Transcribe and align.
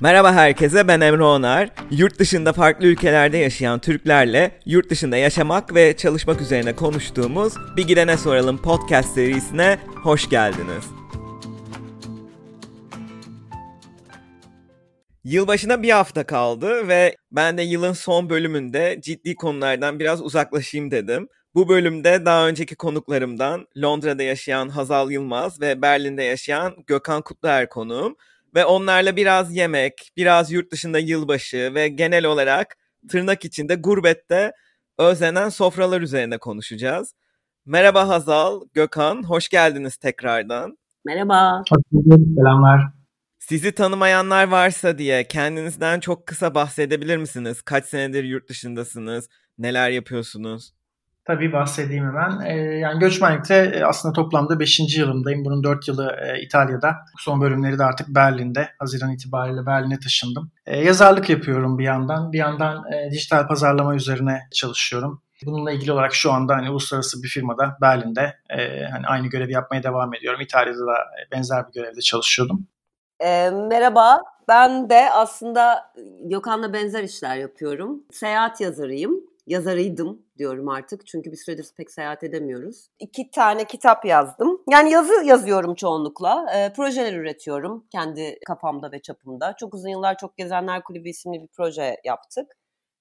Merhaba 0.00 0.32
herkese 0.32 0.88
ben 0.88 1.00
Emre 1.00 1.22
Onar. 1.22 1.70
Yurt 1.90 2.18
dışında 2.18 2.52
farklı 2.52 2.86
ülkelerde 2.86 3.38
yaşayan 3.38 3.78
Türklerle 3.78 4.60
yurt 4.66 4.90
dışında 4.90 5.16
yaşamak 5.16 5.74
ve 5.74 5.96
çalışmak 5.96 6.40
üzerine 6.40 6.76
konuştuğumuz 6.76 7.54
Bir 7.76 7.86
Gidene 7.86 8.16
Soralım 8.16 8.62
podcast 8.62 9.14
serisine 9.14 9.78
hoş 10.02 10.28
geldiniz. 10.30 10.84
Yılbaşına 15.24 15.82
bir 15.82 15.90
hafta 15.90 16.26
kaldı 16.26 16.88
ve 16.88 17.16
ben 17.32 17.58
de 17.58 17.62
yılın 17.62 17.92
son 17.92 18.30
bölümünde 18.30 18.98
ciddi 19.00 19.34
konulardan 19.34 19.98
biraz 19.98 20.22
uzaklaşayım 20.22 20.90
dedim. 20.90 21.28
Bu 21.54 21.68
bölümde 21.68 22.24
daha 22.24 22.48
önceki 22.48 22.76
konuklarımdan 22.76 23.66
Londra'da 23.82 24.22
yaşayan 24.22 24.68
Hazal 24.68 25.10
Yılmaz 25.10 25.60
ve 25.60 25.82
Berlin'de 25.82 26.22
yaşayan 26.22 26.74
Gökhan 26.86 27.22
Kutluer 27.22 27.68
konuğum 27.68 28.16
ve 28.54 28.64
onlarla 28.64 29.16
biraz 29.16 29.56
yemek, 29.56 30.12
biraz 30.16 30.52
yurt 30.52 30.72
dışında 30.72 30.98
yılbaşı 30.98 31.72
ve 31.74 31.88
genel 31.88 32.24
olarak 32.24 32.76
tırnak 33.08 33.44
içinde 33.44 33.74
gurbette 33.74 34.52
özlenen 34.98 35.48
sofralar 35.48 36.00
üzerine 36.00 36.38
konuşacağız. 36.38 37.14
Merhaba 37.66 38.08
Hazal, 38.08 38.60
Gökhan, 38.74 39.22
hoş 39.22 39.48
geldiniz 39.48 39.96
tekrardan. 39.96 40.78
Merhaba. 41.04 41.62
Hoş 41.70 41.82
bulduk, 41.92 42.28
selamlar. 42.36 42.80
Sizi 43.38 43.72
tanımayanlar 43.72 44.48
varsa 44.48 44.98
diye 44.98 45.24
kendinizden 45.24 46.00
çok 46.00 46.26
kısa 46.26 46.54
bahsedebilir 46.54 47.16
misiniz? 47.16 47.62
Kaç 47.62 47.84
senedir 47.84 48.24
yurt 48.24 48.48
dışındasınız? 48.48 49.28
Neler 49.58 49.90
yapıyorsunuz? 49.90 50.74
Tabii 51.24 51.52
bahsedeyim 51.52 52.04
hemen. 52.04 52.40
Ee, 52.46 52.78
yani 52.78 52.98
göçmenlikte 52.98 53.54
e, 53.54 53.84
aslında 53.84 54.12
toplamda 54.12 54.60
5. 54.60 54.98
yılımdayım. 54.98 55.44
Bunun 55.44 55.64
4 55.64 55.88
yılı 55.88 56.16
e, 56.22 56.42
İtalya'da. 56.42 56.96
Son 57.18 57.40
bölümleri 57.40 57.78
de 57.78 57.84
artık 57.84 58.08
Berlin'de. 58.08 58.68
Haziran 58.78 59.12
itibariyle 59.12 59.66
Berlin'e 59.66 59.98
taşındım. 59.98 60.50
E, 60.66 60.80
yazarlık 60.84 61.30
yapıyorum 61.30 61.78
bir 61.78 61.84
yandan. 61.84 62.32
Bir 62.32 62.38
yandan 62.38 62.92
e, 62.92 63.10
dijital 63.10 63.48
pazarlama 63.48 63.94
üzerine 63.94 64.40
çalışıyorum. 64.52 65.22
Bununla 65.46 65.72
ilgili 65.72 65.92
olarak 65.92 66.14
şu 66.14 66.32
anda 66.32 66.56
hani 66.56 66.70
uluslararası 66.70 67.22
bir 67.22 67.28
firmada 67.28 67.76
Berlin'de 67.80 68.34
e, 68.50 68.84
hani 68.84 69.06
aynı 69.06 69.26
görevi 69.26 69.52
yapmaya 69.52 69.82
devam 69.82 70.14
ediyorum. 70.14 70.40
İtalya'da 70.40 70.86
da 70.86 70.96
benzer 71.32 71.68
bir 71.68 71.72
görevde 71.72 72.00
çalışıyordum. 72.00 72.66
E, 73.20 73.50
merhaba, 73.50 74.22
ben 74.48 74.90
de 74.90 75.10
aslında 75.10 75.92
Gökhan'la 76.24 76.72
benzer 76.72 77.02
işler 77.02 77.36
yapıyorum. 77.36 78.02
Seyahat 78.12 78.60
yazarıyım 78.60 79.33
yazarıydım 79.46 80.22
diyorum 80.38 80.68
artık. 80.68 81.06
Çünkü 81.06 81.32
bir 81.32 81.36
süredir 81.36 81.66
pek 81.76 81.90
seyahat 81.90 82.24
edemiyoruz. 82.24 82.88
İki 82.98 83.30
tane 83.30 83.64
kitap 83.64 84.04
yazdım. 84.04 84.62
Yani 84.70 84.90
yazı 84.90 85.24
yazıyorum 85.24 85.74
çoğunlukla. 85.74 86.46
E, 86.56 86.72
projeler 86.72 87.12
üretiyorum 87.12 87.86
kendi 87.92 88.38
kafamda 88.46 88.92
ve 88.92 89.02
çapımda. 89.02 89.56
Çok 89.56 89.74
uzun 89.74 89.88
yıllar 89.88 90.18
Çok 90.18 90.36
Gezenler 90.36 90.84
Kulübü 90.84 91.08
isimli 91.08 91.42
bir 91.42 91.48
proje 91.48 91.96
yaptık. 92.04 92.52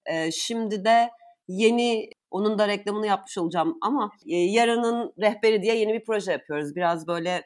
E, 0.05 0.31
şimdi 0.31 0.85
de 0.85 1.09
yeni 1.47 2.09
onun 2.31 2.59
da 2.59 2.67
reklamını 2.67 3.07
yapmış 3.07 3.37
olacağım 3.37 3.77
ama 3.81 4.11
e, 4.27 4.35
yarının 4.35 5.13
rehberi 5.21 5.61
diye 5.61 5.75
yeni 5.77 5.93
bir 5.93 6.03
proje 6.03 6.31
yapıyoruz. 6.31 6.75
Biraz 6.75 7.07
böyle 7.07 7.41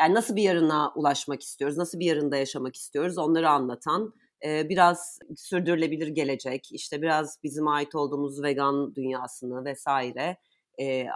yani 0.00 0.14
nasıl 0.14 0.36
bir 0.36 0.42
yarına 0.42 0.92
ulaşmak 0.96 1.42
istiyoruz, 1.42 1.78
nasıl 1.78 2.00
bir 2.00 2.06
yarında 2.06 2.36
yaşamak 2.36 2.76
istiyoruz 2.76 3.18
onları 3.18 3.48
anlatan 3.48 4.14
biraz 4.44 5.18
sürdürülebilir 5.36 6.08
gelecek, 6.08 6.68
işte 6.72 7.02
biraz 7.02 7.38
bizim 7.42 7.68
ait 7.68 7.94
olduğumuz 7.94 8.42
vegan 8.42 8.94
dünyasını 8.94 9.64
vesaire 9.64 10.36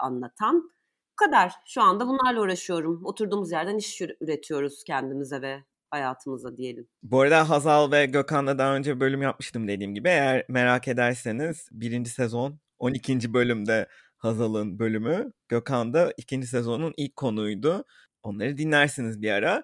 anlatan. 0.00 0.70
Bu 1.12 1.16
kadar. 1.26 1.52
Şu 1.66 1.82
anda 1.82 2.06
bunlarla 2.08 2.40
uğraşıyorum. 2.40 3.04
Oturduğumuz 3.04 3.52
yerden 3.52 3.76
iş 3.76 4.00
üretiyoruz 4.20 4.84
kendimize 4.84 5.42
ve 5.42 5.64
hayatımıza 5.90 6.56
diyelim. 6.56 6.88
Bu 7.02 7.20
arada 7.20 7.50
Hazal 7.50 7.92
ve 7.92 8.06
Gökhan'la 8.06 8.58
daha 8.58 8.76
önce 8.76 9.00
bölüm 9.00 9.22
yapmıştım 9.22 9.68
dediğim 9.68 9.94
gibi. 9.94 10.08
Eğer 10.08 10.44
merak 10.48 10.88
ederseniz 10.88 11.68
birinci 11.72 12.10
sezon 12.10 12.58
12. 12.78 13.34
bölümde 13.34 13.88
Hazal'ın 14.16 14.78
bölümü. 14.78 15.32
Gökhan 15.48 15.94
da 15.94 16.12
ikinci 16.16 16.46
sezonun 16.46 16.94
ilk 16.96 17.16
konuydu. 17.16 17.84
Onları 18.22 18.56
dinlersiniz 18.56 19.22
bir 19.22 19.30
ara. 19.30 19.62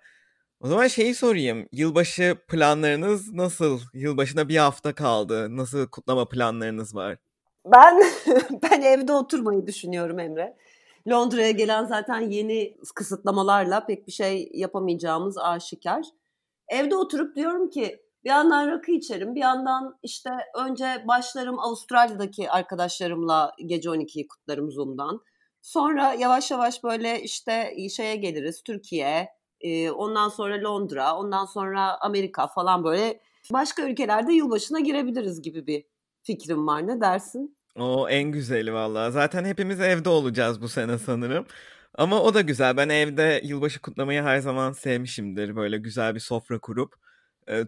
O 0.60 0.68
zaman 0.68 0.86
şeyi 0.86 1.14
sorayım. 1.14 1.68
Yılbaşı 1.72 2.36
planlarınız 2.48 3.32
nasıl? 3.32 3.80
Yılbaşına 3.94 4.48
bir 4.48 4.56
hafta 4.56 4.94
kaldı. 4.94 5.56
Nasıl 5.56 5.86
kutlama 5.86 6.28
planlarınız 6.28 6.94
var? 6.94 7.16
Ben 7.66 8.02
ben 8.62 8.80
evde 8.82 9.12
oturmayı 9.12 9.66
düşünüyorum 9.66 10.18
Emre. 10.18 10.56
Londra'ya 11.08 11.50
gelen 11.50 11.84
zaten 11.84 12.20
yeni 12.20 12.76
kısıtlamalarla 12.94 13.86
pek 13.86 14.06
bir 14.06 14.12
şey 14.12 14.50
yapamayacağımız 14.54 15.38
aşikar. 15.38 16.04
Evde 16.68 16.96
oturup 16.96 17.36
diyorum 17.36 17.70
ki 17.70 18.00
bir 18.24 18.30
yandan 18.30 18.68
rakı 18.70 18.92
içerim, 18.92 19.34
bir 19.34 19.40
yandan 19.40 19.98
işte 20.02 20.30
önce 20.56 21.04
başlarım 21.08 21.58
Avustralya'daki 21.58 22.50
arkadaşlarımla 22.50 23.52
gece 23.66 23.88
12'yi 23.88 24.28
kutlarım 24.28 24.70
Zoom'dan. 24.70 25.20
Sonra 25.62 26.14
yavaş 26.14 26.50
yavaş 26.50 26.84
böyle 26.84 27.22
işte 27.22 27.76
şeye 27.96 28.16
geliriz, 28.16 28.62
Türkiye, 28.62 29.28
ondan 29.96 30.28
sonra 30.28 30.62
Londra, 30.62 31.16
ondan 31.16 31.44
sonra 31.44 32.00
Amerika 32.00 32.46
falan 32.46 32.84
böyle 32.84 33.20
başka 33.52 33.82
ülkelerde 33.82 34.32
yılbaşına 34.32 34.80
girebiliriz 34.80 35.42
gibi 35.42 35.66
bir 35.66 35.84
fikrim 36.22 36.66
var. 36.66 36.86
Ne 36.86 37.00
dersin? 37.00 37.56
O 37.76 38.08
en 38.08 38.32
güzeli 38.32 38.72
valla. 38.72 39.10
Zaten 39.10 39.44
hepimiz 39.44 39.80
evde 39.80 40.08
olacağız 40.08 40.62
bu 40.62 40.68
sene 40.68 40.98
sanırım. 40.98 41.46
Ama 41.94 42.22
o 42.22 42.34
da 42.34 42.40
güzel. 42.40 42.76
Ben 42.76 42.88
evde 42.88 43.40
yılbaşı 43.44 43.80
kutlamayı 43.82 44.22
her 44.22 44.38
zaman 44.38 44.72
sevmişimdir. 44.72 45.56
Böyle 45.56 45.78
güzel 45.78 46.14
bir 46.14 46.20
sofra 46.20 46.58
kurup 46.58 46.94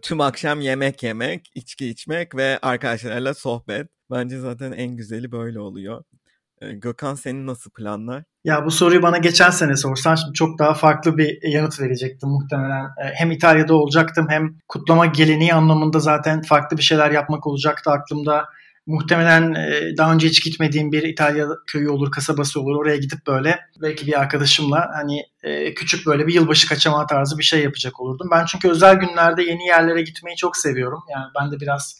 tüm 0.01 0.21
akşam 0.21 0.61
yemek 0.61 1.03
yemek, 1.03 1.51
içki 1.55 1.87
içmek 1.89 2.35
ve 2.35 2.59
arkadaşlarla 2.61 3.33
sohbet. 3.33 3.87
Bence 4.11 4.39
zaten 4.39 4.71
en 4.71 4.95
güzeli 4.95 5.31
böyle 5.31 5.59
oluyor. 5.59 6.03
Gökhan 6.71 7.15
senin 7.15 7.47
nasıl 7.47 7.71
planlar? 7.71 8.23
Ya 8.43 8.65
bu 8.65 8.71
soruyu 8.71 9.01
bana 9.01 9.17
geçen 9.17 9.49
sene 9.49 9.75
sorsan 9.75 10.15
şimdi 10.15 10.33
çok 10.33 10.59
daha 10.59 10.73
farklı 10.73 11.17
bir 11.17 11.49
yanıt 11.49 11.79
verecektim 11.79 12.29
muhtemelen. 12.29 12.85
Hem 12.97 13.31
İtalya'da 13.31 13.75
olacaktım 13.75 14.27
hem 14.29 14.55
kutlama 14.67 15.05
geleneği 15.05 15.53
anlamında 15.53 15.99
zaten 15.99 16.41
farklı 16.41 16.77
bir 16.77 16.83
şeyler 16.83 17.11
yapmak 17.11 17.47
olacaktı 17.47 17.91
aklımda. 17.91 18.45
Muhtemelen 18.87 19.55
daha 19.97 20.13
önce 20.13 20.27
hiç 20.27 20.43
gitmediğim 20.43 20.91
bir 20.91 21.03
İtalya 21.03 21.47
köyü 21.67 21.89
olur, 21.89 22.11
kasabası 22.11 22.61
olur. 22.61 22.75
Oraya 22.75 22.97
gidip 22.97 23.27
böyle 23.27 23.59
belki 23.81 24.07
bir 24.07 24.19
arkadaşımla 24.19 24.89
hani 24.95 25.23
küçük 25.75 26.07
böyle 26.07 26.27
bir 26.27 26.33
yılbaşı 26.33 26.67
kaçamağı 26.67 27.07
tarzı 27.07 27.37
bir 27.37 27.43
şey 27.43 27.63
yapacak 27.63 27.99
olurdum. 27.99 28.27
Ben 28.31 28.45
çünkü 28.45 28.69
özel 28.69 28.95
günlerde 28.95 29.43
yeni 29.43 29.65
yerlere 29.67 30.01
gitmeyi 30.01 30.37
çok 30.37 30.57
seviyorum. 30.57 30.99
Yani 31.11 31.25
ben 31.41 31.51
de 31.51 31.59
biraz 31.59 31.99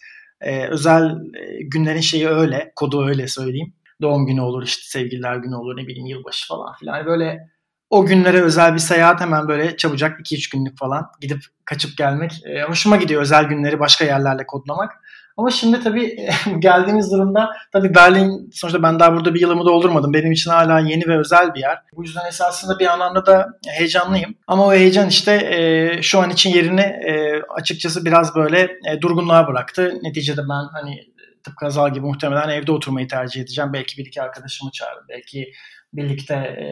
özel 0.70 1.16
günlerin 1.62 2.02
şeyi 2.02 2.30
öyle, 2.30 2.74
kodu 2.76 3.08
öyle 3.08 3.28
söyleyeyim 3.28 3.74
doğum 4.02 4.26
günü 4.26 4.42
olur 4.42 4.64
işte 4.64 4.84
sevgililer 4.86 5.36
günü 5.36 5.56
olur 5.56 5.78
ne 5.78 5.88
bileyim 5.88 6.06
yılbaşı 6.06 6.48
falan 6.48 6.74
filan. 6.80 7.06
Böyle 7.06 7.50
o 7.90 8.06
günlere 8.06 8.42
özel 8.42 8.74
bir 8.74 8.80
seyahat 8.80 9.22
hemen 9.22 9.48
böyle 9.48 9.78
çabucak 9.78 10.20
2-3 10.20 10.52
günlük 10.52 10.78
falan 10.78 11.06
gidip 11.22 11.44
kaçıp 11.66 11.98
gelmek. 11.98 12.32
E, 12.46 12.62
hoşuma 12.62 12.98
gidiyor 12.98 13.22
özel 13.22 13.46
günleri 13.46 13.80
başka 13.80 14.06
yerlerle 14.06 14.46
kodlamak. 14.46 14.92
Ama 15.38 15.52
şimdi 15.52 15.80
tabii 15.80 16.16
geldiğimiz 16.60 17.12
durumda 17.12 17.50
tabii 17.72 17.96
Berlin 17.96 18.50
sonuçta 18.54 18.84
ben 18.84 19.00
daha 19.00 19.14
burada 19.14 19.34
bir 19.34 19.42
yılımı 19.42 19.66
doldurmadım. 19.66 20.14
Benim 20.14 20.32
için 20.32 20.52
hala 20.52 20.80
yeni 20.80 21.08
ve 21.08 21.20
özel 21.20 21.54
bir 21.54 21.60
yer. 21.60 21.80
Bu 21.96 22.04
yüzden 22.04 22.28
esasında 22.28 22.80
bir 22.80 22.88
anlamda 22.88 23.26
da 23.26 23.48
heyecanlıyım. 23.68 24.36
Ama 24.48 24.66
o 24.66 24.74
heyecan 24.74 25.08
işte 25.08 25.34
e, 25.34 26.02
şu 26.02 26.20
an 26.20 26.30
için 26.30 26.50
yerini 26.50 26.82
e, 26.82 27.42
açıkçası 27.56 28.06
biraz 28.06 28.36
böyle 28.36 28.62
e, 28.62 29.02
durgunluğa 29.02 29.48
bıraktı. 29.48 30.00
Neticede 30.04 30.42
ben 30.42 30.68
hani 30.74 31.13
tıpkı 31.44 31.66
Azal 31.66 31.94
gibi 31.94 32.06
muhtemelen 32.06 32.50
evde 32.50 32.72
oturmayı 32.72 33.08
tercih 33.08 33.42
edeceğim. 33.42 33.74
Belki 33.74 33.98
bir 33.98 34.06
iki 34.06 34.22
arkadaşımı 34.22 34.72
çağırırım. 34.72 35.06
Belki 35.10 35.54
birlikte 35.94 36.34
e, 36.34 36.66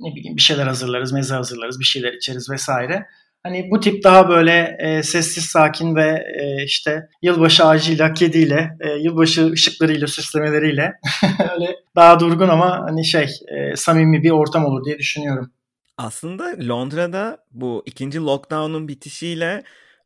ne 0.00 0.14
bileyim 0.16 0.36
bir 0.36 0.42
şeyler 0.42 0.66
hazırlarız, 0.66 1.12
meze 1.12 1.34
hazırlarız, 1.34 1.80
bir 1.80 1.84
şeyler 1.84 2.12
içeriz 2.12 2.50
vesaire. 2.50 3.06
Hani 3.42 3.70
bu 3.70 3.80
tip 3.80 4.04
daha 4.04 4.28
böyle 4.28 4.76
e, 4.80 5.02
sessiz, 5.02 5.44
sakin 5.44 5.96
ve 5.96 6.24
e, 6.40 6.64
işte 6.64 7.08
yılbaşı 7.22 7.64
ağacıyla, 7.64 8.12
kediyle, 8.12 8.76
e, 8.80 8.90
yılbaşı 8.90 9.50
ışıklarıyla, 9.50 10.06
süslemeleriyle 10.06 10.92
öyle 11.54 11.76
daha 11.96 12.20
durgun 12.20 12.48
ama 12.48 12.84
hani 12.88 13.04
şey 13.04 13.28
e, 13.48 13.76
samimi 13.76 14.22
bir 14.22 14.30
ortam 14.30 14.64
olur 14.64 14.84
diye 14.84 14.98
düşünüyorum. 14.98 15.52
Aslında 15.98 16.54
Londra'da 16.68 17.38
bu 17.50 17.82
ikinci 17.86 18.18
lockdown'un 18.18 18.88
bitişiyle 18.88 19.62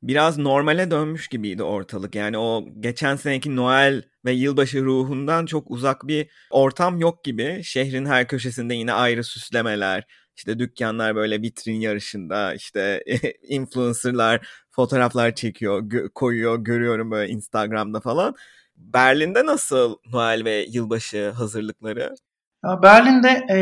biraz 0.09 0.39
normale 0.39 0.91
dönmüş 0.91 1.29
gibiydi 1.29 1.62
ortalık. 1.62 2.15
Yani 2.15 2.39
o 2.39 2.65
geçen 2.81 3.17
seneki 3.17 3.56
Noel 3.56 4.03
ve 4.25 4.33
yılbaşı 4.33 4.85
ruhundan 4.85 5.47
çok 5.47 5.71
uzak 5.71 6.06
bir 6.09 6.31
ortam 6.51 6.99
yok 6.99 7.25
gibi. 7.25 7.61
Şehrin 7.65 8.06
her 8.06 8.29
köşesinde 8.29 8.75
yine 8.75 8.93
ayrı 8.93 9.25
süslemeler, 9.25 10.06
işte 10.37 10.59
dükkanlar 10.59 11.17
böyle 11.17 11.43
vitrin 11.43 11.81
yarışında, 11.81 12.55
işte 12.55 13.05
influencerlar 13.49 14.49
fotoğraflar 14.71 15.35
çekiyor, 15.35 15.83
gö- 15.83 16.09
koyuyor, 16.15 16.59
görüyorum 16.59 17.11
böyle 17.11 17.33
Instagram'da 17.33 18.01
falan. 18.01 18.35
Berlin'de 18.77 19.47
nasıl 19.47 19.97
Noel 20.12 20.45
ve 20.45 20.67
yılbaşı 20.69 21.31
hazırlıkları? 21.31 22.15
Berlin'de 22.83 23.29
e, 23.29 23.59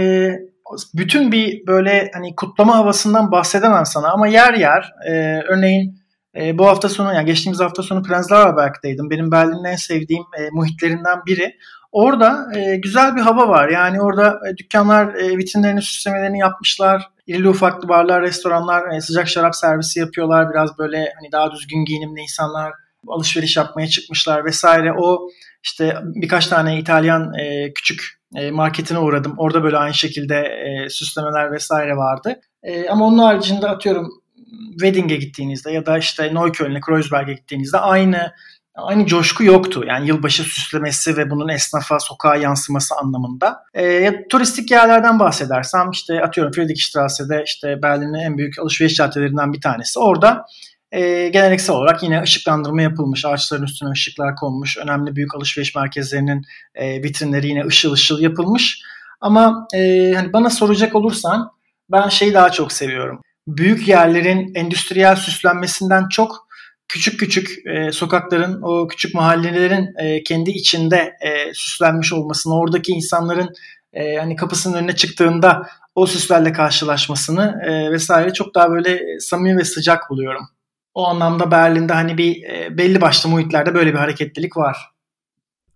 bütün 0.94 1.32
bir 1.32 1.66
böyle 1.66 2.10
hani 2.14 2.36
kutlama 2.36 2.76
havasından 2.76 3.32
bahsedemem 3.32 3.86
sana 3.86 4.12
ama 4.12 4.28
yer 4.28 4.54
yer 4.54 4.92
e, 5.06 5.42
örneğin 5.48 6.01
E, 6.36 6.58
bu 6.58 6.66
hafta 6.66 6.88
sonu 6.88 7.14
yani 7.14 7.26
geçtiğimiz 7.26 7.60
hafta 7.60 7.82
sonu 7.82 8.02
Prenzlauer 8.02 8.56
Berg'deydim. 8.56 9.10
Benim 9.10 9.32
Berlin'in 9.32 9.64
en 9.64 9.76
sevdiğim 9.76 10.22
e, 10.38 10.50
muhitlerinden 10.52 11.26
biri. 11.26 11.56
Orada 11.92 12.48
e, 12.56 12.76
güzel 12.76 13.16
bir 13.16 13.20
hava 13.20 13.48
var. 13.48 13.68
Yani 13.68 14.02
orada 14.02 14.40
e, 14.50 14.56
dükkanlar 14.56 15.14
e, 15.14 15.36
vitrinlerini 15.36 15.82
süslemelerini 15.82 16.38
yapmışlar. 16.38 17.08
İrili 17.26 17.48
ufaklı 17.48 17.88
barlar, 17.88 18.22
restoranlar 18.22 18.96
e, 18.96 19.00
sıcak 19.00 19.28
şarap 19.28 19.56
servisi 19.56 20.00
yapıyorlar. 20.00 20.50
Biraz 20.50 20.78
böyle 20.78 21.12
hani 21.20 21.32
daha 21.32 21.52
düzgün 21.52 21.84
giyinimli 21.84 22.20
insanlar 22.20 22.72
alışveriş 23.08 23.56
yapmaya 23.56 23.86
çıkmışlar 23.86 24.44
vesaire. 24.44 24.92
O 24.98 25.28
işte 25.62 25.96
birkaç 26.02 26.46
tane 26.46 26.78
İtalyan 26.78 27.34
e, 27.34 27.72
küçük 27.72 28.22
e, 28.34 28.50
marketine 28.50 28.98
uğradım. 28.98 29.34
Orada 29.38 29.62
böyle 29.62 29.76
aynı 29.76 29.94
şekilde 29.94 30.36
e, 30.36 30.88
süslemeler 30.88 31.52
vesaire 31.52 31.96
vardı. 31.96 32.40
E, 32.62 32.88
ama 32.88 33.06
onun 33.06 33.18
haricinde 33.18 33.68
atıyorum 33.68 34.21
Wedding'e 34.70 35.16
gittiğinizde 35.16 35.70
ya 35.70 35.86
da 35.86 35.98
işte 35.98 36.34
Neukölln'e, 36.34 36.80
Kreuzberg'e 36.80 37.32
gittiğinizde 37.32 37.78
aynı 37.78 38.32
aynı 38.74 39.06
coşku 39.06 39.44
yoktu. 39.44 39.84
Yani 39.86 40.08
yılbaşı 40.08 40.42
süslemesi 40.42 41.16
ve 41.16 41.30
bunun 41.30 41.48
esnafa, 41.48 41.98
sokağa 41.98 42.36
yansıması 42.36 42.94
anlamında. 42.94 43.62
E, 43.74 44.12
turistik 44.28 44.70
yerlerden 44.70 45.18
bahsedersem 45.18 45.90
işte 45.90 46.22
atıyorum 46.22 46.52
Friedrichstrasse'de 46.52 47.42
işte 47.46 47.82
Berlin'in 47.82 48.14
en 48.14 48.38
büyük 48.38 48.58
alışveriş 48.58 48.94
caddelerinden 48.94 49.52
bir 49.52 49.60
tanesi. 49.60 49.98
Orada 49.98 50.44
e, 50.92 51.28
geleneksel 51.28 51.76
olarak 51.76 52.02
yine 52.02 52.22
ışıklandırma 52.22 52.82
yapılmış. 52.82 53.24
Ağaçların 53.24 53.62
üstüne 53.62 53.90
ışıklar 53.90 54.36
konmuş. 54.36 54.78
Önemli 54.78 55.16
büyük 55.16 55.34
alışveriş 55.34 55.74
merkezlerinin 55.74 56.42
e, 56.74 57.02
vitrinleri 57.02 57.48
yine 57.48 57.66
ışıl 57.66 57.92
ışıl 57.92 58.20
yapılmış. 58.20 58.82
Ama 59.20 59.66
e, 59.74 60.12
hani 60.12 60.32
bana 60.32 60.50
soracak 60.50 60.94
olursan 60.94 61.50
ben 61.92 62.08
şeyi 62.08 62.34
daha 62.34 62.50
çok 62.50 62.72
seviyorum. 62.72 63.22
Büyük 63.46 63.88
yerlerin 63.88 64.54
endüstriyel 64.54 65.16
süslenmesinden 65.16 66.08
çok 66.08 66.48
küçük 66.88 67.20
küçük 67.20 67.66
e, 67.66 67.92
sokakların, 67.92 68.62
o 68.62 68.88
küçük 68.88 69.14
mahallelerin 69.14 69.88
e, 69.98 70.22
kendi 70.22 70.50
içinde 70.50 70.96
e, 70.96 71.54
süslenmiş 71.54 72.12
olmasını, 72.12 72.58
oradaki 72.58 72.92
insanların 72.92 73.48
e, 73.92 74.16
hani 74.16 74.36
kapısının 74.36 74.78
önüne 74.78 74.96
çıktığında 74.96 75.66
o 75.94 76.06
süslerle 76.06 76.52
karşılaşmasını 76.52 77.60
e, 77.66 77.92
vesaire 77.92 78.32
çok 78.32 78.54
daha 78.54 78.70
böyle 78.70 79.20
samimi 79.20 79.58
ve 79.58 79.64
sıcak 79.64 80.10
buluyorum. 80.10 80.48
O 80.94 81.06
anlamda 81.06 81.50
Berlin'de 81.50 81.92
hani 81.92 82.18
bir 82.18 82.42
e, 82.42 82.78
belli 82.78 83.00
başlı 83.00 83.28
muhitlerde 83.28 83.74
böyle 83.74 83.92
bir 83.92 83.98
hareketlilik 83.98 84.56
var. 84.56 84.76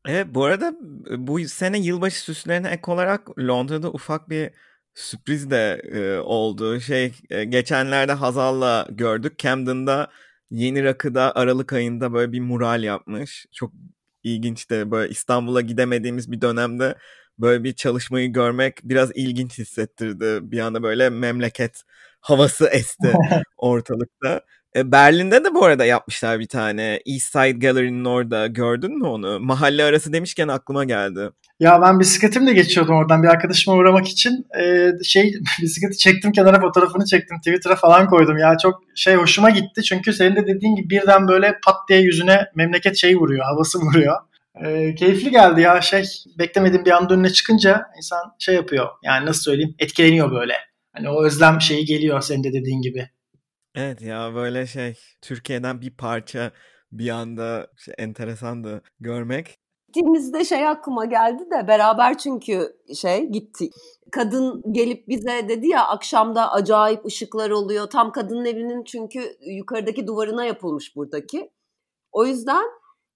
Evet 0.09 0.27
bu 0.31 0.45
arada 0.45 0.73
bu 1.19 1.49
sene 1.49 1.79
yılbaşı 1.79 2.21
süslerine 2.21 2.69
ek 2.69 2.83
olarak 2.87 3.39
Londra'da 3.39 3.91
ufak 3.91 4.31
bir 4.31 4.51
sürpriz 4.97 5.51
de 5.51 5.83
e, 5.93 6.19
oldu. 6.21 6.81
Şey 6.81 7.13
e, 7.31 7.45
geçenlerde 7.45 8.13
Hazal'la 8.13 8.87
gördük. 8.91 9.39
Camden'da 9.39 10.09
Yeni 10.51 10.85
Rakı'da 10.85 11.37
Aralık 11.37 11.73
ayında 11.73 12.13
böyle 12.13 12.33
bir 12.33 12.41
mural 12.41 12.83
yapmış. 12.85 13.47
Çok 13.53 13.73
ilginçti. 14.23 14.91
Böyle 14.91 15.11
İstanbul'a 15.11 15.61
gidemediğimiz 15.61 16.33
bir 16.33 16.41
dönemde 16.41 16.97
böyle 17.39 17.65
bir 17.65 17.73
çalışmayı 17.73 18.33
görmek 18.33 18.81
biraz 18.85 19.11
ilginç 19.15 19.59
hissettirdi. 19.59 20.39
Bir 20.53 20.59
anda 20.61 20.83
böyle 20.83 21.11
memleket 21.11 21.83
havası 22.21 22.67
esti 22.67 23.13
ortalıkta. 23.57 24.41
E, 24.77 24.93
Berlin'de 24.93 25.45
de 25.45 25.55
bu 25.55 25.65
arada 25.65 25.85
yapmışlar 25.85 26.41
bir 26.41 26.49
tane. 26.49 27.01
East 27.07 27.33
Side 27.33 27.51
Gallery'nin 27.53 28.05
orada. 28.05 28.47
Gördün 28.47 28.99
mü 28.99 29.07
onu? 29.07 29.41
Mahalle 29.41 29.85
arası 29.85 30.13
demişken 30.13 30.49
aklıma 30.49 30.85
geldi. 30.85 31.31
Ya 31.61 31.83
ben 31.83 32.01
bisikletimle 32.01 32.53
geçiyordum 32.53 32.95
oradan 32.97 33.23
bir 33.23 33.29
arkadaşıma 33.29 33.77
uğramak 33.77 34.09
için. 34.09 34.47
Ee, 34.61 34.93
şey 35.05 35.35
bisikleti 35.63 35.99
çektim 35.99 36.33
kenara 36.33 36.61
fotoğrafını 36.61 37.05
çektim. 37.05 37.39
Twitter'a 37.39 37.77
falan 37.77 38.09
koydum. 38.09 38.39
Ya 38.39 38.59
çok 38.59 38.83
şey 38.95 39.15
hoşuma 39.15 39.51
gitti. 39.51 39.83
Çünkü 39.83 40.13
senin 40.13 40.37
de 40.37 40.47
dediğin 40.47 40.77
gibi 40.77 40.91
birden 40.91 41.29
böyle 41.29 41.59
pat 41.65 41.77
diye 41.89 42.01
yüzüne 42.01 42.47
memleket 42.55 42.97
şeyi 42.97 43.17
vuruyor. 43.17 43.45
Havası 43.45 43.79
vuruyor. 43.79 44.17
Ee, 44.65 44.95
keyifli 44.95 45.31
geldi 45.31 45.61
ya 45.61 45.81
şey 45.81 46.05
beklemediğim 46.39 46.85
bir 46.85 46.91
anda 46.91 47.15
önüne 47.15 47.31
çıkınca 47.31 47.87
insan 47.97 48.35
şey 48.39 48.55
yapıyor. 48.55 48.89
Yani 49.03 49.27
nasıl 49.27 49.43
söyleyeyim 49.43 49.75
etkileniyor 49.79 50.31
böyle. 50.31 50.55
Hani 50.93 51.09
o 51.09 51.25
özlem 51.25 51.61
şeyi 51.61 51.85
geliyor 51.85 52.21
senin 52.21 52.45
de 52.45 52.53
dediğin 52.53 52.83
gibi. 52.83 53.11
Evet 53.75 54.03
ya 54.03 54.35
böyle 54.35 54.67
şey 54.67 54.95
Türkiye'den 55.23 55.81
bir 55.81 55.91
parça 55.91 56.51
bir 56.93 57.11
anda 57.11 57.67
şey, 57.77 57.95
enteresandı 57.99 58.83
görmek. 59.01 59.59
Gittiğimizde 59.97 60.45
şey 60.45 60.69
aklıma 60.69 61.05
geldi 61.05 61.51
de 61.51 61.69
beraber 61.69 62.19
çünkü 62.19 62.77
şey 62.95 63.27
gitti. 63.27 63.71
Kadın 64.13 64.63
gelip 64.73 65.09
bize 65.09 65.49
dedi 65.49 65.69
ya 65.69 65.85
akşamda 65.85 66.53
acayip 66.53 67.07
ışıklar 67.07 67.51
oluyor. 67.51 67.91
Tam 67.91 68.13
kadının 68.13 68.45
evinin 68.45 68.85
çünkü 68.85 69.37
yukarıdaki 69.41 70.07
duvarına 70.07 70.45
yapılmış 70.45 70.97
buradaki. 70.97 71.51
O 72.13 72.27
yüzden 72.27 72.65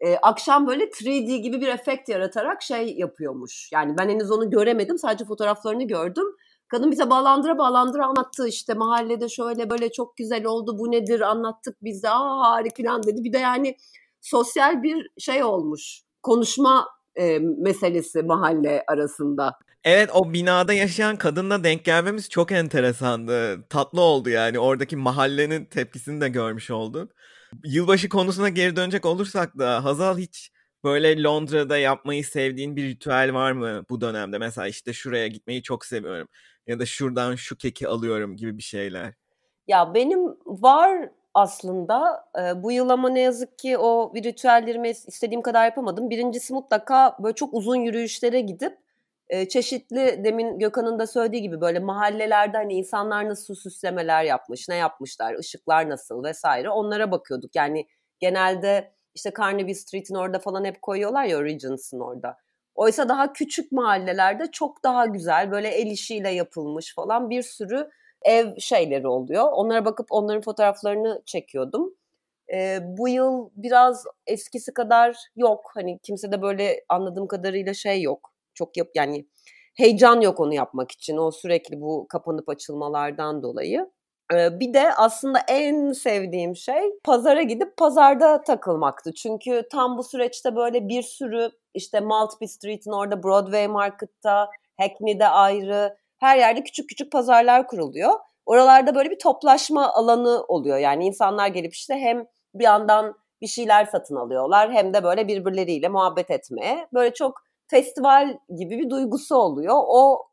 e, 0.01 0.17
akşam 0.17 0.67
böyle 0.67 0.85
3D 0.85 1.37
gibi 1.37 1.61
bir 1.61 1.69
efekt 1.69 2.09
yaratarak 2.09 2.63
şey 2.63 2.95
yapıyormuş. 2.97 3.73
Yani 3.73 3.95
ben 3.99 4.09
henüz 4.09 4.31
onu 4.31 4.51
göremedim 4.51 4.99
sadece 4.99 5.25
fotoğraflarını 5.25 5.85
gördüm 5.85 6.27
Kadın 6.69 6.91
bize 6.91 7.11
bağlandıra 7.11 7.59
bağlandıra 7.59 8.07
anlattı 8.07 8.49
işte 8.49 8.75
mahallede 8.75 9.29
şöyle 9.29 9.71
böyle 9.71 9.93
çok 9.93 10.17
güzel 10.17 10.45
oldu 10.45 10.79
bu 10.79 10.91
nedir 10.91 11.21
anlattık 11.21 11.77
biz 11.83 12.03
de 12.03 12.11
aa 12.11 12.51
harika 12.51 13.03
dedi. 13.03 13.25
Bir 13.25 13.33
de 13.33 13.39
yani 13.39 13.77
sosyal 14.21 14.83
bir 14.83 15.11
şey 15.19 15.45
olmuş 15.45 16.03
konuşma 16.23 16.89
e, 17.17 17.39
meselesi 17.39 18.23
mahalle 18.23 18.85
arasında. 18.87 19.59
Evet 19.85 20.11
o 20.15 20.33
binada 20.33 20.73
yaşayan 20.73 21.17
kadınla 21.17 21.65
denk 21.65 21.85
gelmemiz 21.85 22.29
çok 22.29 22.53
enteresandı. 22.53 23.63
Tatlı 23.69 24.01
oldu 24.01 24.31
yani 24.31 24.59
oradaki 24.59 24.97
mahallenin 24.97 25.65
tepkisini 25.65 26.21
de 26.21 26.29
görmüş 26.29 26.71
olduk. 26.71 27.13
Yılbaşı 27.65 28.09
konusuna 28.09 28.49
geri 28.49 28.77
dönecek 28.77 29.07
olursak 29.07 29.59
da 29.59 29.85
Hazal 29.85 30.19
hiç 30.19 30.53
böyle 30.85 31.23
Londra'da 31.23 31.79
yapmayı 31.79 32.25
sevdiğin 32.25 32.77
bir 32.77 32.85
ritüel 32.85 33.35
var 33.35 33.53
mı 33.53 33.85
bu 33.91 34.01
dönemde? 34.01 34.39
Mesela 34.39 34.69
işte 34.69 34.93
şuraya 34.93 35.27
gitmeyi 35.27 35.63
çok 35.63 35.85
seviyorum 35.85 36.29
ya 36.67 36.79
da 36.79 36.87
şuradan 36.87 37.35
şu 37.35 37.57
keki 37.57 37.89
alıyorum 37.89 38.37
gibi 38.37 38.59
bir 38.59 38.63
şeyler. 38.63 39.15
Ya 39.69 39.95
benim 39.95 40.19
var 40.47 41.11
aslında. 41.35 42.25
E, 42.39 42.63
bu 42.63 42.73
yıl 42.73 42.89
ama 42.89 43.09
ne 43.11 43.21
yazık 43.21 43.59
ki 43.59 43.79
o 43.79 44.13
ritüellerimi 44.17 44.89
istediğim 44.91 45.43
kadar 45.43 45.65
yapamadım. 45.65 46.11
Birincisi 46.11 46.55
mutlaka 46.55 47.17
böyle 47.23 47.35
çok 47.35 47.55
uzun 47.55 47.77
yürüyüşlere 47.77 48.41
gidip 48.41 48.79
e, 49.29 49.49
çeşitli 49.49 50.25
demin 50.25 50.59
Gökhan'ın 50.59 50.99
da 50.99 51.07
söylediği 51.07 51.43
gibi 51.43 51.61
böyle 51.61 51.79
mahallelerde 51.79 52.57
hani 52.57 52.75
insanlar 52.75 53.29
nasıl 53.29 53.55
süslemeler 53.55 54.25
yapmış, 54.25 54.69
ne 54.69 54.77
yapmışlar, 54.77 55.35
ışıklar 55.39 55.91
nasıl 55.91 56.25
vesaire 56.25 56.71
onlara 56.71 57.11
bakıyorduk. 57.11 57.57
Yani 57.57 57.87
genelde 58.21 58.93
işte 59.15 59.33
Carnaby 59.39 59.73
Street'in 59.73 60.15
orada 60.15 60.39
falan 60.39 60.65
hep 60.65 60.83
koyuyorlar 60.83 61.25
ya 61.25 61.45
Regents'ın 61.45 62.01
orada. 62.01 62.37
Oysa 62.75 63.09
daha 63.09 63.33
küçük 63.33 63.73
mahallelerde 63.73 64.51
çok 64.51 64.85
daha 64.85 65.07
güzel 65.07 65.51
böyle 65.51 65.69
el 65.69 65.87
işiyle 65.87 66.31
yapılmış 66.31 66.95
falan 66.95 67.31
bir 67.31 67.43
sürü 67.43 67.91
ev 68.23 68.57
şeyleri 68.59 69.09
oluyor. 69.09 69.49
Onlara 69.53 69.85
bakıp 69.85 70.07
onların 70.11 70.43
fotoğraflarını 70.43 71.23
çekiyordum. 71.27 71.95
Ee, 72.55 72.79
bu 72.83 73.09
yıl 73.09 73.51
biraz 73.57 74.05
eskisi 74.27 74.75
kadar 74.75 75.17
yok. 75.37 75.71
Hani 75.75 75.99
kimse 76.03 76.33
de 76.33 76.43
böyle 76.43 76.85
anladığım 76.89 77.27
kadarıyla 77.27 77.75
şey 77.75 78.03
yok. 78.03 78.33
Çok 78.55 78.77
yap 78.77 78.89
yani 78.95 79.27
heyecan 79.77 80.21
yok 80.21 80.41
onu 80.41 80.55
yapmak 80.55 80.93
için. 80.93 81.17
O 81.17 81.31
sürekli 81.31 81.81
bu 81.81 82.07
kapanıp 82.09 82.49
açılmalardan 82.49 83.43
dolayı. 83.43 83.91
Bir 84.33 84.75
de 84.75 84.95
aslında 84.95 85.39
en 85.49 85.93
sevdiğim 85.93 86.57
şey 86.57 86.83
pazara 87.05 87.43
gidip 87.43 87.77
pazarda 87.77 88.43
takılmaktı. 88.43 89.15
Çünkü 89.15 89.63
tam 89.73 89.99
bu 89.99 90.05
süreçte 90.05 90.57
böyle 90.57 90.89
bir 90.89 91.03
sürü 91.03 91.51
işte 91.75 92.01
Maltby 92.01 92.45
Street'in 92.45 92.93
orada 92.93 93.23
Broadway 93.23 93.69
Market'ta, 93.69 94.51
Hackney'de 94.81 95.29
ayrı 95.29 95.97
her 96.21 96.39
yerde 96.39 96.63
küçük 96.63 96.89
küçük 96.89 97.13
pazarlar 97.13 97.67
kuruluyor. 97.67 98.13
Oralarda 98.47 98.95
böyle 98.95 99.11
bir 99.11 99.19
toplaşma 99.19 99.93
alanı 99.95 100.45
oluyor. 100.49 100.79
Yani 100.79 101.07
insanlar 101.07 101.49
gelip 101.49 101.75
işte 101.75 101.95
hem 101.95 102.27
bir 102.55 102.65
yandan 102.65 103.15
bir 103.41 103.47
şeyler 103.47 103.85
satın 103.85 104.17
alıyorlar 104.17 104.73
hem 104.73 104.95
de 104.95 105.05
böyle 105.05 105.29
birbirleriyle 105.29 105.89
muhabbet 105.89 106.31
etmeye. 106.31 106.89
Böyle 106.95 107.15
çok 107.15 107.43
festival 107.67 108.39
gibi 108.59 108.79
bir 108.79 108.91
duygusu 108.91 109.37
oluyor. 109.37 109.75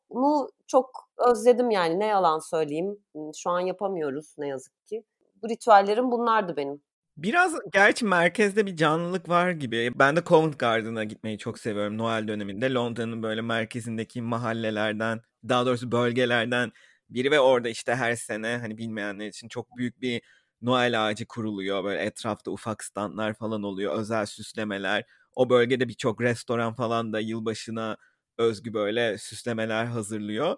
Onu 0.10 0.50
çok 0.68 1.10
özledim 1.18 1.72
yani 1.72 2.00
ne 2.00 2.06
yalan 2.06 2.40
söyleyeyim. 2.40 3.00
Şu 3.36 3.50
an 3.50 3.60
yapamıyoruz 3.60 4.36
ne 4.38 4.48
yazık 4.48 4.88
ki. 4.88 5.04
Bu 5.44 5.50
ritüellerim 5.50 6.12
bunlardı 6.12 6.58
benim. 6.58 6.82
Biraz 7.18 7.54
gerçi 7.74 8.06
merkezde 8.06 8.66
bir 8.66 8.76
canlılık 8.76 9.30
var 9.30 9.52
gibi. 9.52 9.92
Ben 9.96 10.16
de 10.16 10.22
Covent 10.26 10.60
Garden'a 10.60 11.04
gitmeyi 11.04 11.38
çok 11.38 11.60
seviyorum 11.60 11.98
Noel 11.98 12.28
döneminde. 12.28 12.74
Londra'nın 12.74 13.24
böyle 13.24 13.42
merkezindeki 13.42 14.22
mahallelerden, 14.22 15.22
daha 15.50 15.66
doğrusu 15.66 15.92
bölgelerden 15.92 16.72
biri 17.10 17.32
ve 17.32 17.40
orada 17.40 17.70
işte 17.70 17.96
her 17.96 18.16
sene 18.16 18.58
hani 18.62 18.78
bilmeyenler 18.78 19.28
için 19.28 19.48
çok 19.48 19.78
büyük 19.78 20.02
bir 20.02 20.22
Noel 20.62 21.08
ağacı 21.08 21.26
kuruluyor. 21.28 21.84
Böyle 21.84 22.02
etrafta 22.02 22.52
ufak 22.52 22.84
standlar 22.84 23.34
falan 23.34 23.64
oluyor, 23.64 23.96
özel 24.00 24.26
süslemeler. 24.26 25.04
O 25.36 25.50
bölgede 25.50 25.88
birçok 25.88 26.22
restoran 26.22 26.74
falan 26.76 27.14
da 27.14 27.20
yılbaşına 27.20 27.98
özgü 28.38 28.74
böyle 28.74 29.18
süslemeler 29.18 29.86
hazırlıyor. 29.86 30.58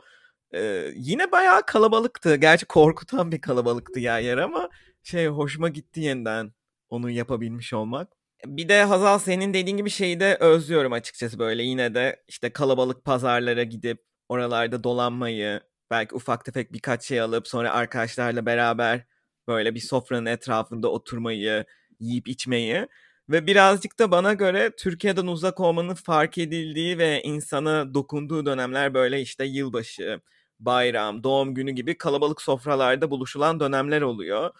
Ee, 0.54 0.92
yine 0.96 1.32
bayağı 1.32 1.66
kalabalıktı. 1.66 2.36
Gerçi 2.36 2.66
korkutan 2.66 3.32
bir 3.32 3.42
kalabalıktı 3.42 4.00
yer 4.00 4.20
yer 4.22 4.38
ama 4.38 4.70
şey 5.10 5.28
hoşuma 5.28 5.70
gitti 5.70 6.00
yeniden 6.00 6.54
onu 6.90 7.10
yapabilmiş 7.10 7.74
olmak. 7.74 8.14
Bir 8.46 8.70
de 8.70 8.84
Hazal 8.84 9.20
senin 9.20 9.54
dediğin 9.54 9.78
gibi 9.78 9.90
şeyi 9.90 10.20
de 10.20 10.38
özlüyorum 10.40 10.94
açıkçası 10.94 11.40
böyle 11.40 11.64
yine 11.64 11.94
de 11.96 12.24
işte 12.28 12.50
kalabalık 12.54 13.06
pazarlara 13.06 13.64
gidip 13.64 14.04
oralarda 14.30 14.84
dolanmayı, 14.84 15.62
belki 15.92 16.16
ufak 16.16 16.46
tefek 16.46 16.74
birkaç 16.74 17.04
şey 17.04 17.22
alıp 17.22 17.48
sonra 17.48 17.74
arkadaşlarla 17.74 18.46
beraber 18.46 19.06
böyle 19.48 19.76
bir 19.76 19.80
sofranın 19.80 20.26
etrafında 20.26 20.92
oturmayı, 20.92 21.66
yiyip 22.00 22.28
içmeyi 22.28 22.88
ve 23.30 23.48
birazcık 23.48 24.00
da 24.00 24.12
bana 24.12 24.34
göre 24.34 24.72
Türkiye'den 24.78 25.28
uzak 25.28 25.60
olmanın 25.60 25.94
fark 25.94 26.38
edildiği 26.38 26.98
ve 26.98 27.22
insana 27.24 27.94
dokunduğu 27.94 28.46
dönemler 28.46 28.94
böyle 28.94 29.22
işte 29.22 29.46
yılbaşı, 29.46 30.22
bayram, 30.60 31.24
doğum 31.24 31.54
günü 31.54 31.72
gibi 31.72 31.98
kalabalık 31.98 32.42
sofralarda 32.42 33.12
buluşulan 33.12 33.60
dönemler 33.60 34.02
oluyor. 34.02 34.52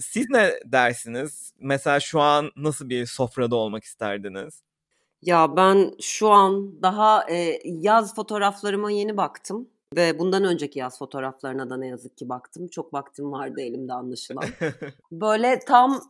Siz 0.00 0.30
ne 0.30 0.50
dersiniz? 0.64 1.52
Mesela 1.60 2.00
şu 2.00 2.20
an 2.20 2.50
nasıl 2.56 2.88
bir 2.88 3.06
sofrada 3.06 3.56
olmak 3.56 3.84
isterdiniz? 3.84 4.62
Ya 5.22 5.56
ben 5.56 5.94
şu 6.00 6.30
an 6.30 6.82
daha 6.82 7.30
e, 7.30 7.58
yaz 7.64 8.14
fotoğraflarıma 8.14 8.90
yeni 8.90 9.16
baktım 9.16 9.68
ve 9.96 10.18
bundan 10.18 10.44
önceki 10.44 10.78
yaz 10.78 10.98
fotoğraflarına 10.98 11.70
da 11.70 11.76
ne 11.76 11.86
yazık 11.86 12.16
ki 12.16 12.28
baktım. 12.28 12.68
Çok 12.68 12.94
vaktim 12.94 13.32
vardı 13.32 13.60
elimde 13.60 13.92
anlaşılan. 13.92 14.44
böyle 15.12 15.58
tam 15.58 16.00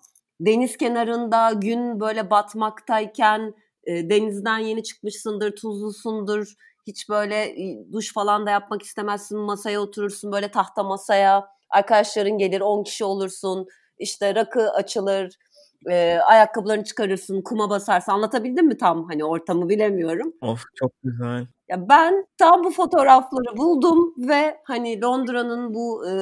deniz 0.41 0.77
kenarında 0.77 1.53
gün 1.53 2.01
böyle 2.01 2.31
batmaktayken 2.31 3.55
e, 3.85 4.11
denizden 4.11 4.59
yeni 4.59 4.83
çıkmışsındır, 4.83 5.57
tuzlusundur. 5.57 6.55
Hiç 6.87 7.09
böyle 7.09 7.57
duş 7.93 8.13
falan 8.13 8.47
da 8.47 8.51
yapmak 8.51 8.83
istemezsin. 8.83 9.39
Masaya 9.39 9.81
oturursun 9.81 10.33
böyle 10.33 10.51
tahta 10.51 10.83
masaya. 10.83 11.54
Arkadaşların 11.75 12.39
gelir 12.39 12.61
10 12.61 12.85
kişi 12.85 13.05
olursun. 13.05 13.67
İşte 13.99 14.35
rakı 14.35 14.71
açılır. 14.71 15.35
E, 15.91 16.19
ayakkabılarını 16.19 16.85
çıkarırsın, 16.85 17.43
kuma 17.43 17.71
basarsın. 17.71 18.13
Anlatabildim 18.13 18.67
mi 18.67 18.77
tam 18.77 19.09
hani 19.09 19.25
ortamı 19.25 19.69
bilemiyorum. 19.69 20.33
Of 20.41 20.65
çok 20.75 20.93
güzel. 21.03 21.47
Ya 21.69 21.89
ben 21.89 22.27
tam 22.39 22.65
bu 22.65 22.71
fotoğrafları 22.71 23.57
buldum 23.57 24.15
ve 24.19 24.57
hani 24.65 25.03
Londra'nın 25.03 25.75
bu 25.75 26.09
e, 26.09 26.13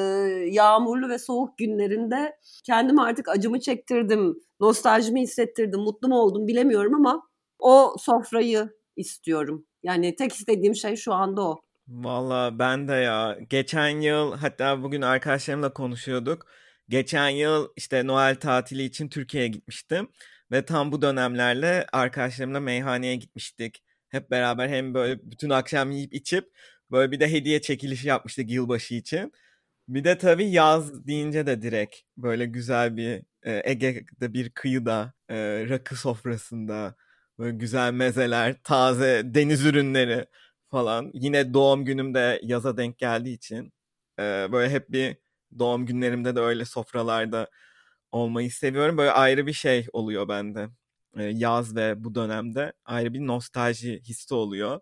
yağmurlu 0.50 1.08
ve 1.08 1.18
soğuk 1.18 1.58
günlerinde 1.58 2.36
kendim 2.64 2.98
artık 2.98 3.28
acımı 3.28 3.60
çektirdim, 3.60 4.36
nostaljimi 4.60 5.20
hissettirdim, 5.20 5.80
mutlu 5.80 6.08
mu 6.08 6.18
oldum 6.20 6.46
bilemiyorum 6.46 6.94
ama 6.94 7.22
o 7.58 7.94
sofrayı 7.98 8.68
istiyorum. 8.96 9.66
Yani 9.82 10.16
tek 10.16 10.32
istediğim 10.32 10.74
şey 10.74 10.96
şu 10.96 11.12
anda 11.14 11.42
o. 11.42 11.60
Valla 11.88 12.58
ben 12.58 12.88
de 12.88 12.92
ya. 12.92 13.38
Geçen 13.50 13.88
yıl 14.00 14.36
hatta 14.36 14.82
bugün 14.82 15.02
arkadaşlarımla 15.02 15.72
konuşuyorduk. 15.72 16.46
Geçen 16.88 17.28
yıl 17.28 17.68
işte 17.76 18.06
Noel 18.06 18.36
tatili 18.40 18.82
için 18.84 19.08
Türkiye'ye 19.08 19.48
gitmiştim. 19.48 20.08
Ve 20.52 20.64
tam 20.64 20.92
bu 20.92 21.02
dönemlerle 21.02 21.86
arkadaşlarımla 21.92 22.60
meyhaneye 22.60 23.16
gitmiştik. 23.16 23.84
Hep 24.08 24.30
beraber 24.30 24.68
hem 24.68 24.94
böyle 24.94 25.20
bütün 25.30 25.50
akşam 25.50 25.90
yiyip 25.90 26.14
içip 26.14 26.44
böyle 26.90 27.12
bir 27.12 27.20
de 27.20 27.32
hediye 27.32 27.60
çekilişi 27.60 28.08
yapmıştık 28.08 28.50
yılbaşı 28.50 28.94
için. 28.94 29.32
Bir 29.88 30.04
de 30.04 30.18
tabii 30.18 30.50
yaz 30.50 31.06
deyince 31.06 31.46
de 31.46 31.62
direkt 31.62 31.96
böyle 32.16 32.46
güzel 32.46 32.96
bir 32.96 33.22
e, 33.42 33.62
Ege'de 33.70 34.32
bir 34.34 34.50
kıyıda 34.50 35.14
e, 35.28 35.36
rakı 35.68 35.96
sofrasında 35.96 36.96
böyle 37.38 37.56
güzel 37.56 37.92
mezeler, 37.92 38.56
taze 38.64 39.22
deniz 39.24 39.64
ürünleri 39.66 40.26
falan. 40.72 41.12
Yine 41.14 41.54
doğum 41.54 41.86
günümde 41.86 42.40
yaza 42.44 42.78
denk 42.78 42.98
geldiği 42.98 43.34
için 43.36 43.74
e, 44.20 44.22
böyle 44.52 44.70
hep 44.70 44.90
bir 44.92 45.18
doğum 45.60 45.86
günlerimde 45.86 46.36
de 46.36 46.40
öyle 46.40 46.66
sofralarda 46.66 47.48
olmayı 48.12 48.52
seviyorum. 48.52 48.98
Böyle 48.98 49.10
ayrı 49.12 49.46
bir 49.48 49.52
şey 49.52 49.86
oluyor 49.92 50.28
bende. 50.28 50.68
E, 51.18 51.24
yaz 51.24 51.76
ve 51.76 52.04
bu 52.04 52.14
dönemde 52.14 52.72
ayrı 52.84 53.14
bir 53.14 53.20
nostalji 53.26 54.00
hissi 54.00 54.34
oluyor. 54.34 54.80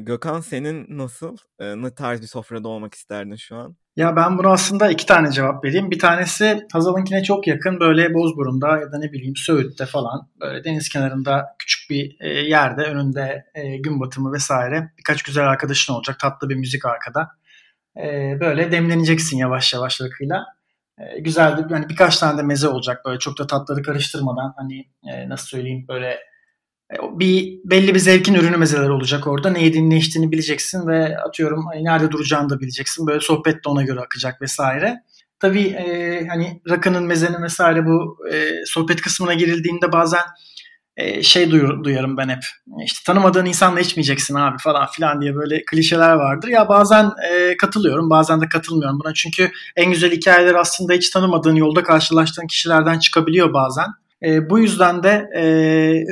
Gökhan 0.00 0.40
senin 0.40 0.98
nasıl? 0.98 1.36
Ne 1.60 1.94
tarz 1.94 2.22
bir 2.22 2.26
sofrada 2.26 2.68
olmak 2.68 2.94
isterdin 2.94 3.34
şu 3.34 3.56
an? 3.56 3.76
Ya 3.96 4.16
ben 4.16 4.38
bunu 4.38 4.48
aslında 4.48 4.90
iki 4.90 5.06
tane 5.06 5.30
cevap 5.32 5.64
vereyim. 5.64 5.90
Bir 5.90 5.98
tanesi 5.98 6.66
Hazal'ınkine 6.72 7.22
çok 7.22 7.46
yakın 7.46 7.80
böyle 7.80 8.14
Bozburun'da 8.14 8.78
ya 8.78 8.92
da 8.92 8.98
ne 8.98 9.12
bileyim 9.12 9.36
Söğüt'te 9.36 9.86
falan 9.86 10.30
böyle 10.40 10.64
deniz 10.64 10.88
kenarında 10.88 11.46
küçük 11.58 11.90
bir 11.90 12.24
yerde 12.48 12.82
önünde 12.82 13.44
gün 13.80 14.00
batımı 14.00 14.32
vesaire 14.32 14.92
birkaç 14.98 15.22
güzel 15.22 15.48
arkadaşın 15.48 15.92
olacak 15.92 16.18
tatlı 16.20 16.48
bir 16.48 16.56
müzik 16.56 16.84
arkada. 16.84 17.28
Böyle 18.40 18.72
demleneceksin 18.72 19.38
yavaş 19.38 19.74
yavaş 19.74 20.00
rakıyla. 20.00 20.44
Güzel 21.20 21.58
bir 21.58 21.74
yani 21.74 21.88
birkaç 21.88 22.18
tane 22.18 22.38
de 22.38 22.42
meze 22.42 22.68
olacak 22.68 23.04
böyle 23.04 23.18
çok 23.18 23.38
da 23.38 23.46
tatları 23.46 23.82
karıştırmadan 23.82 24.54
hani 24.56 24.84
nasıl 25.28 25.46
söyleyeyim 25.46 25.84
böyle 25.88 26.18
bir 27.12 27.60
belli 27.64 27.94
bir 27.94 27.98
zevkin 27.98 28.34
ürünü 28.34 28.56
mezeler 28.56 28.88
olacak 28.88 29.26
orada. 29.26 29.50
Ne 29.50 29.64
yediğini 29.64 29.90
ne 29.90 29.96
içtiğini 29.96 30.32
bileceksin 30.32 30.86
ve 30.86 31.18
atıyorum 31.18 31.66
hani 31.66 31.84
nerede 31.84 32.10
duracağını 32.10 32.50
da 32.50 32.60
bileceksin. 32.60 33.06
Böyle 33.06 33.20
sohbet 33.20 33.54
de 33.54 33.68
ona 33.68 33.82
göre 33.82 34.00
akacak 34.00 34.42
vesaire. 34.42 35.02
Tabii 35.40 35.66
e, 35.66 36.26
hani 36.26 36.62
rakının 36.70 37.04
mezenin 37.04 37.42
vesaire 37.42 37.86
bu 37.86 38.18
e, 38.32 38.52
sohbet 38.66 39.00
kısmına 39.00 39.34
girildiğinde 39.34 39.92
bazen 39.92 40.22
e, 40.96 41.22
şey 41.22 41.50
duyur, 41.50 41.84
duyarım 41.84 42.16
ben 42.16 42.28
hep. 42.28 42.42
İşte 42.84 43.00
tanımadığın 43.06 43.46
insanla 43.46 43.80
içmeyeceksin 43.80 44.34
abi 44.34 44.58
falan 44.58 44.86
filan 44.86 45.20
diye 45.20 45.34
böyle 45.34 45.64
klişeler 45.64 46.12
vardır. 46.12 46.48
Ya 46.48 46.68
bazen 46.68 47.10
e, 47.30 47.56
katılıyorum 47.56 48.10
bazen 48.10 48.40
de 48.40 48.48
katılmıyorum 48.48 49.00
buna. 49.04 49.14
Çünkü 49.14 49.50
en 49.76 49.90
güzel 49.90 50.12
hikayeler 50.12 50.54
aslında 50.54 50.92
hiç 50.92 51.10
tanımadığın 51.10 51.54
yolda 51.54 51.82
karşılaştığın 51.82 52.46
kişilerden 52.46 52.98
çıkabiliyor 52.98 53.52
bazen. 53.52 53.86
E, 54.22 54.50
bu 54.50 54.58
yüzden 54.58 55.02
de 55.02 55.30
e, 55.36 55.42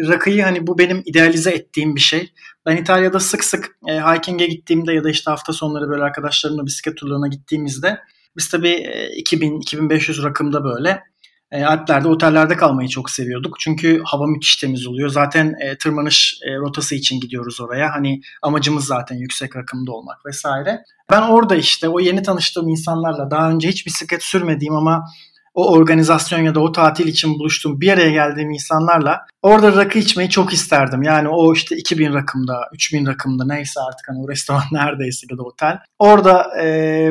rakıyı 0.09 0.43
hani 0.43 0.67
bu 0.67 0.79
benim 0.79 1.03
idealize 1.05 1.51
ettiğim 1.51 1.97
bir 1.97 2.01
şey. 2.01 2.33
Ben 2.67 2.77
İtalya'da 2.77 3.21
sık 3.21 3.45
sık 3.45 3.77
e, 3.89 4.01
hiking'e 4.01 4.47
gittiğimde 4.47 4.93
ya 4.93 5.05
da 5.05 5.11
işte 5.11 5.31
hafta 5.31 5.53
sonları 5.53 5.89
böyle 5.89 6.03
arkadaşlarımla 6.03 6.67
bisiklet 6.67 6.97
turlarına 6.97 7.29
gittiğimizde 7.29 7.99
biz 8.37 8.49
tabii 8.49 8.69
e, 8.69 9.21
2000-2500 9.23 10.23
rakımda 10.25 10.65
böyle 10.65 11.03
e, 11.51 11.65
Alplerde 11.65 12.09
otellerde 12.09 12.57
kalmayı 12.57 12.89
çok 12.89 13.11
seviyorduk. 13.11 13.61
Çünkü 13.61 14.03
hava 14.05 14.27
müthiş 14.27 14.57
temiz 14.57 14.87
oluyor. 14.87 15.09
Zaten 15.09 15.55
e, 15.61 15.79
tırmanış 15.79 16.39
e, 16.43 16.57
rotası 16.57 16.95
için 16.95 17.21
gidiyoruz 17.21 17.61
oraya. 17.61 17.95
Hani 17.95 18.21
amacımız 18.43 18.85
zaten 18.85 19.17
yüksek 19.17 19.57
rakımda 19.57 19.93
olmak 19.93 20.27
vesaire. 20.27 20.83
Ben 21.11 21.23
orada 21.23 21.57
işte 21.57 21.89
o 21.89 22.01
yeni 22.01 22.23
tanıştığım 22.23 22.69
insanlarla 22.69 23.31
daha 23.31 23.51
önce 23.51 23.69
hiç 23.69 23.87
bisiklet 23.87 24.23
sürmediğim 24.23 24.75
ama 24.75 25.05
o 25.57 25.73
organizasyon 25.73 26.41
ya 26.41 26.55
da 26.55 26.61
o 26.61 26.73
tatil 26.73 27.07
için 27.07 27.39
buluştuğum 27.39 27.81
bir 27.81 27.93
araya 27.93 28.11
geldiğim 28.11 28.51
insanlarla 28.51 29.27
orada 29.43 29.77
rakı 29.77 29.99
içmeyi 29.99 30.31
çok 30.31 30.53
isterdim. 30.53 31.03
Yani 31.03 31.29
o 31.29 31.53
işte 31.55 31.77
2000 31.77 32.15
rakımda, 32.15 32.69
3000 32.73 33.07
rakımda 33.07 33.45
neyse 33.47 33.81
artık 33.81 34.09
hani 34.09 34.19
o 34.25 34.29
restoran 34.29 34.63
neredeyse 34.73 35.27
ya 35.31 35.39
da 35.39 35.43
otel. 35.43 35.79
Orada 35.99 36.61
e, 36.63 37.11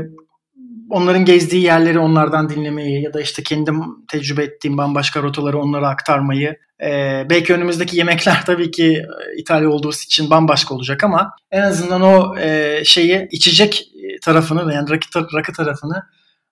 onların 0.89 1.25
gezdiği 1.25 1.63
yerleri 1.63 1.99
onlardan 1.99 2.49
dinlemeyi 2.49 3.03
ya 3.03 3.13
da 3.13 3.21
işte 3.21 3.43
kendim 3.43 3.83
tecrübe 4.07 4.43
ettiğim 4.43 4.77
bambaşka 4.77 5.23
rotaları 5.23 5.59
onlara 5.59 5.89
aktarmayı. 5.89 6.57
Ee, 6.83 7.25
belki 7.29 7.53
önümüzdeki 7.53 7.97
yemekler 7.97 8.41
tabii 8.45 8.71
ki 8.71 9.05
İtalya 9.37 9.69
olduğu 9.69 9.91
için 9.91 10.29
bambaşka 10.29 10.75
olacak 10.75 11.03
ama 11.03 11.31
en 11.51 11.61
azından 11.61 12.01
o 12.01 12.37
e, 12.37 12.81
şeyi 12.85 13.27
içecek 13.31 13.87
tarafını 14.23 14.73
yani 14.73 14.89
rakı, 14.89 15.35
rakı 15.35 15.53
tarafını 15.53 16.03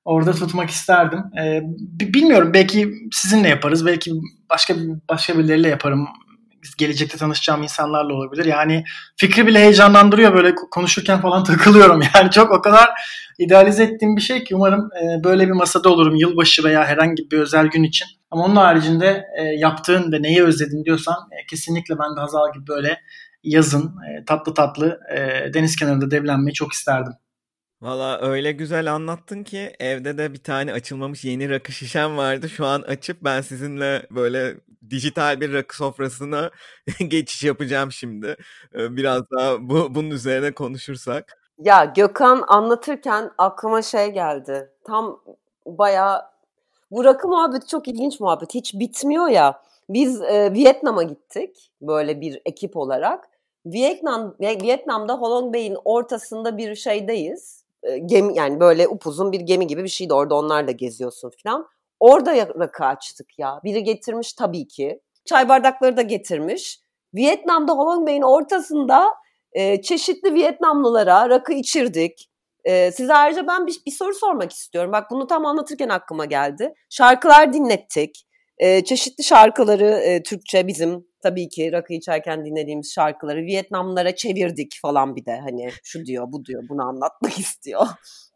orada 0.05 0.33
tutmak 0.33 0.69
isterdim. 0.69 1.19
Ee, 1.41 1.61
bilmiyorum 1.99 2.51
belki 2.53 2.93
sizinle 3.11 3.49
yaparız 3.49 3.85
belki 3.85 4.11
başka 4.49 4.75
başka 5.09 5.37
birileriyle 5.37 5.67
yaparım 5.69 6.07
gelecekte 6.77 7.17
tanışacağım 7.17 7.63
insanlarla 7.63 8.13
olabilir. 8.13 8.45
Yani 8.45 8.83
fikri 9.17 9.47
bile 9.47 9.59
heyecanlandırıyor 9.59 10.33
böyle 10.33 10.55
konuşurken 10.55 11.21
falan 11.21 11.43
takılıyorum. 11.43 12.01
Yani 12.15 12.31
çok 12.31 12.51
o 12.51 12.61
kadar 12.61 12.89
idealize 13.39 13.83
ettiğim 13.83 14.15
bir 14.15 14.21
şey 14.21 14.43
ki 14.43 14.55
umarım 14.55 14.89
e, 15.03 15.23
böyle 15.23 15.47
bir 15.47 15.53
masada 15.53 15.89
olurum 15.89 16.15
yılbaşı 16.15 16.63
veya 16.63 16.85
herhangi 16.85 17.31
bir 17.31 17.39
özel 17.39 17.67
gün 17.67 17.83
için. 17.83 18.07
Ama 18.31 18.45
onun 18.45 18.55
haricinde 18.55 19.23
e, 19.39 19.43
yaptığın 19.43 20.11
ve 20.11 20.21
neyi 20.21 20.43
özledin 20.43 20.85
diyorsan 20.85 21.15
e, 21.31 21.45
kesinlikle 21.45 21.99
ben 21.99 22.15
de 22.15 22.19
Hazal 22.19 22.53
gibi 22.53 22.67
böyle 22.67 22.99
yazın 23.43 23.83
e, 23.83 24.25
tatlı 24.25 24.53
tatlı 24.53 24.99
e, 25.15 25.53
deniz 25.53 25.75
kenarında 25.75 26.11
devlenmeyi 26.11 26.53
çok 26.53 26.73
isterdim. 26.73 27.13
Valla 27.83 28.21
öyle 28.21 28.51
güzel 28.51 28.93
anlattın 28.93 29.43
ki 29.43 29.75
evde 29.79 30.17
de 30.17 30.33
bir 30.33 30.43
tane 30.43 30.73
açılmamış 30.73 31.25
yeni 31.25 31.49
rakı 31.49 31.71
şişem 31.71 32.17
vardı. 32.17 32.49
Şu 32.49 32.65
an 32.65 32.81
açıp 32.81 33.17
ben 33.21 33.41
sizinle 33.41 34.07
böyle 34.11 34.55
dijital 34.89 35.41
bir 35.41 35.53
rakı 35.53 35.75
sofrasına 35.75 36.51
geçiş 37.07 37.43
yapacağım 37.43 37.91
şimdi. 37.91 38.35
Biraz 38.73 39.21
daha 39.31 39.69
bu, 39.69 39.95
bunun 39.95 40.09
üzerine 40.11 40.53
konuşursak. 40.53 41.37
Ya 41.59 41.85
Gökhan 41.85 42.43
anlatırken 42.47 43.31
aklıma 43.37 43.81
şey 43.81 44.11
geldi. 44.11 44.69
Tam 44.83 45.19
bayağı 45.65 46.21
bu 46.91 47.03
rakı 47.03 47.27
muhabbeti 47.27 47.67
çok 47.67 47.87
ilginç 47.87 48.19
muhabbet. 48.19 48.53
Hiç 48.53 48.73
bitmiyor 48.73 49.27
ya. 49.27 49.61
Biz 49.89 50.21
e, 50.21 50.53
Vietnam'a 50.53 51.03
gittik 51.03 51.71
böyle 51.81 52.21
bir 52.21 52.41
ekip 52.45 52.77
olarak. 52.77 53.29
Vietnam 53.65 54.35
Vietnam'da 54.41 55.21
Halong 55.21 55.53
Bay'in 55.53 55.77
ortasında 55.85 56.57
bir 56.57 56.75
şeydeyiz. 56.75 57.62
E, 57.83 57.97
gemi 57.97 58.37
yani 58.37 58.59
böyle 58.59 58.87
upuzun 58.87 59.31
bir 59.31 59.39
gemi 59.39 59.67
gibi 59.67 59.83
bir 59.83 59.89
şeydi. 59.89 60.13
Orada 60.13 60.35
onlar 60.35 60.67
da 60.67 60.71
geziyorsun 60.71 61.31
falan. 61.43 61.67
Orada 61.99 62.35
rakı 62.59 62.85
açtık 62.85 63.39
ya. 63.39 63.59
Biri 63.63 63.83
getirmiş 63.83 64.33
tabii 64.33 64.67
ki. 64.67 65.01
Çay 65.25 65.49
bardakları 65.49 65.97
da 65.97 66.01
getirmiş. 66.01 66.79
Vietnam'da 67.13 67.77
Halong 67.77 68.07
Bay'in 68.07 68.21
ortasında 68.21 69.13
e, 69.51 69.81
çeşitli 69.81 70.33
Vietnamlılara 70.33 71.29
rakı 71.29 71.53
içirdik. 71.53 72.29
E, 72.63 72.91
size 72.91 73.13
ayrıca 73.13 73.47
ben 73.47 73.67
bir, 73.67 73.75
bir 73.85 73.91
soru 73.91 74.13
sormak 74.13 74.51
istiyorum. 74.51 74.91
Bak 74.91 75.11
bunu 75.11 75.27
tam 75.27 75.45
anlatırken 75.45 75.89
aklıma 75.89 76.25
geldi. 76.25 76.73
Şarkılar 76.89 77.53
dinlettik. 77.53 78.25
E, 78.57 78.83
çeşitli 78.83 79.23
şarkıları 79.23 79.85
e, 79.85 80.23
Türkçe 80.23 80.67
bizim 80.67 81.07
tabii 81.23 81.49
ki 81.49 81.71
rakı 81.71 81.93
içerken 81.93 82.45
dinlediğimiz 82.45 82.93
şarkıları 82.93 83.41
Vietnamlara 83.41 84.15
çevirdik 84.15 84.79
falan 84.81 85.15
bir 85.15 85.25
de 85.25 85.39
hani 85.39 85.69
şu 85.83 86.05
diyor 86.05 86.25
bu 86.31 86.45
diyor 86.45 86.63
bunu 86.69 86.83
anlatmak 86.83 87.39
istiyor. 87.39 87.87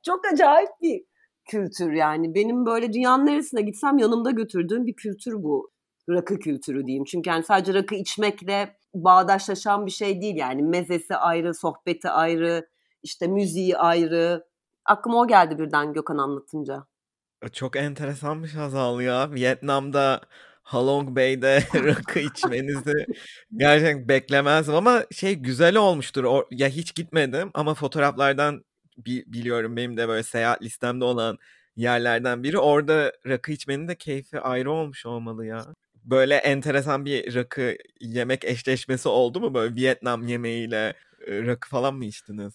Çok 0.06 0.20
acayip 0.34 0.70
bir 0.82 1.04
kültür 1.46 1.92
yani. 1.92 2.36
Benim 2.36 2.66
böyle 2.66 2.94
dünyanın 2.94 3.26
neresine 3.26 3.62
gitsem 3.62 3.98
yanımda 3.98 4.32
götürdüğüm 4.32 4.86
bir 4.86 4.94
kültür 4.94 5.44
bu. 5.44 5.72
Rakı 6.10 6.40
kültürü 6.40 6.86
diyeyim. 6.86 7.04
Çünkü 7.04 7.30
yani 7.30 7.44
sadece 7.44 7.74
rakı 7.74 7.96
içmekle 7.96 8.78
bağdaşlaşan 8.94 9.86
bir 9.86 9.92
şey 9.92 10.22
değil 10.22 10.36
yani. 10.36 10.64
Mezesi 10.64 11.16
ayrı, 11.16 11.54
sohbeti 11.54 12.10
ayrı, 12.10 12.68
işte 13.04 13.28
müziği 13.28 13.78
ayrı. 13.78 14.46
Aklıma 14.86 15.22
o 15.22 15.28
geldi 15.28 15.60
birden 15.60 15.94
Gökhan 15.94 16.18
anlatınca. 16.18 16.88
Çok 17.54 17.76
enteresanmış 17.76 18.56
Hazal 18.56 19.02
ya. 19.02 19.32
Vietnam'da 19.32 20.22
Halong 20.68 21.16
Bay'de 21.16 21.64
rakı 21.74 22.20
içmenizi 22.20 23.06
gerçekten 23.58 24.08
beklemezdim 24.08 24.76
ama 24.76 25.04
şey 25.12 25.36
güzel 25.36 25.76
olmuştur. 25.76 26.24
O, 26.24 26.48
ya 26.52 26.68
hiç 26.68 26.96
gitmedim 26.96 27.52
ama 27.54 27.74
fotoğraflardan 27.74 28.64
bi- 28.98 29.24
biliyorum 29.28 29.76
benim 29.78 29.98
de 29.98 30.08
böyle 30.08 30.24
seyahat 30.24 30.62
listemde 30.62 31.06
olan 31.06 31.38
yerlerden 31.76 32.44
biri. 32.44 32.60
Orada 32.60 33.12
rakı 33.28 33.52
içmenin 33.52 33.88
de 33.88 33.96
keyfi 33.96 34.40
ayrı 34.40 34.72
olmuş 34.72 35.06
olmalı 35.06 35.46
ya. 35.46 35.66
Böyle 36.04 36.36
enteresan 36.36 37.06
bir 37.06 37.36
rakı 37.36 37.78
yemek 38.02 38.46
eşleşmesi 38.46 39.10
oldu 39.10 39.40
mu 39.40 39.54
böyle 39.54 39.76
Vietnam 39.76 40.28
yemeğiyle 40.28 40.94
rakı 41.28 41.70
falan 41.70 41.96
mı 41.96 42.06
içtiniz? 42.06 42.54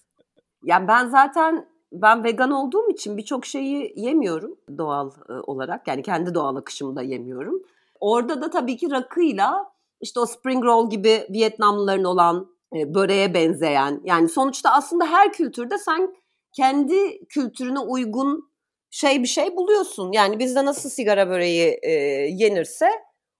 Yani 0.64 0.88
ben 0.88 1.06
zaten 1.06 1.66
ben 1.92 2.24
vegan 2.24 2.50
olduğum 2.50 2.90
için 2.90 3.16
birçok 3.16 3.46
şeyi 3.46 3.92
yemiyorum 3.96 4.56
doğal 4.78 5.10
olarak. 5.28 5.88
Yani 5.88 6.02
kendi 6.02 6.34
doğal 6.34 6.56
akışımda 6.56 7.02
yemiyorum. 7.02 7.62
Orada 8.02 8.42
da 8.42 8.50
tabii 8.50 8.76
ki 8.76 8.90
rakıyla 8.90 9.72
işte 10.00 10.20
o 10.20 10.26
spring 10.26 10.64
roll 10.64 10.90
gibi 10.90 11.26
Vietnamlıların 11.30 12.04
olan 12.04 12.46
böreğe 12.74 13.34
benzeyen 13.34 14.00
yani 14.04 14.28
sonuçta 14.28 14.70
aslında 14.70 15.06
her 15.06 15.32
kültürde 15.32 15.78
sen 15.78 16.14
kendi 16.56 17.26
kültürüne 17.28 17.78
uygun 17.78 18.52
şey 18.90 19.22
bir 19.22 19.28
şey 19.28 19.56
buluyorsun. 19.56 20.12
Yani 20.12 20.38
bizde 20.38 20.64
nasıl 20.64 20.90
sigara 20.90 21.28
böreği 21.28 21.78
e, 21.82 21.90
yenirse 22.30 22.90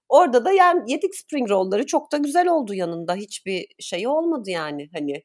orada 0.09 0.45
da 0.45 0.51
yani 0.51 0.91
yedik 0.91 1.15
spring 1.15 1.49
roll'ları 1.49 1.85
çok 1.85 2.11
da 2.11 2.17
güzel 2.17 2.47
oldu 2.47 2.73
yanında. 2.73 3.15
Hiçbir 3.15 3.67
şey 3.79 4.07
olmadı 4.07 4.49
yani 4.49 4.89
hani. 4.93 5.23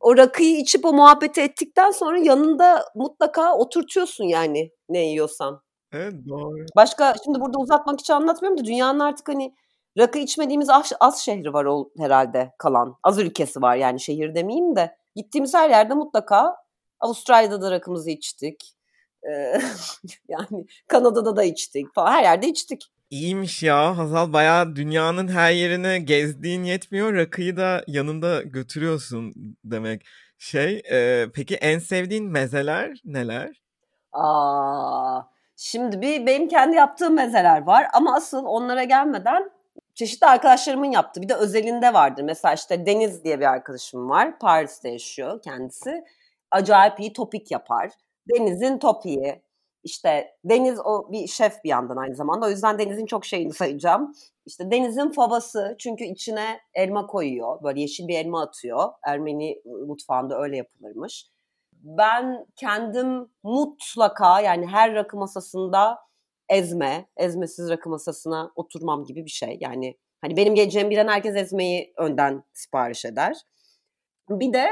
O 0.00 0.16
rakıyı 0.16 0.56
içip 0.56 0.84
o 0.84 0.92
muhabbeti 0.92 1.40
ettikten 1.40 1.90
sonra 1.90 2.18
yanında 2.18 2.84
mutlaka 2.94 3.56
oturtuyorsun 3.58 4.24
yani 4.24 4.70
ne 4.88 5.06
yiyorsan. 5.06 5.62
Evet 5.94 6.14
doğru. 6.28 6.66
Başka 6.76 7.14
şimdi 7.24 7.40
burada 7.40 7.58
uzatmak 7.58 8.00
için 8.00 8.14
anlatmıyorum 8.14 8.58
da 8.58 8.64
dünyanın 8.64 9.00
artık 9.00 9.28
hani 9.28 9.54
rakı 9.98 10.18
içmediğimiz 10.18 10.70
az, 10.70 10.92
az 11.00 11.18
şehri 11.18 11.52
var 11.52 11.64
o, 11.64 11.90
herhalde 11.98 12.52
kalan. 12.58 12.96
Az 13.02 13.18
ülkesi 13.18 13.62
var 13.62 13.76
yani 13.76 14.00
şehir 14.00 14.34
demeyeyim 14.34 14.76
de. 14.76 14.96
Gittiğimiz 15.16 15.54
her 15.54 15.70
yerde 15.70 15.94
mutlaka 15.94 16.56
Avustralya'da 17.00 17.62
da 17.62 17.70
rakımızı 17.70 18.10
içtik. 18.10 18.74
Ee, 19.22 19.60
yani 20.28 20.66
Kanada'da 20.88 21.36
da 21.36 21.44
içtik 21.44 21.94
falan. 21.94 22.12
Her 22.12 22.22
yerde 22.22 22.48
içtik. 22.48 22.82
İyiymiş 23.10 23.62
ya 23.62 23.98
Hazal 23.98 24.32
bayağı 24.32 24.76
dünyanın 24.76 25.28
her 25.28 25.52
yerini 25.52 26.04
gezdiğin 26.04 26.64
yetmiyor 26.64 27.14
rakıyı 27.14 27.56
da 27.56 27.84
yanında 27.86 28.42
götürüyorsun 28.42 29.34
demek. 29.64 30.06
Şey 30.38 30.82
e, 30.90 31.26
peki 31.34 31.54
en 31.54 31.78
sevdiğin 31.78 32.30
mezeler 32.30 33.00
neler? 33.04 33.62
Aa, 34.12 35.22
şimdi 35.56 36.00
bir 36.00 36.26
benim 36.26 36.48
kendi 36.48 36.76
yaptığım 36.76 37.14
mezeler 37.14 37.62
var 37.62 37.86
ama 37.92 38.14
asıl 38.14 38.44
onlara 38.44 38.84
gelmeden 38.84 39.50
çeşitli 39.94 40.26
arkadaşlarımın 40.26 40.90
yaptığı 40.90 41.22
bir 41.22 41.28
de 41.28 41.34
özelinde 41.34 41.94
vardır. 41.94 42.22
Mesela 42.22 42.54
işte 42.54 42.86
Deniz 42.86 43.24
diye 43.24 43.40
bir 43.40 43.44
arkadaşım 43.44 44.10
var. 44.10 44.38
Paris'te 44.38 44.88
yaşıyor 44.88 45.42
kendisi 45.42 46.04
acayip 46.50 47.00
iyi 47.00 47.12
topik 47.12 47.50
yapar. 47.50 47.90
Deniz'in 48.34 48.78
topiği. 48.78 49.42
İşte 49.84 50.36
Deniz 50.44 50.78
o 50.84 51.12
bir 51.12 51.26
şef 51.26 51.64
bir 51.64 51.68
yandan 51.68 51.96
aynı 51.96 52.14
zamanda. 52.14 52.46
O 52.46 52.50
yüzden 52.50 52.78
Deniz'in 52.78 53.06
çok 53.06 53.24
şeyini 53.24 53.52
sayacağım. 53.52 54.14
İşte 54.46 54.70
Deniz'in 54.70 55.10
favası 55.10 55.76
çünkü 55.78 56.04
içine 56.04 56.60
elma 56.74 57.06
koyuyor. 57.06 57.62
Böyle 57.62 57.80
yeşil 57.80 58.08
bir 58.08 58.18
elma 58.18 58.42
atıyor. 58.42 58.88
Ermeni 59.02 59.62
mutfağında 59.86 60.40
öyle 60.40 60.56
yapılırmış. 60.56 61.26
Ben 61.86 62.46
kendim 62.56 63.28
mutlaka 63.42 64.40
yani 64.40 64.66
her 64.66 64.94
rakı 64.94 65.16
masasında 65.16 65.98
ezme, 66.48 67.08
ezmesiz 67.16 67.70
rakı 67.70 67.90
masasına 67.90 68.52
oturmam 68.56 69.04
gibi 69.04 69.24
bir 69.24 69.30
şey. 69.30 69.58
Yani 69.60 69.98
hani 70.20 70.36
benim 70.36 70.54
geleceğim 70.54 70.90
bir 70.90 70.98
an 70.98 71.08
herkes 71.08 71.36
ezmeyi 71.36 71.92
önden 71.96 72.44
sipariş 72.52 73.04
eder. 73.04 73.36
Bir 74.30 74.52
de 74.52 74.68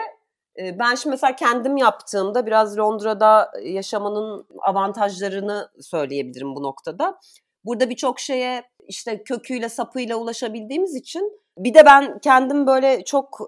ben 0.59 0.95
şimdi 0.95 1.15
mesela 1.15 1.37
kendim 1.37 1.77
yaptığımda 1.77 2.47
biraz 2.47 2.79
Londra'da 2.79 3.53
yaşamanın 3.63 4.47
avantajlarını 4.63 5.69
söyleyebilirim 5.81 6.55
bu 6.55 6.63
noktada. 6.63 7.19
Burada 7.65 7.91
birçok 7.91 8.21
şeye 8.21 8.63
işte 8.89 9.23
köküyle 9.23 9.69
sapıyla 9.69 10.17
ulaşabildiğimiz 10.17 10.95
için 10.95 11.43
bir 11.59 11.75
de 11.75 11.87
ben 11.87 12.19
kendim 12.19 12.67
böyle 12.67 13.05
çok 13.05 13.39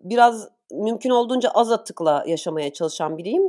biraz 0.00 0.48
mümkün 0.72 1.10
olduğunca 1.10 1.50
az 1.50 1.72
atıkla 1.72 2.24
yaşamaya 2.26 2.72
çalışan 2.72 3.18
biriyim. 3.18 3.42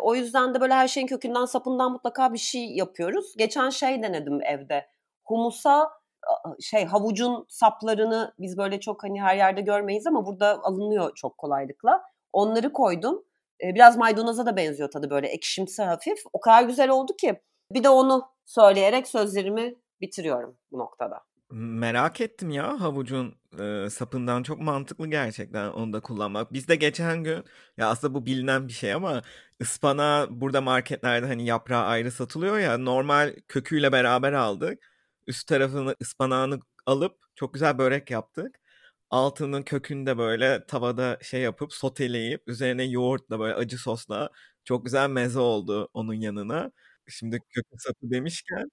o 0.00 0.14
yüzden 0.14 0.54
de 0.54 0.60
böyle 0.60 0.74
her 0.74 0.88
şeyin 0.88 1.06
kökünden 1.06 1.44
sapından 1.44 1.92
mutlaka 1.92 2.32
bir 2.32 2.38
şey 2.38 2.70
yapıyoruz. 2.70 3.34
Geçen 3.36 3.70
şey 3.70 4.02
denedim 4.02 4.42
evde. 4.42 4.86
Humusa 5.24 5.90
şey 6.60 6.84
havucun 6.84 7.46
saplarını 7.48 8.34
biz 8.38 8.58
böyle 8.58 8.80
çok 8.80 9.04
hani 9.04 9.20
her 9.22 9.36
yerde 9.36 9.60
görmeyiz 9.60 10.06
ama 10.06 10.26
burada 10.26 10.60
alınıyor 10.62 11.14
çok 11.14 11.38
kolaylıkla. 11.38 12.02
Onları 12.32 12.72
koydum. 12.72 13.24
biraz 13.62 13.96
maydanoza 13.96 14.46
da 14.46 14.56
benziyor 14.56 14.90
tadı 14.90 15.10
böyle 15.10 15.26
ekşimsi 15.26 15.82
hafif. 15.82 16.18
O 16.32 16.40
kadar 16.40 16.62
güzel 16.62 16.90
oldu 16.90 17.16
ki 17.16 17.40
bir 17.72 17.84
de 17.84 17.88
onu 17.88 18.28
söyleyerek 18.46 19.08
sözlerimi 19.08 19.74
bitiriyorum 20.00 20.56
bu 20.72 20.78
noktada. 20.78 21.27
Merak 21.50 22.20
ettim 22.20 22.50
ya 22.50 22.80
havucun 22.80 23.34
e, 23.86 23.90
sapından 23.90 24.42
çok 24.42 24.60
mantıklı 24.60 25.06
gerçekten 25.10 25.68
onu 25.70 25.92
da 25.92 26.00
kullanmak. 26.00 26.52
Biz 26.52 26.68
de 26.68 26.76
geçen 26.76 27.24
gün 27.24 27.44
ya 27.76 27.88
aslında 27.88 28.14
bu 28.14 28.26
bilinen 28.26 28.68
bir 28.68 28.72
şey 28.72 28.92
ama 28.92 29.22
ıspana 29.62 30.26
burada 30.30 30.60
marketlerde 30.60 31.26
hani 31.26 31.44
yaprağı 31.46 31.84
ayrı 31.84 32.10
satılıyor 32.10 32.58
ya 32.58 32.78
normal 32.78 33.34
köküyle 33.48 33.92
beraber 33.92 34.32
aldık. 34.32 34.78
Üst 35.26 35.48
tarafını 35.48 35.94
ıspanağını 36.02 36.60
alıp 36.86 37.16
çok 37.34 37.54
güzel 37.54 37.78
börek 37.78 38.10
yaptık 38.10 38.60
altının 39.10 39.62
kökünde 39.62 40.18
böyle 40.18 40.66
tavada 40.66 41.18
şey 41.22 41.40
yapıp 41.40 41.72
soteleyip 41.72 42.42
üzerine 42.48 42.84
yoğurtla 42.84 43.40
böyle 43.40 43.54
acı 43.54 43.78
sosla 43.78 44.30
çok 44.64 44.84
güzel 44.84 45.10
meze 45.10 45.38
oldu 45.38 45.88
onun 45.94 46.14
yanına. 46.14 46.72
Şimdi 47.08 47.40
kökün 47.50 47.76
sapı 47.78 48.10
demişken 48.10 48.70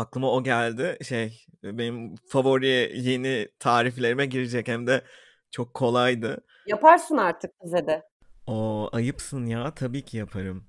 aklıma 0.00 0.30
o 0.32 0.42
geldi. 0.42 0.98
Şey 1.08 1.44
benim 1.62 2.14
favori 2.28 2.92
yeni 2.94 3.48
tariflerime 3.58 4.26
girecek 4.26 4.68
hem 4.68 4.86
de 4.86 5.02
çok 5.50 5.74
kolaydı. 5.74 6.44
Yaparsın 6.66 7.16
artık 7.16 7.50
bize 7.64 7.86
de. 7.86 8.02
O 8.46 8.88
ayıpsın 8.92 9.46
ya 9.46 9.74
tabii 9.74 10.04
ki 10.04 10.16
yaparım. 10.16 10.64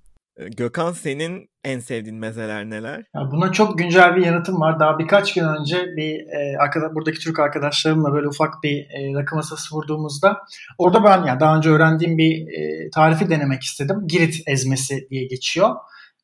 Gökhan 0.58 0.92
senin 0.92 1.50
en 1.64 1.80
sevdiğin 1.80 2.18
mezeler 2.18 2.70
neler? 2.70 2.98
Ya 3.16 3.32
buna 3.32 3.52
çok 3.52 3.78
güncel 3.78 4.16
bir 4.16 4.26
yanıtım 4.26 4.62
var. 4.62 4.80
Daha 4.80 5.00
birkaç 5.00 5.34
gün 5.34 5.44
önce 5.44 5.86
bir 5.98 6.20
e, 6.20 6.58
arkadaş, 6.60 6.96
buradaki 6.96 7.20
Türk 7.20 7.40
arkadaşlarımla 7.40 8.14
böyle 8.14 8.28
ufak 8.28 8.64
bir 8.64 8.78
e, 8.78 9.14
rakı 9.14 9.36
masası 9.36 9.76
vurduğumuzda 9.76 10.38
orada 10.78 11.04
ben 11.04 11.26
yani 11.26 11.40
daha 11.40 11.58
önce 11.58 11.70
öğrendiğim 11.70 12.18
bir 12.18 12.48
e, 12.48 12.90
tarifi 12.90 13.30
denemek 13.30 13.62
istedim. 13.64 14.08
Girit 14.08 14.36
ezmesi 14.48 15.08
diye 15.10 15.26
geçiyor. 15.26 15.76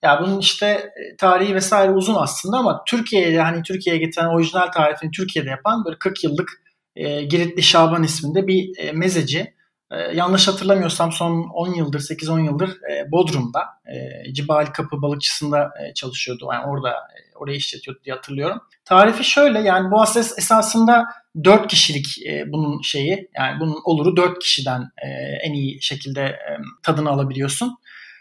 Ya 0.05 0.21
bunun 0.21 0.39
işte 0.39 0.65
e, 0.67 1.15
tarihi 1.17 1.55
vesaire 1.55 1.91
uzun 1.91 2.15
aslında 2.15 2.57
ama 2.57 2.83
Türkiye'ye 2.87 3.41
hani 3.41 3.63
Türkiye'ye 3.63 4.01
getiren 4.01 4.27
orijinal 4.27 4.71
tarifini 4.71 5.11
Türkiye'de 5.11 5.49
yapan 5.49 5.85
böyle 5.85 5.97
40 5.99 6.23
yıllık 6.23 6.49
e, 6.95 7.23
Giritli 7.23 7.63
Şaban 7.63 8.03
isminde 8.03 8.47
bir 8.47 8.77
e, 8.77 8.91
mezeci 8.91 9.55
ee, 9.91 9.97
yanlış 9.97 10.47
hatırlamıyorsam 10.47 11.11
son 11.11 11.49
10 11.53 11.73
yıldır, 11.73 11.99
8-10 11.99 12.45
yıldır 12.45 12.69
e, 12.69 13.11
Bodrum'da, 13.11 13.59
e, 13.85 14.33
Cibali 14.33 14.71
Kapı 14.71 15.01
balıkçısında 15.01 15.63
e, 15.63 15.93
çalışıyordu. 15.93 16.49
Yani 16.53 16.65
orada 16.65 16.89
e, 16.89 17.35
orayı 17.35 17.57
işletiyordu 17.57 17.99
diye 18.03 18.15
hatırlıyorum. 18.15 18.61
Tarifi 18.85 19.23
şöyle 19.23 19.59
yani 19.59 19.91
bu 19.91 20.01
aslında 20.01 20.25
esasında 20.37 21.05
4 21.43 21.67
kişilik 21.67 22.27
e, 22.27 22.51
bunun 22.51 22.81
şeyi 22.81 23.29
yani 23.37 23.59
bunun 23.59 23.77
oluru 23.83 24.17
4 24.17 24.39
kişiden 24.39 24.81
e, 24.81 25.07
en 25.43 25.53
iyi 25.53 25.81
şekilde 25.81 26.21
e, 26.21 26.57
tadını 26.83 27.09
alabiliyorsun. 27.09 27.77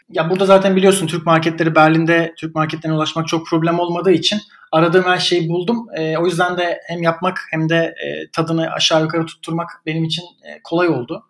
Ya 0.09 0.29
burada 0.29 0.45
zaten 0.45 0.75
biliyorsun 0.75 1.07
Türk 1.07 1.25
marketleri 1.25 1.75
Berlin'de 1.75 2.33
Türk 2.37 2.55
marketlerine 2.55 2.97
ulaşmak 2.97 3.27
çok 3.27 3.47
problem 3.47 3.79
olmadığı 3.79 4.11
için 4.11 4.39
aradığım 4.71 5.03
her 5.03 5.17
şeyi 5.17 5.49
buldum. 5.49 5.87
E, 5.97 6.17
o 6.17 6.25
yüzden 6.25 6.57
de 6.57 6.79
hem 6.87 7.03
yapmak 7.03 7.47
hem 7.51 7.69
de 7.69 7.75
e, 7.75 8.31
tadını 8.31 8.71
aşağı 8.71 9.01
yukarı 9.01 9.25
tutturmak 9.25 9.69
benim 9.85 10.03
için 10.03 10.23
e, 10.23 10.61
kolay 10.63 10.87
oldu. 10.87 11.25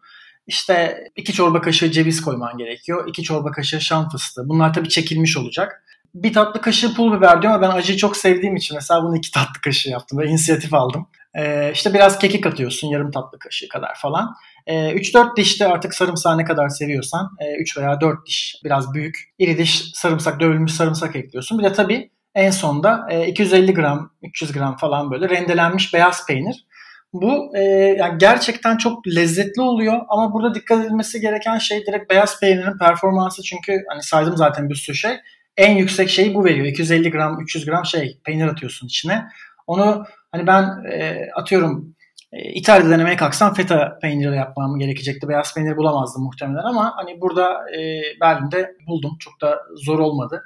İşte 0.48 1.04
iki 1.16 1.34
çorba 1.34 1.62
kaşığı 1.62 1.92
ceviz 1.92 2.22
koyman 2.22 2.58
gerekiyor. 2.58 3.08
iki 3.08 3.24
çorba 3.24 3.52
kaşığı 3.52 3.82
şam 3.82 4.10
fıstığı. 4.10 4.50
Bunlar 4.50 4.74
tabii 4.74 4.90
çekilmiş 4.90 5.38
olacak. 5.38 5.84
Bir 6.16 6.34
tatlı 6.34 6.62
kaşığı 6.62 6.94
pul 6.94 7.18
biber 7.18 7.42
diyor 7.42 7.54
ama 7.54 7.62
ben 7.62 7.76
acıyı 7.76 7.98
çok 7.98 8.18
sevdiğim 8.18 8.56
için 8.56 8.76
mesela 8.76 9.04
bunu 9.04 9.18
iki 9.18 9.32
tatlı 9.32 9.62
kaşığı 9.62 9.90
yaptım 9.90 10.20
ve 10.20 10.28
inisiyatif 10.28 10.74
aldım. 10.74 11.08
Ee, 11.38 11.72
işte 11.74 11.94
biraz 11.94 12.20
kekik 12.20 12.46
atıyorsun 12.46 12.88
yarım 12.88 13.12
tatlı 13.12 13.40
kaşığı 13.40 13.68
kadar 13.68 13.96
falan. 13.96 14.36
Ee, 14.68 14.92
3-4 14.92 15.36
diş 15.36 15.62
de 15.62 15.68
artık 15.68 15.94
sarımsağı 15.94 16.38
ne 16.38 16.46
kadar 16.46 16.70
seviyorsan 16.70 17.30
e, 17.40 17.62
3 17.62 17.78
veya 17.78 18.02
4 18.02 18.26
diş 18.26 18.56
biraz 18.64 18.94
büyük. 18.94 19.34
iri 19.40 19.58
diş 19.58 19.92
sarımsak 19.94 20.40
dövülmüş 20.40 20.72
sarımsak 20.72 21.16
ekliyorsun. 21.16 21.60
Bir 21.60 21.64
de 21.64 21.74
tabii 21.74 22.10
en 22.36 22.52
sonda 22.52 23.08
e, 23.10 23.28
250 23.28 23.74
gram 23.74 24.12
300 24.24 24.52
gram 24.52 24.78
falan 24.78 25.12
böyle 25.12 25.30
rendelenmiş 25.30 25.94
beyaz 25.94 26.28
peynir. 26.28 26.66
Bu 27.14 27.58
e, 27.58 27.62
yani 28.00 28.18
gerçekten 28.18 28.78
çok 28.78 29.08
lezzetli 29.08 29.62
oluyor 29.62 30.02
ama 30.10 30.34
burada 30.34 30.56
dikkat 30.56 30.86
edilmesi 30.86 31.22
gereken 31.22 31.58
şey 31.58 31.86
direkt 31.86 32.10
beyaz 32.10 32.40
peynirin 32.40 32.78
performansı 32.78 33.44
çünkü 33.44 33.84
hani 33.90 34.04
saydım 34.04 34.38
zaten 34.38 34.70
bir 34.70 34.76
sürü 34.76 34.96
şey. 34.96 35.18
En 35.58 35.76
yüksek 35.76 36.10
şeyi 36.10 36.34
bu 36.34 36.46
veriyor. 36.46 36.66
250 36.66 37.12
gram, 37.12 37.42
300 37.42 37.66
gram 37.66 37.86
şey 37.86 38.20
peynir 38.26 38.48
atıyorsun 38.48 38.88
içine. 38.88 39.26
Onu 39.68 40.06
hani 40.32 40.48
ben 40.48 40.64
e, 40.92 41.30
atıyorum 41.36 41.95
e, 41.95 41.95
İtalya'da 42.44 42.90
denemeye 42.90 43.16
kalksam 43.16 43.54
feta 43.54 44.00
peyniri 44.02 44.36
yapmam 44.36 44.80
gerekecekti. 44.80 45.28
Beyaz 45.28 45.54
peynir 45.54 45.78
bulamazdım 45.78 46.24
muhtemelen 46.24 46.64
ama 46.64 46.94
hani 46.96 47.22
burada 47.22 47.72
e, 47.72 48.02
Berlin'de 48.22 48.76
buldum. 48.88 49.18
Çok 49.20 49.42
da 49.42 49.60
zor 49.76 50.00
olmadı. 50.00 50.44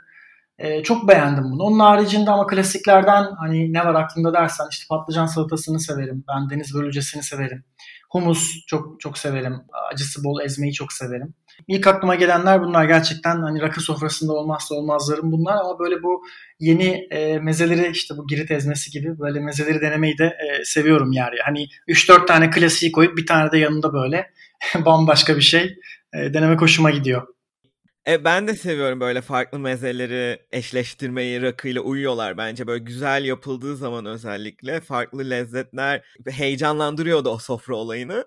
E, 0.57 0.83
çok 0.83 1.07
beğendim 1.07 1.43
bunu. 1.43 1.63
Onun 1.63 1.79
haricinde 1.79 2.31
ama 2.31 2.47
klasiklerden 2.47 3.25
hani 3.39 3.73
ne 3.73 3.85
var 3.85 3.95
aklında 3.95 4.33
dersen 4.33 4.65
işte 4.71 4.85
patlıcan 4.89 5.25
salatasını 5.25 5.79
severim. 5.79 6.23
Ben 6.27 6.49
deniz 6.49 6.75
börülcesini 6.75 7.23
severim. 7.23 7.63
Humus 8.09 8.65
çok 8.67 8.99
çok 8.99 9.17
severim. 9.17 9.61
Acısı 9.93 10.23
bol 10.23 10.41
ezmeyi 10.41 10.73
çok 10.73 10.93
severim. 10.93 11.33
İlk 11.67 11.87
aklıma 11.87 12.15
gelenler 12.15 12.61
bunlar 12.61 12.85
gerçekten 12.85 13.41
hani 13.41 13.61
rakı 13.61 13.81
sofrasında 13.81 14.33
olmazsa 14.33 14.75
olmazlarım 14.75 15.31
bunlar 15.31 15.57
ama 15.57 15.79
böyle 15.79 16.03
bu 16.03 16.23
yeni 16.59 17.07
e, 17.11 17.39
mezeleri 17.39 17.91
işte 17.91 18.17
bu 18.17 18.27
girit 18.27 18.51
ezmesi 18.51 18.91
gibi 18.91 19.19
böyle 19.19 19.39
mezeleri 19.39 19.81
denemeyi 19.81 20.17
de 20.17 20.25
e, 20.25 20.65
seviyorum 20.65 21.11
yani. 21.11 21.35
Hani 21.45 21.67
3-4 21.87 22.27
tane 22.27 22.49
klasiği 22.49 22.91
koyup 22.91 23.17
bir 23.17 23.25
tane 23.25 23.51
de 23.51 23.57
yanında 23.57 23.93
böyle 23.93 24.31
bambaşka 24.85 25.35
bir 25.35 25.41
şey 25.41 25.79
e, 26.13 26.33
denemek 26.33 26.61
hoşuma 26.61 26.91
gidiyor. 26.91 27.27
E, 28.07 28.23
ben 28.23 28.47
de 28.47 28.55
seviyorum 28.55 28.99
böyle 28.99 29.21
farklı 29.21 29.59
mezeleri 29.59 30.39
eşleştirmeyi 30.51 31.41
rakıyla 31.41 31.81
uyuyorlar 31.81 32.37
bence. 32.37 32.67
Böyle 32.67 32.83
güzel 32.83 33.25
yapıldığı 33.25 33.75
zaman 33.75 34.05
özellikle 34.05 34.81
farklı 34.81 35.29
lezzetler 35.29 36.01
heyecanlandırıyordu 36.29 37.29
o 37.29 37.37
sofra 37.37 37.75
olayını. 37.75 38.25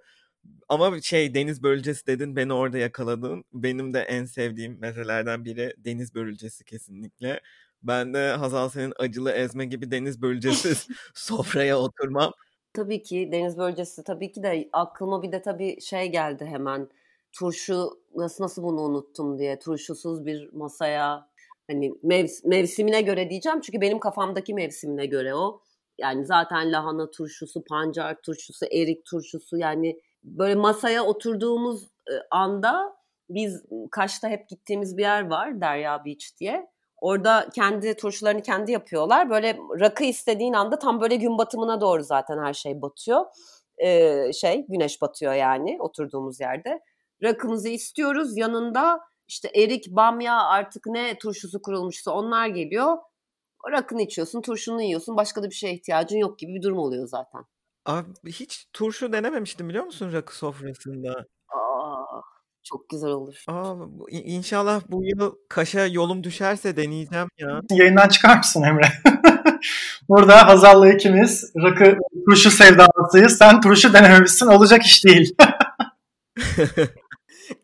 Ama 0.68 1.00
şey 1.00 1.34
deniz 1.34 1.62
börülcesi 1.62 2.06
dedin 2.06 2.36
beni 2.36 2.52
orada 2.52 2.78
yakaladın. 2.78 3.44
Benim 3.52 3.94
de 3.94 4.00
en 4.00 4.24
sevdiğim 4.24 4.80
mezelerden 4.80 5.44
biri 5.44 5.74
deniz 5.78 6.14
börülcesi 6.14 6.64
kesinlikle. 6.64 7.40
Ben 7.82 8.14
de 8.14 8.30
Hazal 8.30 8.68
senin 8.68 8.92
acılı 8.98 9.30
ezme 9.32 9.64
gibi 9.66 9.90
deniz 9.90 10.22
börülcesi 10.22 10.92
sofraya 11.14 11.78
oturmam. 11.78 12.32
Tabii 12.72 13.02
ki 13.02 13.28
deniz 13.32 13.58
bölgesi 13.58 14.04
tabii 14.04 14.32
ki 14.32 14.42
de 14.42 14.68
aklıma 14.72 15.22
bir 15.22 15.32
de 15.32 15.42
tabii 15.42 15.80
şey 15.80 16.10
geldi 16.10 16.44
hemen 16.44 16.88
turşu 17.32 17.90
nasıl 18.14 18.44
nasıl 18.44 18.62
bunu 18.62 18.80
unuttum 18.80 19.38
diye 19.38 19.58
turşusuz 19.58 20.26
bir 20.26 20.52
masaya 20.52 21.28
hani 21.70 21.88
mevs- 21.90 22.48
mevsimine 22.48 23.02
göre 23.02 23.30
diyeceğim 23.30 23.60
çünkü 23.60 23.80
benim 23.80 23.98
kafamdaki 23.98 24.54
mevsimine 24.54 25.06
göre 25.06 25.34
o. 25.34 25.62
Yani 25.98 26.26
zaten 26.26 26.72
lahana 26.72 27.10
turşusu, 27.10 27.64
pancar 27.64 28.22
turşusu, 28.22 28.66
erik 28.72 29.04
turşusu 29.04 29.56
yani 29.56 30.00
böyle 30.24 30.54
masaya 30.54 31.04
oturduğumuz 31.04 31.88
anda 32.30 32.96
biz 33.30 33.64
Kaş'ta 33.90 34.28
hep 34.28 34.48
gittiğimiz 34.48 34.96
bir 34.96 35.02
yer 35.02 35.30
var 35.30 35.60
Derya 35.60 36.04
Beach 36.04 36.24
diye. 36.40 36.72
Orada 37.00 37.48
kendi 37.54 37.96
turşularını 37.96 38.42
kendi 38.42 38.72
yapıyorlar. 38.72 39.30
Böyle 39.30 39.58
rakı 39.80 40.04
istediğin 40.04 40.52
anda 40.52 40.78
tam 40.78 41.00
böyle 41.00 41.16
gün 41.16 41.38
batımına 41.38 41.80
doğru 41.80 42.02
zaten 42.02 42.38
her 42.38 42.54
şey 42.54 42.82
batıyor. 42.82 43.24
Ee, 43.78 44.32
şey 44.32 44.66
güneş 44.68 45.02
batıyor 45.02 45.32
yani 45.32 45.76
oturduğumuz 45.80 46.40
yerde 46.40 46.80
rakımızı 47.22 47.68
istiyoruz. 47.68 48.36
Yanında 48.36 49.00
işte 49.28 49.50
erik, 49.54 49.86
bamya 49.90 50.42
artık 50.42 50.86
ne 50.86 51.18
turşusu 51.18 51.62
kurulmuşsa 51.62 52.10
onlar 52.12 52.46
geliyor. 52.46 52.96
Rakını 53.70 54.02
içiyorsun, 54.02 54.42
turşunu 54.42 54.82
yiyorsun. 54.82 55.16
Başka 55.16 55.42
da 55.42 55.50
bir 55.50 55.54
şeye 55.54 55.74
ihtiyacın 55.74 56.18
yok 56.18 56.38
gibi 56.38 56.54
bir 56.54 56.62
durum 56.62 56.78
oluyor 56.78 57.06
zaten. 57.08 57.44
Abi 57.86 58.32
hiç 58.32 58.66
turşu 58.72 59.12
denememiştim 59.12 59.68
biliyor 59.68 59.84
musun 59.84 60.12
rakı 60.12 60.36
sofrasında? 60.36 61.24
Aa, 61.48 62.20
çok 62.62 62.88
güzel 62.88 63.10
olur. 63.10 63.44
Aa, 63.48 63.74
inşallah 64.10 64.82
bu 64.88 65.04
yıl 65.04 65.34
Kaş'a 65.48 65.86
yolum 65.86 66.24
düşerse 66.24 66.76
deneyeceğim 66.76 67.28
ya. 67.38 67.60
Yayından 67.70 68.08
çıkar 68.08 68.36
mısın 68.36 68.62
Emre? 68.62 68.88
Burada 70.08 70.46
Hazal'la 70.48 70.92
ikimiz 70.92 71.52
rakı 71.56 71.96
turşu 72.28 72.50
sevdalısıyız. 72.50 73.38
Sen 73.38 73.60
turşu 73.60 73.92
denememişsin 73.92 74.46
olacak 74.46 74.82
iş 74.82 75.04
değil. 75.04 75.36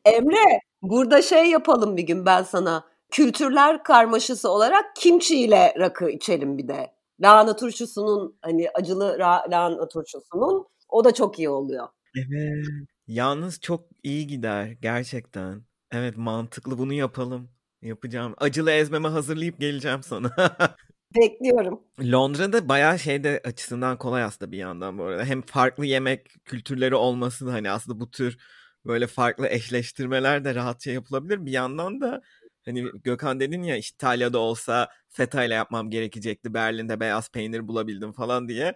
Emre 0.05 0.61
burada 0.83 1.23
şey 1.23 1.47
yapalım 1.47 1.97
bir 1.97 2.03
gün 2.03 2.27
ben 2.27 2.43
sana. 2.43 2.85
Kültürler 3.11 3.83
karmaşası 3.83 4.51
olarak 4.51 4.85
kimçi 4.97 5.41
ile 5.41 5.75
rakı 5.79 6.11
içelim 6.11 6.59
bir 6.59 6.69
de. 6.69 6.98
Lahana 7.21 7.57
turşusunun 7.57 8.39
hani 8.43 8.71
acılı 8.75 9.17
lahana 9.19 9.89
turşusunun 9.89 10.67
o 10.89 11.05
da 11.05 11.15
çok 11.15 11.39
iyi 11.39 11.49
oluyor. 11.49 11.89
Evet. 12.17 12.67
Yalnız 13.07 13.61
çok 13.61 13.85
iyi 14.03 14.27
gider 14.27 14.67
gerçekten. 14.67 15.63
Evet 15.93 16.17
mantıklı 16.17 16.79
bunu 16.79 16.93
yapalım. 16.93 17.51
Yapacağım. 17.83 18.35
Acılı 18.39 18.71
ezmeme 18.71 19.09
hazırlayıp 19.09 19.61
geleceğim 19.61 20.03
sana. 20.03 20.31
Bekliyorum. 21.17 21.81
Londra'da 22.01 22.69
bayağı 22.69 22.99
şeyde 22.99 23.41
açısından 23.45 23.99
kolay 23.99 24.23
aslında 24.23 24.53
bir 24.53 24.59
yandan 24.59 24.99
bu 24.99 25.05
arada. 25.05 25.25
Hem 25.25 25.43
farklı 25.43 25.87
yemek 25.87 26.45
kültürleri 26.45 26.95
olması 26.95 27.47
da 27.47 27.53
hani 27.53 27.71
aslında 27.71 28.01
bu 28.01 28.11
tür 28.11 28.39
böyle 28.87 29.07
farklı 29.07 29.49
eşleştirmeler 29.49 30.45
de 30.45 30.55
rahatça 30.55 30.91
yapılabilir. 30.91 31.47
Bir 31.47 31.53
yandan 31.53 32.01
da 32.01 32.23
hani 32.69 32.85
Gökhan 33.05 33.41
dedin 33.41 33.63
ya 33.63 33.77
İtalya'da 33.77 34.39
olsa 34.39 34.89
feta 35.09 35.45
ile 35.45 35.55
yapmam 35.55 35.91
gerekecekti. 35.91 36.55
Berlin'de 36.55 37.01
beyaz 37.01 37.31
peynir 37.31 37.69
bulabildim 37.69 38.13
falan 38.13 38.49
diye. 38.49 38.75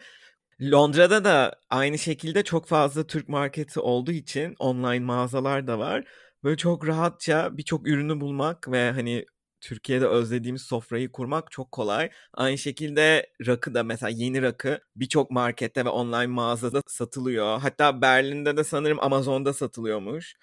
Londra'da 0.62 1.24
da 1.24 1.60
aynı 1.70 1.98
şekilde 1.98 2.44
çok 2.44 2.66
fazla 2.66 3.06
Türk 3.06 3.28
marketi 3.28 3.80
olduğu 3.80 4.12
için 4.12 4.56
online 4.58 5.00
mağazalar 5.04 5.66
da 5.66 5.78
var. 5.78 6.04
Böyle 6.44 6.56
çok 6.56 6.86
rahatça 6.88 7.58
birçok 7.58 7.88
ürünü 7.88 8.20
bulmak 8.20 8.68
ve 8.72 8.90
hani 8.90 9.26
Türkiye'de 9.60 10.06
özlediğimiz 10.06 10.62
sofrayı 10.62 11.12
kurmak 11.12 11.50
çok 11.50 11.72
kolay. 11.72 12.10
Aynı 12.34 12.58
şekilde 12.58 13.30
rakı 13.46 13.74
da 13.74 13.82
mesela 13.82 14.10
yeni 14.10 14.42
rakı 14.42 14.80
birçok 14.96 15.30
markette 15.30 15.84
ve 15.84 15.88
online 15.88 16.26
mağazada 16.26 16.82
satılıyor. 16.86 17.60
Hatta 17.60 18.02
Berlin'de 18.02 18.56
de 18.56 18.64
sanırım 18.64 18.98
Amazon'da 19.00 19.52
satılıyormuş. 19.52 20.34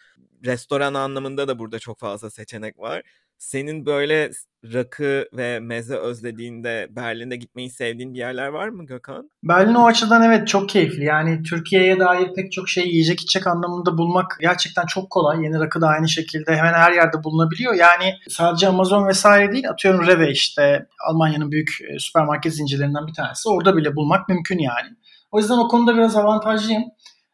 Restoran 0.45 0.93
anlamında 0.93 1.47
da 1.47 1.59
burada 1.59 1.79
çok 1.79 1.99
fazla 1.99 2.29
seçenek 2.29 2.79
var. 2.79 3.03
Senin 3.39 3.85
böyle 3.85 4.31
rakı 4.73 5.25
ve 5.33 5.59
meze 5.59 5.95
özlediğinde 5.95 6.87
Berlin'de 6.89 7.35
gitmeyi 7.35 7.69
sevdiğin 7.69 8.13
bir 8.13 8.19
yerler 8.19 8.47
var 8.47 8.69
mı 8.69 8.85
Gökhan? 8.85 9.29
Berlin 9.43 9.73
o 9.73 9.85
açıdan 9.85 10.21
evet 10.23 10.47
çok 10.47 10.69
keyifli. 10.69 11.03
Yani 11.03 11.43
Türkiye'ye 11.43 11.99
dair 11.99 12.33
pek 12.35 12.51
çok 12.51 12.69
şey 12.69 12.87
yiyecek 12.87 13.21
içecek 13.21 13.47
anlamında 13.47 13.97
bulmak 13.97 14.37
gerçekten 14.41 14.85
çok 14.85 15.09
kolay. 15.09 15.43
Yeni 15.43 15.59
rakı 15.59 15.81
da 15.81 15.87
aynı 15.87 16.09
şekilde 16.09 16.55
hemen 16.55 16.73
her 16.73 16.91
yerde 16.91 17.23
bulunabiliyor. 17.23 17.73
Yani 17.73 18.15
sadece 18.29 18.67
Amazon 18.67 19.07
vesaire 19.07 19.51
değil 19.51 19.69
atıyorum 19.69 20.07
Rewe 20.07 20.31
işte 20.31 20.85
Almanya'nın 21.07 21.51
büyük 21.51 21.77
e, 21.89 21.99
süpermarket 21.99 22.55
zincirlerinden 22.55 23.07
bir 23.07 23.13
tanesi. 23.13 23.49
Orada 23.49 23.77
bile 23.77 23.95
bulmak 23.95 24.29
mümkün 24.29 24.59
yani. 24.59 24.89
O 25.31 25.39
yüzden 25.39 25.57
o 25.57 25.67
konuda 25.67 25.95
biraz 25.95 26.15
avantajlıyım. 26.15 26.83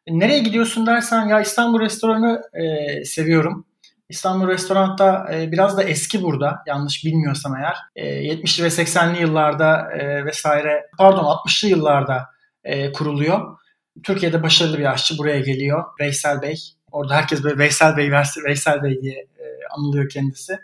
Nereye 0.08 0.40
gidiyorsun 0.40 0.86
dersen 0.86 1.26
ya 1.26 1.42
İstanbul 1.42 1.80
restoranı 1.80 2.42
e, 2.54 3.06
seviyorum. 3.06 3.66
İstanbul 4.10 4.48
Restorant'ta 4.48 5.28
e, 5.34 5.52
biraz 5.52 5.78
da 5.78 5.84
eski 5.84 6.22
burada 6.22 6.64
yanlış 6.68 7.06
bilmiyorsam 7.06 7.56
eğer. 7.56 7.78
E, 7.96 8.06
70'li 8.06 8.64
ve 8.64 8.68
80'li 8.68 9.22
yıllarda 9.22 9.92
e, 9.92 10.26
vesaire 10.26 10.90
pardon 10.98 11.24
60'lı 11.24 11.70
yıllarda 11.70 12.26
e, 12.64 12.92
kuruluyor. 12.92 13.58
Türkiye'de 14.04 14.44
başarılı 14.44 14.78
bir 14.78 14.92
aşçı 14.92 15.18
buraya 15.18 15.40
geliyor. 15.40 15.84
Veysel 16.00 16.42
Bey. 16.42 16.60
Orada 16.92 17.16
herkes 17.16 17.44
böyle 17.44 17.58
Veysel 17.58 17.98
Bey, 17.98 18.12
Veysel 18.46 18.84
Bey 18.84 19.02
diye 19.02 19.16
e, 19.16 19.46
anılıyor 19.78 20.10
kendisi. 20.10 20.60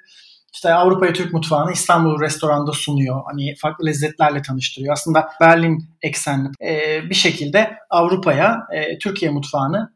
İşte 0.53 0.73
Avrupa'ya 0.73 1.13
Türk 1.13 1.33
mutfağını 1.33 1.71
İstanbul 1.71 2.21
restoranda 2.21 2.71
sunuyor. 2.71 3.21
Hani 3.31 3.55
farklı 3.55 3.85
lezzetlerle 3.85 4.41
tanıştırıyor. 4.41 4.93
Aslında 4.93 5.29
Berlin 5.41 5.89
eksenli 6.01 6.49
e, 6.65 7.01
bir 7.09 7.15
şekilde 7.15 7.77
Avrupa'ya 7.89 8.67
e, 8.73 8.97
Türkiye 8.97 9.31
mutfağını 9.31 9.93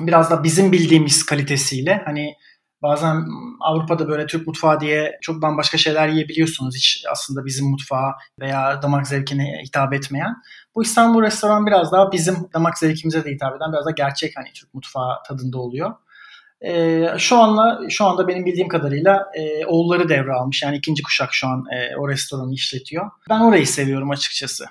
biraz 0.00 0.30
da 0.30 0.44
bizim 0.44 0.72
bildiğimiz 0.72 1.26
kalitesiyle 1.26 2.02
hani 2.04 2.34
Bazen 2.84 3.26
Avrupa'da 3.60 4.08
böyle 4.08 4.26
Türk 4.26 4.46
mutfağı 4.46 4.80
diye 4.80 5.18
çok 5.22 5.42
bambaşka 5.42 5.78
şeyler 5.78 6.08
yiyebiliyorsunuz. 6.08 6.76
Hiç 6.76 7.04
aslında 7.10 7.44
bizim 7.44 7.66
mutfağı 7.70 8.12
veya 8.40 8.82
damak 8.82 9.06
zevkine 9.06 9.62
hitap 9.66 9.92
etmeyen. 9.92 10.34
Bu 10.74 10.82
İstanbul 10.82 11.22
restoran 11.22 11.66
biraz 11.66 11.92
daha 11.92 12.12
bizim 12.12 12.36
damak 12.54 12.78
zevkimize 12.78 13.24
de 13.24 13.30
hitap 13.30 13.56
eden 13.56 13.72
biraz 13.72 13.86
da 13.86 13.90
gerçek 13.90 14.32
hani 14.36 14.52
Türk 14.54 14.74
mutfağı 14.74 15.22
tadında 15.28 15.58
oluyor. 15.58 15.94
E, 16.60 17.04
şu 17.18 17.38
anla 17.38 17.80
şu 17.88 18.04
anda 18.04 18.28
benim 18.28 18.46
bildiğim 18.46 18.68
kadarıyla 18.68 19.26
e, 19.34 19.66
oğulları 19.66 20.08
devralmış. 20.08 20.62
Yani 20.62 20.76
ikinci 20.76 21.02
kuşak 21.02 21.34
şu 21.34 21.46
an 21.48 21.64
e, 21.76 21.96
o 21.96 22.08
restoranı 22.08 22.54
işletiyor. 22.54 23.10
Ben 23.30 23.40
orayı 23.40 23.66
seviyorum 23.66 24.10
açıkçası. 24.10 24.64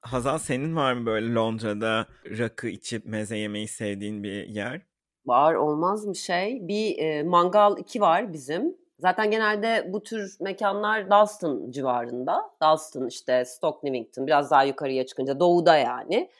Hazal 0.00 0.38
senin 0.38 0.76
var 0.76 0.92
mı 0.92 1.06
böyle 1.06 1.34
Londra'da 1.34 2.06
rakı 2.38 2.68
içip 2.68 3.06
meze 3.06 3.38
yemeyi 3.38 3.68
sevdiğin 3.68 4.22
bir 4.22 4.48
yer? 4.48 4.80
Var 5.26 5.54
olmaz 5.54 6.06
mı 6.06 6.16
şey? 6.16 6.68
Bir 6.68 6.98
e, 6.98 7.22
Mangal 7.22 7.78
2 7.78 8.00
var 8.00 8.32
bizim. 8.32 8.76
Zaten 8.98 9.30
genelde 9.30 9.92
bu 9.92 10.02
tür 10.02 10.36
mekanlar 10.40 11.10
Dalston 11.10 11.70
civarında. 11.70 12.50
Dalston 12.62 13.06
işte 13.06 13.44
Stoke 13.44 13.78
Newington 13.82 14.26
biraz 14.26 14.50
daha 14.50 14.64
yukarıya 14.64 15.06
çıkınca 15.06 15.40
doğuda 15.40 15.76
yani. 15.76 16.30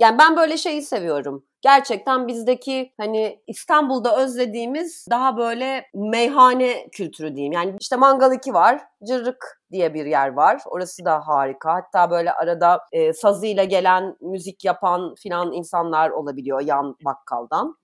Yani 0.00 0.18
ben 0.18 0.36
böyle 0.36 0.56
şeyi 0.56 0.82
seviyorum. 0.82 1.44
Gerçekten 1.62 2.28
bizdeki 2.28 2.92
hani 2.96 3.40
İstanbul'da 3.46 4.22
özlediğimiz 4.22 5.06
daha 5.10 5.36
böyle 5.36 5.86
meyhane 5.94 6.88
kültürü 6.92 7.34
diyeyim. 7.34 7.52
Yani 7.52 7.76
işte 7.80 7.96
Mangal 7.96 8.32
2 8.32 8.54
var, 8.54 8.82
Cırrık 9.08 9.62
diye 9.72 9.94
bir 9.94 10.06
yer 10.06 10.32
var. 10.32 10.62
Orası 10.66 11.04
da 11.04 11.20
harika. 11.26 11.74
Hatta 11.74 12.10
böyle 12.10 12.32
arada 12.32 12.80
e, 12.92 13.12
sazıyla 13.12 13.64
gelen 13.64 14.16
müzik 14.20 14.64
yapan 14.64 15.14
filan 15.14 15.52
insanlar 15.52 16.10
olabiliyor 16.10 16.60
yan 16.60 16.96
bakkaldan. 17.04 17.76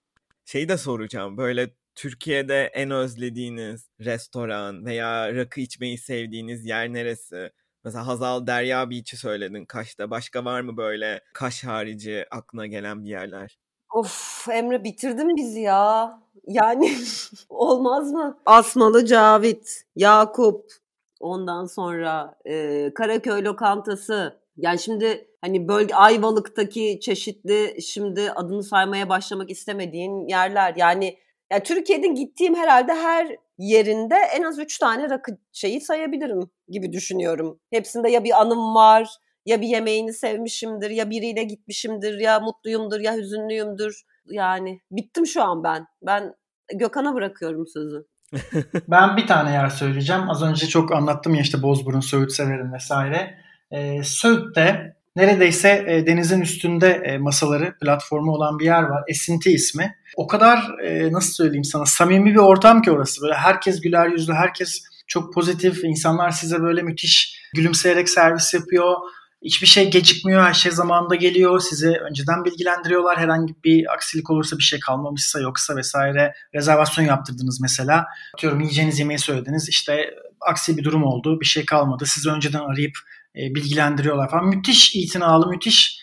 Şeyi 0.50 0.68
de 0.68 0.78
soracağım. 0.78 1.36
Böyle 1.36 1.70
Türkiye'de 1.94 2.64
en 2.64 2.90
özlediğiniz 2.90 3.88
restoran 4.00 4.84
veya 4.84 5.34
rakı 5.34 5.60
içmeyi 5.60 5.98
sevdiğiniz 5.98 6.66
yer 6.66 6.92
neresi? 6.92 7.50
Mesela 7.84 8.06
Hazal 8.06 8.46
Derya 8.46 8.90
Beach'i 8.90 9.16
söyledin 9.16 9.64
Kaş'ta. 9.64 10.10
Başka 10.10 10.44
var 10.44 10.60
mı 10.60 10.76
böyle 10.76 11.20
Kaş 11.34 11.64
harici 11.64 12.26
aklına 12.30 12.66
gelen 12.66 13.04
bir 13.04 13.08
yerler? 13.08 13.58
Of 13.94 14.48
Emre 14.48 14.84
bitirdin 14.84 15.36
bizi 15.36 15.60
ya. 15.60 16.20
Yani 16.46 16.92
olmaz 17.48 18.12
mı? 18.12 18.38
Asmalı 18.46 19.06
Cavit, 19.06 19.84
Yakup, 19.96 20.72
ondan 21.20 21.66
sonra 21.66 22.38
e, 22.44 22.90
Karaköy 22.94 23.44
Lokantası. 23.44 24.39
Yani 24.62 24.78
şimdi 24.78 25.28
hani 25.40 25.68
bölge 25.68 25.94
Ayvalık'taki 25.94 26.98
çeşitli 27.00 27.82
şimdi 27.82 28.32
adını 28.32 28.62
saymaya 28.62 29.08
başlamak 29.08 29.50
istemediğin 29.50 30.28
yerler. 30.28 30.74
Yani 30.76 31.16
yani 31.52 31.62
Türkiye'de 31.62 32.06
gittiğim 32.06 32.54
herhalde 32.54 32.94
her 32.94 33.36
yerinde 33.58 34.14
en 34.36 34.42
az 34.42 34.58
üç 34.58 34.78
tane 34.78 35.10
rakı 35.10 35.32
şeyi 35.52 35.80
sayabilirim 35.80 36.50
gibi 36.68 36.92
düşünüyorum. 36.92 37.60
Hepsinde 37.70 38.10
ya 38.10 38.24
bir 38.24 38.40
anım 38.40 38.74
var, 38.74 39.08
ya 39.46 39.60
bir 39.60 39.66
yemeğini 39.66 40.12
sevmişimdir, 40.12 40.90
ya 40.90 41.10
biriyle 41.10 41.44
gitmişimdir, 41.44 42.18
ya 42.18 42.40
mutluyumdur, 42.40 43.00
ya 43.00 43.16
hüzünlüyümdür. 43.16 44.02
Yani 44.26 44.80
bittim 44.90 45.26
şu 45.26 45.42
an 45.42 45.64
ben. 45.64 45.86
Ben 46.02 46.34
Gökhan'a 46.74 47.14
bırakıyorum 47.14 47.66
sözü. 47.66 48.06
ben 48.88 49.16
bir 49.16 49.26
tane 49.26 49.52
yer 49.52 49.68
söyleyeceğim. 49.68 50.30
Az 50.30 50.42
önce 50.42 50.66
çok 50.66 50.92
anlattım 50.92 51.34
ya 51.34 51.40
işte 51.40 51.62
Bozburun, 51.62 52.00
Söğüt 52.00 52.32
severim 52.32 52.72
vesaire. 52.72 53.38
Ee, 53.72 54.02
Söğüt'te 54.04 54.96
neredeyse 55.16 55.84
e, 55.88 56.06
denizin 56.06 56.40
üstünde 56.40 56.88
e, 56.88 57.18
masaları, 57.18 57.74
platformu 57.82 58.32
olan 58.32 58.58
bir 58.58 58.64
yer 58.64 58.82
var. 58.82 59.02
Esinti 59.08 59.50
ismi. 59.50 59.94
O 60.16 60.26
kadar 60.26 60.78
e, 60.84 61.12
nasıl 61.12 61.32
söyleyeyim 61.32 61.64
sana 61.64 61.86
samimi 61.86 62.30
bir 62.30 62.36
ortam 62.36 62.82
ki 62.82 62.90
orası. 62.90 63.22
Böyle 63.22 63.34
herkes 63.34 63.80
güler 63.80 64.08
yüzlü, 64.08 64.32
herkes 64.32 64.82
çok 65.06 65.34
pozitif. 65.34 65.84
İnsanlar 65.84 66.30
size 66.30 66.60
böyle 66.60 66.82
müthiş 66.82 67.40
gülümseyerek 67.54 68.08
servis 68.08 68.54
yapıyor. 68.54 68.96
Hiçbir 69.44 69.66
şey 69.66 69.90
gecikmiyor, 69.90 70.42
her 70.42 70.54
şey 70.54 70.72
zamanında 70.72 71.14
geliyor. 71.14 71.60
Sizi 71.60 71.88
önceden 71.88 72.44
bilgilendiriyorlar. 72.44 73.18
Herhangi 73.18 73.54
bir 73.64 73.92
aksilik 73.92 74.30
olursa 74.30 74.58
bir 74.58 74.62
şey 74.62 74.80
kalmamışsa 74.80 75.40
yoksa 75.40 75.76
vesaire 75.76 76.34
rezervasyon 76.54 77.04
yaptırdınız 77.04 77.60
mesela. 77.60 78.06
Diyorum 78.42 78.60
yiyeceğiniz 78.60 78.98
yemeği 78.98 79.18
söylediniz. 79.18 79.68
İşte 79.68 80.14
aksi 80.40 80.76
bir 80.76 80.84
durum 80.84 81.04
oldu, 81.04 81.40
bir 81.40 81.46
şey 81.46 81.64
kalmadı. 81.64 82.04
Sizi 82.06 82.30
önceden 82.30 82.60
arayıp 82.60 82.94
e, 83.36 83.54
bilgilendiriyorlar 83.54 84.30
falan. 84.30 84.46
Müthiş 84.46 84.96
itinalı, 84.96 85.48
müthiş 85.48 86.00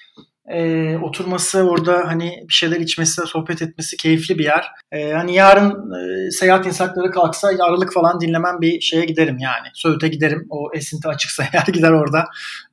e, 0.48 0.98
oturması 0.98 1.70
orada 1.70 2.04
hani 2.08 2.44
bir 2.48 2.54
şeyler 2.54 2.80
içmesi, 2.80 3.22
sohbet 3.26 3.62
etmesi 3.62 3.98
keyifli 3.98 4.38
bir 4.38 4.44
yer. 4.44 4.68
E, 4.92 5.12
hani 5.12 5.36
yarın 5.36 5.92
e, 5.94 6.32
seyahat 6.32 6.66
yasakları 6.66 7.12
kalksa 7.12 7.48
aralık 7.48 7.94
falan 7.94 8.22
dinlemem 8.22 8.62
bir 8.62 8.82
şeye 8.82 9.06
giderim 9.06 9.38
yani. 9.40 9.68
Söğüt'e 9.74 10.08
giderim. 10.08 10.48
O 10.50 10.70
esinti 10.74 11.08
açıksa 11.08 11.44
eğer 11.54 11.66
gider 11.74 11.92
orada. 11.92 12.26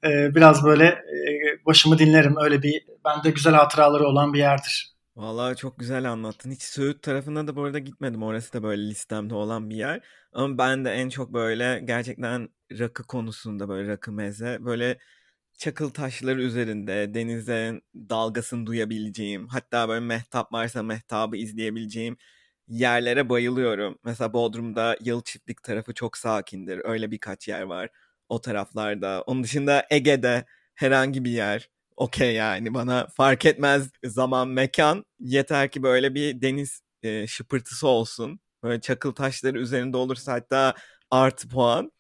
E, 0.05 0.35
biraz 0.35 0.65
böyle 0.65 0.85
e, 0.87 1.27
başımı 1.67 1.99
dinlerim. 1.99 2.35
Öyle 2.41 2.63
bir 2.63 2.83
bende 3.05 3.31
güzel 3.31 3.55
hatıraları 3.55 4.05
olan 4.05 4.33
bir 4.35 4.39
yerdir. 4.39 4.94
Vallahi 5.17 5.57
çok 5.57 5.79
güzel 5.79 6.11
anlattın. 6.13 6.51
Hiç 6.51 6.63
Söğüt 6.63 7.03
tarafına 7.03 7.47
da 7.47 7.57
bu 7.57 7.65
arada 7.65 7.79
gitmedim. 7.79 8.23
Orası 8.23 8.53
da 8.53 8.63
böyle 8.63 8.83
listemde 8.89 9.35
olan 9.35 9.71
bir 9.71 9.77
yer. 9.77 10.01
Ama 10.33 10.59
ben 10.59 10.85
de 10.85 10.91
en 10.91 11.09
çok 11.09 11.33
böyle 11.33 11.83
gerçekten 11.85 12.49
rakı 12.79 13.03
konusunda 13.07 13.69
böyle 13.69 13.89
rakı 13.89 14.13
meze 14.13 14.59
böyle 14.65 14.99
çakıl 15.59 15.91
taşları 15.91 16.43
üzerinde 16.43 17.15
denizden 17.15 17.83
dalgasını 17.97 18.67
duyabileceğim 18.67 19.49
hatta 19.49 19.89
böyle 19.89 20.01
mehtap 20.07 20.53
varsa 20.53 20.83
mehtabı 20.83 21.37
izleyebileceğim 21.37 22.17
yerlere 22.69 23.29
bayılıyorum. 23.29 23.99
Mesela 24.05 24.33
Bodrum'da 24.33 24.97
Yıl 25.01 25.23
Çiftlik 25.23 25.63
tarafı 25.63 25.95
çok 25.95 26.17
sakindir. 26.19 26.81
Öyle 26.85 27.11
birkaç 27.11 27.49
yer 27.49 27.63
var 27.63 27.89
o 28.29 28.41
taraflarda. 28.41 29.23
Onun 29.27 29.45
dışında 29.45 29.87
Ege'de 29.91 30.45
herhangi 30.75 31.25
bir 31.25 31.31
yer 31.31 31.71
okey 31.97 32.35
yani 32.35 32.75
bana 32.75 33.07
fark 33.07 33.47
etmez 33.47 33.91
zaman 34.05 34.49
mekan 34.49 35.05
yeter 35.21 35.71
ki 35.71 35.83
böyle 35.83 36.15
bir 36.15 36.41
deniz 36.43 36.81
e, 37.03 37.27
şıpırtısı 37.27 37.89
olsun. 37.89 38.41
Böyle 38.63 38.81
çakıl 38.81 39.13
taşları 39.13 39.59
üzerinde 39.61 39.97
olursa 39.97 40.33
hatta 40.33 40.75
artı 41.11 41.49
puan. 41.49 41.93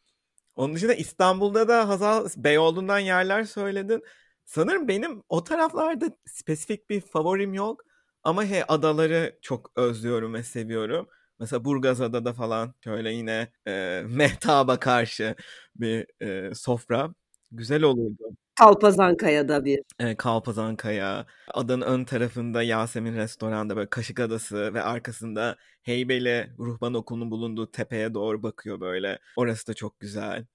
Onun 0.56 0.74
dışında 0.74 0.94
İstanbul'da 0.94 1.68
da 1.68 1.88
Hazal 1.88 2.28
Beyoğlu'ndan 2.36 2.98
yerler 2.98 3.44
söyledin. 3.44 4.02
Sanırım 4.44 4.88
benim 4.88 5.22
o 5.28 5.44
taraflarda 5.44 6.10
spesifik 6.26 6.90
bir 6.90 7.00
favorim 7.00 7.54
yok. 7.54 7.82
Ama 8.22 8.44
he 8.44 8.64
adaları 8.68 9.38
çok 9.42 9.72
özlüyorum 9.76 10.34
ve 10.34 10.42
seviyorum. 10.42 11.08
Mesela 11.40 11.64
Burgazada'da 11.64 12.32
falan 12.32 12.74
şöyle 12.84 13.12
yine 13.12 13.52
e, 13.68 14.02
mehtaba 14.08 14.80
karşı 14.80 15.34
bir 15.76 16.06
e, 16.50 16.54
sofra. 16.54 17.14
Güzel 17.52 17.82
olurdu. 17.82 18.36
Kalpazankaya'da 18.58 19.64
bir. 19.64 19.80
Evet, 19.98 20.16
Kalpazankaya. 20.16 21.26
Adanın 21.54 21.82
ön 21.82 22.04
tarafında 22.04 22.62
Yasemin 22.62 23.16
Restoran'da 23.16 23.76
böyle 23.76 23.90
Kaşık 23.90 24.20
Adası 24.20 24.74
ve 24.74 24.82
arkasında 24.82 25.56
Heybeli 25.82 26.50
Ruhban 26.58 26.94
Okulu'nun 26.94 27.30
bulunduğu 27.30 27.70
tepeye 27.70 28.14
doğru 28.14 28.42
bakıyor 28.42 28.80
böyle. 28.80 29.18
Orası 29.36 29.66
da 29.66 29.74
çok 29.74 30.00
güzel. 30.00 30.46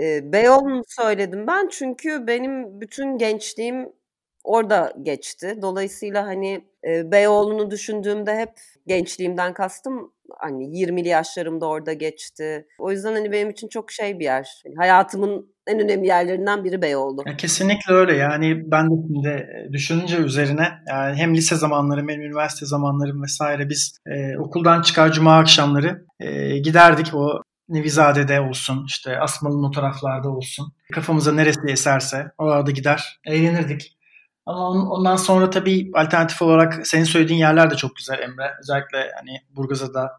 Ee, 0.00 0.32
Beyoğlu'nu 0.32 0.82
söyledim 0.88 1.46
ben 1.46 1.68
çünkü 1.68 2.26
benim 2.26 2.80
bütün 2.80 3.18
gençliğim 3.18 3.88
orada 4.44 4.92
geçti. 5.02 5.58
Dolayısıyla 5.62 6.26
hani 6.26 6.64
e, 6.88 7.12
Beyoğlu'nu 7.12 7.70
düşündüğümde 7.70 8.36
hep 8.36 8.52
gençliğimden 8.86 9.54
kastım 9.54 10.12
hani 10.38 10.64
20'li 10.64 11.08
yaşlarımda 11.08 11.66
orada 11.66 11.92
geçti. 11.92 12.66
O 12.78 12.90
yüzden 12.90 13.12
hani 13.12 13.32
benim 13.32 13.50
için 13.50 13.68
çok 13.68 13.90
şey 13.90 14.18
bir 14.18 14.24
yer. 14.24 14.62
Yani 14.64 14.76
hayatımın 14.76 15.54
en 15.66 15.80
önemli 15.80 16.06
yerlerinden 16.06 16.64
biri 16.64 16.82
Beyoğlu. 16.82 17.22
Ya 17.26 17.36
kesinlikle 17.36 17.94
öyle. 17.94 18.16
Yani 18.16 18.70
ben 18.70 18.90
de 18.90 18.94
şimdi 19.06 19.28
e, 19.28 19.72
düşününce 19.72 20.16
üzerine 20.16 20.68
yani 20.88 21.16
hem 21.16 21.34
lise 21.34 21.56
zamanlarım 21.56 22.08
hem 22.08 22.20
üniversite 22.20 22.66
zamanlarım 22.66 23.22
vesaire 23.22 23.68
biz 23.68 23.98
e, 24.06 24.38
okuldan 24.38 24.82
çıkar 24.82 25.12
cuma 25.12 25.38
akşamları 25.38 26.06
e, 26.20 26.58
giderdik 26.58 27.14
o 27.14 27.42
Nevizade'de 27.68 28.40
olsun, 28.40 28.84
işte 28.86 29.18
Asmalı'nın 29.18 29.68
o 29.68 29.70
taraflarda 29.70 30.28
olsun. 30.28 30.72
Kafamıza 30.92 31.32
neresi 31.32 31.60
eserse 31.68 32.32
orada 32.38 32.70
gider, 32.70 33.20
eğlenirdik. 33.26 33.96
Ama 34.50 34.90
ondan 34.90 35.16
sonra 35.16 35.50
tabii 35.50 35.90
alternatif 35.94 36.42
olarak 36.42 36.86
senin 36.86 37.04
söylediğin 37.04 37.40
yerler 37.40 37.70
de 37.70 37.74
çok 37.76 37.96
güzel 37.96 38.18
Emre. 38.18 38.54
Özellikle 38.60 39.10
hani 39.16 39.40
Burgazada, 39.56 40.10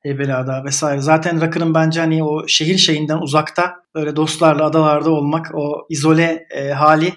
Heybeliada 0.00 0.64
vesaire. 0.64 1.00
Zaten 1.00 1.40
rakının 1.40 1.74
bence 1.74 2.00
hani 2.00 2.24
o 2.24 2.48
şehir 2.48 2.78
şeyinden 2.78 3.18
uzakta 3.18 3.74
böyle 3.94 4.16
dostlarla 4.16 4.64
adalarda 4.64 5.10
olmak 5.10 5.54
o 5.54 5.86
izole 5.88 6.46
e, 6.50 6.70
hali 6.70 7.14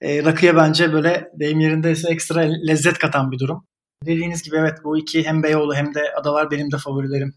e, 0.00 0.24
rakıya 0.24 0.56
bence 0.56 0.92
böyle 0.92 1.30
deyim 1.34 1.60
yerindeyse 1.60 2.12
ekstra 2.12 2.40
lezzet 2.40 2.98
katan 2.98 3.32
bir 3.32 3.38
durum. 3.38 3.64
Dediğiniz 4.06 4.42
gibi 4.42 4.56
evet 4.56 4.78
bu 4.84 4.98
iki 4.98 5.26
hem 5.26 5.42
Beyoğlu 5.42 5.74
hem 5.74 5.94
de 5.94 6.12
adalar 6.20 6.50
benim 6.50 6.72
de 6.72 6.78
favorilerim. 6.78 7.34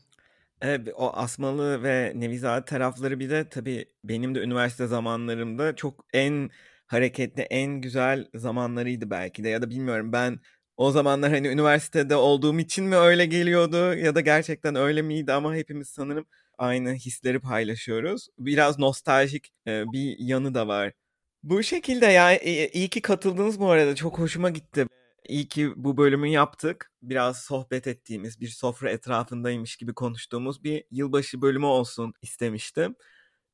Evet, 0.61 0.87
o 0.97 1.11
Asmalı 1.13 1.83
ve 1.83 2.13
Nevizade 2.15 2.65
tarafları 2.65 3.19
bir 3.19 3.29
de 3.29 3.49
tabii 3.49 3.85
benim 4.03 4.35
de 4.35 4.39
üniversite 4.39 4.87
zamanlarımda 4.87 5.75
çok 5.75 6.05
en 6.13 6.49
hareketli, 6.89 7.41
en 7.41 7.81
güzel 7.81 8.27
zamanlarıydı 8.35 9.09
belki 9.09 9.43
de 9.43 9.49
ya 9.49 9.61
da 9.61 9.69
bilmiyorum 9.69 10.11
ben 10.13 10.39
o 10.77 10.91
zamanlar 10.91 11.31
hani 11.31 11.47
üniversitede 11.47 12.15
olduğum 12.15 12.59
için 12.59 12.85
mi 12.85 12.95
öyle 12.95 13.25
geliyordu 13.25 13.93
ya 13.93 14.15
da 14.15 14.21
gerçekten 14.21 14.75
öyle 14.75 15.01
miydi 15.01 15.33
ama 15.33 15.55
hepimiz 15.55 15.89
sanırım 15.89 16.25
aynı 16.57 16.93
hisleri 16.93 17.39
paylaşıyoruz. 17.39 18.27
Biraz 18.39 18.79
nostaljik 18.79 19.49
bir 19.67 20.15
yanı 20.19 20.53
da 20.53 20.67
var. 20.67 20.93
Bu 21.43 21.63
şekilde 21.63 22.05
ya 22.05 22.39
iyi 22.39 22.89
ki 22.89 23.01
katıldınız 23.01 23.59
bu 23.59 23.69
arada. 23.69 23.95
Çok 23.95 24.19
hoşuma 24.19 24.49
gitti. 24.49 24.85
İyi 25.27 25.47
ki 25.47 25.73
bu 25.75 25.97
bölümü 25.97 26.27
yaptık. 26.27 26.91
Biraz 27.01 27.41
sohbet 27.41 27.87
ettiğimiz, 27.87 28.41
bir 28.41 28.47
sofra 28.47 28.91
etrafındaymış 28.91 29.77
gibi 29.77 29.93
konuştuğumuz 29.93 30.63
bir 30.63 30.83
yılbaşı 30.91 31.41
bölümü 31.41 31.65
olsun 31.65 32.13
istemiştim. 32.21 32.95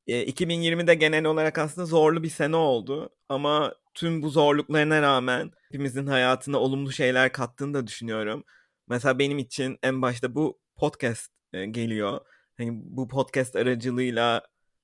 2020'de 0.08 0.96
genel 0.96 1.26
olarak 1.26 1.58
aslında 1.58 1.86
zorlu 1.86 2.24
bir 2.24 2.30
sene 2.30 2.56
oldu. 2.56 3.10
Ama 3.30 3.76
tüm 3.94 4.22
bu 4.22 4.30
zorluklarına 4.30 5.02
rağmen 5.02 5.52
hepimizin 5.68 6.08
hayatına 6.08 6.58
olumlu 6.58 6.91
şeyler 6.91 7.32
kattığını 7.32 7.74
da 7.74 7.88
düşünüyorum. 7.88 8.44
Mesela 8.88 9.20
benim 9.20 9.38
için 9.38 9.78
en 9.84 10.02
başta 10.02 10.36
bu 10.36 10.60
podcast 10.76 11.32
geliyor. 11.54 12.20
Hani 12.58 12.72
bu 12.74 13.08
podcast 13.08 13.56
aracılığıyla 13.56 14.41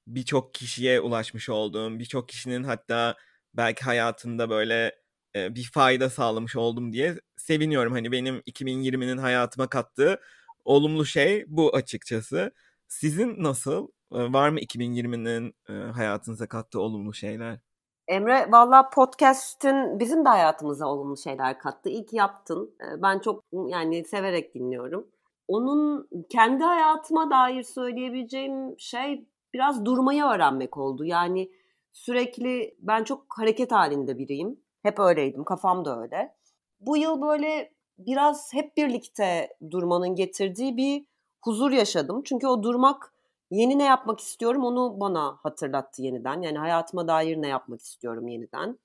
birçok 0.07 0.53
kişiye 0.53 0.99
ulaşmış 0.99 1.49
olduğum, 1.49 1.99
birçok 1.99 2.29
kişinin 2.29 2.63
hatta 2.63 3.15
belki 3.53 3.83
hayatında 3.83 4.49
böyle 4.49 4.95
bir 5.35 5.71
fayda 5.73 6.09
sağlamış 6.09 6.55
oldum 6.55 6.93
diye 6.93 7.15
seviniyorum. 7.37 7.93
Hani 7.93 8.11
benim 8.11 8.37
2020'nin 8.39 9.17
hayatıma 9.17 9.67
kattığı 9.67 10.19
olumlu 10.65 11.05
şey 11.05 11.45
bu 11.47 11.75
açıkçası. 11.75 12.51
Sizin 12.87 13.43
nasıl? 13.43 13.87
Var 14.11 14.49
mı 14.49 14.59
2020'nin 14.59 15.53
e, 15.69 15.91
hayatınıza 15.91 16.47
kattığı 16.47 16.81
olumlu 16.81 17.13
şeyler? 17.13 17.59
Emre 18.07 18.51
valla 18.51 18.89
podcast'in 18.89 19.99
bizim 19.99 20.25
de 20.25 20.29
hayatımıza 20.29 20.87
olumlu 20.87 21.17
şeyler 21.17 21.59
kattı. 21.59 21.89
İlk 21.89 22.13
yaptın. 22.13 22.75
Ben 22.97 23.19
çok 23.19 23.43
yani 23.67 24.05
severek 24.05 24.55
dinliyorum. 24.55 25.07
Onun 25.47 26.09
kendi 26.29 26.63
hayatıma 26.63 27.31
dair 27.31 27.63
söyleyebileceğim 27.63 28.75
şey 28.79 29.25
biraz 29.53 29.85
durmayı 29.85 30.23
öğrenmek 30.23 30.77
oldu. 30.77 31.05
Yani 31.05 31.51
sürekli 31.93 32.75
ben 32.79 33.03
çok 33.03 33.25
hareket 33.37 33.71
halinde 33.71 34.17
biriyim. 34.17 34.59
Hep 34.83 34.99
öyleydim. 34.99 35.43
Kafam 35.43 35.85
da 35.85 36.01
öyle. 36.01 36.35
Bu 36.79 36.97
yıl 36.97 37.21
böyle 37.21 37.73
biraz 37.97 38.53
hep 38.53 38.77
birlikte 38.77 39.57
durmanın 39.71 40.15
getirdiği 40.15 40.77
bir 40.77 41.05
huzur 41.41 41.71
yaşadım. 41.71 42.21
Çünkü 42.25 42.47
o 42.47 42.63
durmak 42.63 43.13
yeni 43.51 43.79
ne 43.79 43.83
yapmak 43.83 44.19
istiyorum 44.19 44.63
onu 44.63 44.99
bana 44.99 45.37
hatırlattı 45.43 46.01
yeniden. 46.01 46.41
Yani 46.41 46.57
hayatıma 46.57 47.07
dair 47.07 47.37
ne 47.37 47.47
yapmak 47.47 47.81
istiyorum 47.81 48.27
yeniden. 48.27 48.79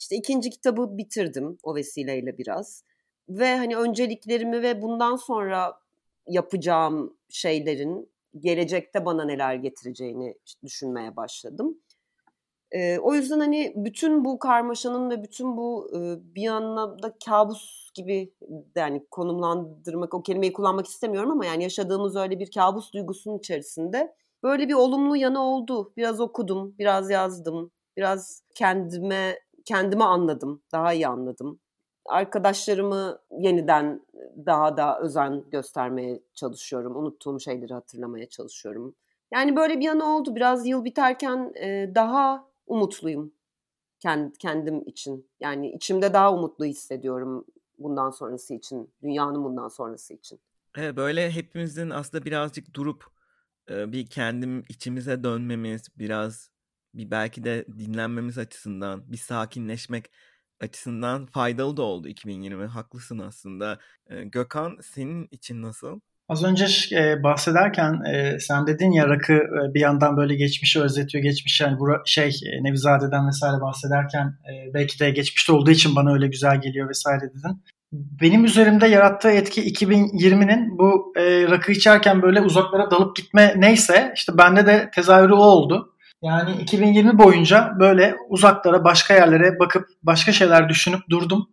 İşte 0.00 0.16
ikinci 0.16 0.50
kitabı 0.50 0.98
bitirdim 0.98 1.58
o 1.62 1.74
vesileyle 1.74 2.38
biraz. 2.38 2.84
Ve 3.28 3.56
hani 3.56 3.76
önceliklerimi 3.76 4.62
ve 4.62 4.82
bundan 4.82 5.16
sonra 5.16 5.80
yapacağım 6.26 7.16
şeylerin 7.28 8.10
gelecekte 8.38 9.04
bana 9.04 9.24
neler 9.24 9.54
getireceğini 9.54 10.34
düşünmeye 10.64 11.16
başladım. 11.16 11.78
E, 12.72 12.98
o 12.98 13.14
yüzden 13.14 13.40
hani 13.40 13.72
bütün 13.76 14.24
bu 14.24 14.38
karmaşanın 14.38 15.10
ve 15.10 15.22
bütün 15.22 15.56
bu 15.56 15.90
e, 15.94 15.98
bir 16.34 16.48
anlamda 16.48 17.14
kabus 17.26 17.90
gibi 17.94 18.32
yani 18.76 19.06
konumlandırmak 19.10 20.14
o 20.14 20.22
kelimeyi 20.22 20.52
kullanmak 20.52 20.86
istemiyorum 20.86 21.30
ama 21.30 21.46
yani 21.46 21.62
yaşadığımız 21.62 22.16
öyle 22.16 22.38
bir 22.38 22.50
kabus 22.50 22.92
duygusunun 22.92 23.38
içerisinde 23.38 24.14
böyle 24.42 24.68
bir 24.68 24.74
olumlu 24.74 25.16
yanı 25.16 25.42
oldu. 25.42 25.92
Biraz 25.96 26.20
okudum, 26.20 26.74
biraz 26.78 27.10
yazdım, 27.10 27.70
biraz 27.96 28.42
kendime 28.54 29.38
kendime 29.64 30.04
anladım, 30.04 30.62
daha 30.72 30.92
iyi 30.92 31.08
anladım. 31.08 31.60
Arkadaşlarımı 32.06 33.18
yeniden 33.38 34.00
daha 34.46 34.76
da 34.76 35.00
özen 35.00 35.44
göstermeye 35.50 36.20
çalışıyorum. 36.34 36.96
Unuttuğum 36.96 37.40
şeyleri 37.40 37.74
hatırlamaya 37.74 38.28
çalışıyorum. 38.28 38.94
Yani 39.32 39.56
böyle 39.56 39.78
bir 39.78 39.84
yanı 39.84 40.16
oldu. 40.16 40.36
Biraz 40.36 40.66
yıl 40.66 40.84
biterken 40.84 41.52
daha 41.94 42.49
umutluyum 42.70 43.32
kendim 44.38 44.82
için. 44.86 45.30
Yani 45.40 45.72
içimde 45.72 46.12
daha 46.12 46.34
umutlu 46.34 46.64
hissediyorum 46.64 47.44
bundan 47.78 48.10
sonrası 48.10 48.54
için, 48.54 48.92
dünyanın 49.02 49.44
bundan 49.44 49.68
sonrası 49.68 50.14
için. 50.14 50.40
Evet, 50.76 50.96
böyle 50.96 51.30
hepimizin 51.30 51.90
aslında 51.90 52.24
birazcık 52.24 52.74
durup 52.74 53.06
bir 53.68 54.06
kendim 54.06 54.64
içimize 54.68 55.24
dönmemiz, 55.24 55.82
biraz 55.98 56.50
bir 56.94 57.10
belki 57.10 57.44
de 57.44 57.66
dinlenmemiz 57.78 58.38
açısından, 58.38 59.12
bir 59.12 59.16
sakinleşmek 59.16 60.10
açısından 60.60 61.26
faydalı 61.26 61.76
da 61.76 61.82
oldu 61.82 62.08
2020. 62.08 62.66
Haklısın 62.66 63.18
aslında. 63.18 63.78
Gökhan 64.08 64.78
senin 64.82 65.28
için 65.30 65.62
nasıl? 65.62 66.00
Az 66.30 66.44
önce 66.44 66.66
e, 66.96 67.22
bahsederken 67.22 68.00
e, 68.12 68.38
sen 68.40 68.66
dedin 68.66 68.92
ya 68.92 69.08
rakı 69.08 69.32
e, 69.32 69.74
bir 69.74 69.80
yandan 69.80 70.16
böyle 70.16 70.34
geçmişi 70.34 70.80
özletiyor. 70.80 71.24
Geçmiş 71.24 71.60
yani 71.60 71.78
bu 71.78 71.88
şey 72.06 72.28
e, 72.28 72.64
Nevizade'den 72.64 73.26
vesaire 73.26 73.60
bahsederken 73.60 74.26
e, 74.26 74.74
belki 74.74 75.00
de 75.00 75.10
geçmişte 75.10 75.52
olduğu 75.52 75.70
için 75.70 75.96
bana 75.96 76.12
öyle 76.12 76.26
güzel 76.26 76.60
geliyor 76.60 76.88
vesaire 76.88 77.20
dedin. 77.20 77.62
Benim 77.92 78.44
üzerimde 78.44 78.86
yarattığı 78.86 79.30
etki 79.30 79.72
2020'nin 79.72 80.78
bu 80.78 81.12
e, 81.16 81.22
rakı 81.50 81.72
içerken 81.72 82.22
böyle 82.22 82.40
uzaklara 82.40 82.90
dalıp 82.90 83.16
gitme 83.16 83.54
neyse 83.56 84.12
işte 84.16 84.38
bende 84.38 84.66
de 84.66 84.90
tezahürü 84.94 85.32
o 85.32 85.42
oldu. 85.42 85.94
Yani 86.22 86.52
2020 86.62 87.18
boyunca 87.18 87.72
böyle 87.80 88.16
uzaklara 88.28 88.84
başka 88.84 89.14
yerlere 89.14 89.58
bakıp 89.58 89.86
başka 90.02 90.32
şeyler 90.32 90.68
düşünüp 90.68 91.00
durdum 91.10 91.48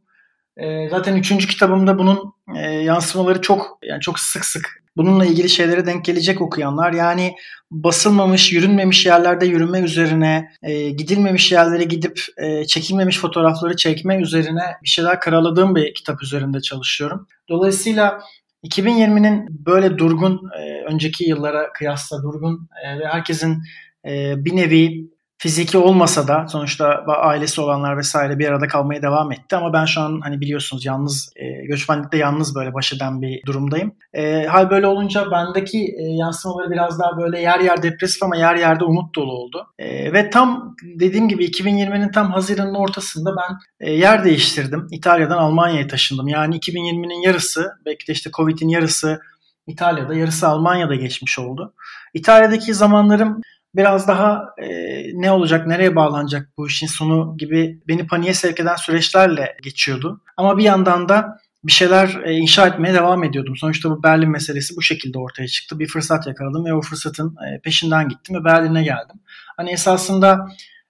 e, 0.57 0.89
zaten 0.89 1.15
üçüncü 1.15 1.47
kitabımda 1.47 1.97
bunun 1.97 2.33
e, 2.55 2.61
yansımaları 2.61 3.41
çok 3.41 3.79
yani 3.83 4.01
çok 4.01 4.19
sık 4.19 4.45
sık 4.45 4.83
bununla 4.97 5.25
ilgili 5.25 5.49
şeylere 5.49 5.85
denk 5.85 6.05
gelecek 6.05 6.41
okuyanlar. 6.41 6.93
Yani 6.93 7.35
basılmamış, 7.71 8.53
yürünmemiş 8.53 9.05
yerlerde 9.05 9.45
yürüme 9.45 9.79
üzerine, 9.79 10.51
e, 10.63 10.89
gidilmemiş 10.89 11.51
yerlere 11.51 11.83
gidip 11.83 12.19
e, 12.37 12.65
çekilmemiş 12.65 13.19
fotoğrafları 13.19 13.75
çekme 13.75 14.21
üzerine 14.21 14.63
bir 14.83 14.89
şeyler 14.89 15.19
karaladığım 15.19 15.75
bir 15.75 15.93
kitap 15.93 16.23
üzerinde 16.23 16.61
çalışıyorum. 16.61 17.27
Dolayısıyla 17.49 18.19
2020'nin 18.63 19.65
böyle 19.65 19.97
durgun, 19.97 20.41
e, 20.59 20.81
önceki 20.81 21.29
yıllara 21.29 21.73
kıyasla 21.73 22.23
durgun 22.23 22.69
e, 22.85 22.99
ve 22.99 23.07
herkesin 23.07 23.63
e, 24.05 24.33
bir 24.45 24.55
nevi 24.55 25.09
fiziki 25.37 25.77
olmasa 25.77 26.27
da 26.27 26.47
sonuçta 26.47 27.03
ailesi 27.07 27.61
olanlar 27.61 27.97
vesaire 27.97 28.39
bir 28.39 28.47
arada 28.47 28.67
kalmaya 28.67 29.01
devam 29.01 29.31
etti. 29.31 29.55
Ama 29.55 29.73
ben 29.73 29.85
şu 29.85 30.01
an 30.01 30.19
hani 30.23 30.41
biliyorsunuz 30.41 30.85
yalnız 30.85 31.29
e, 31.35 31.65
göçmenlikte 31.65 32.17
yalnız 32.17 32.55
böyle 32.55 32.73
baş 32.73 32.93
eden 32.93 33.21
bir 33.21 33.41
durumdayım. 33.45 33.91
E, 34.13 34.45
hal 34.45 34.69
böyle 34.69 34.87
olunca 34.87 35.31
bendeki 35.31 35.77
e, 35.77 36.03
yansımaları 36.03 36.71
biraz 36.71 36.99
daha 36.99 37.17
böyle 37.17 37.39
yer 37.39 37.59
yer 37.59 37.83
depresif 37.83 38.23
ama 38.23 38.35
yer 38.35 38.55
yerde 38.55 38.83
umut 38.83 39.15
dolu 39.15 39.31
oldu. 39.31 39.67
E, 39.79 40.13
ve 40.13 40.29
tam 40.29 40.75
dediğim 40.83 41.29
gibi 41.29 41.45
2020'nin 41.45 42.11
tam 42.11 42.31
Haziran'ın 42.31 42.75
ortasında 42.75 43.35
ben 43.35 43.57
e, 43.87 43.91
yer 43.91 44.23
değiştirdim. 44.23 44.87
İtalya'dan 44.91 45.37
Almanya'ya 45.37 45.87
taşındım. 45.87 46.27
Yani 46.27 46.59
2020'nin 46.59 47.21
yarısı 47.21 47.71
belki 47.85 48.07
de 48.07 48.11
işte 48.11 48.31
Covid'in 48.31 48.69
yarısı 48.69 49.19
İtalya'da 49.67 50.15
yarısı 50.15 50.47
Almanya'da 50.47 50.95
geçmiş 50.95 51.39
oldu. 51.39 51.73
İtalya'daki 52.13 52.73
zamanlarım 52.73 53.41
biraz 53.77 54.07
daha 54.07 54.45
e, 54.57 54.67
ne 55.13 55.31
olacak, 55.31 55.67
nereye 55.67 55.95
bağlanacak 55.95 56.49
bu 56.57 56.67
işin 56.67 56.87
sonu 56.87 57.35
gibi 57.37 57.79
beni 57.87 58.07
paniğe 58.07 58.33
sevk 58.33 58.59
eden 58.59 58.75
süreçlerle 58.75 59.57
geçiyordu. 59.63 60.21
Ama 60.37 60.57
bir 60.57 60.63
yandan 60.63 61.09
da 61.09 61.39
bir 61.63 61.71
şeyler 61.71 62.21
e, 62.25 62.33
inşa 62.33 62.67
etmeye 62.67 62.93
devam 62.93 63.23
ediyordum. 63.23 63.57
Sonuçta 63.57 63.89
bu 63.89 64.03
Berlin 64.03 64.29
meselesi 64.29 64.75
bu 64.75 64.81
şekilde 64.81 65.19
ortaya 65.19 65.47
çıktı. 65.47 65.79
Bir 65.79 65.87
fırsat 65.87 66.27
yakaladım 66.27 66.65
ve 66.65 66.73
o 66.73 66.81
fırsatın 66.81 67.35
e, 67.47 67.59
peşinden 67.61 68.09
gittim 68.09 68.35
ve 68.35 68.43
Berlin'e 68.43 68.83
geldim. 68.83 69.19
Hani 69.57 69.71
esasında 69.71 70.47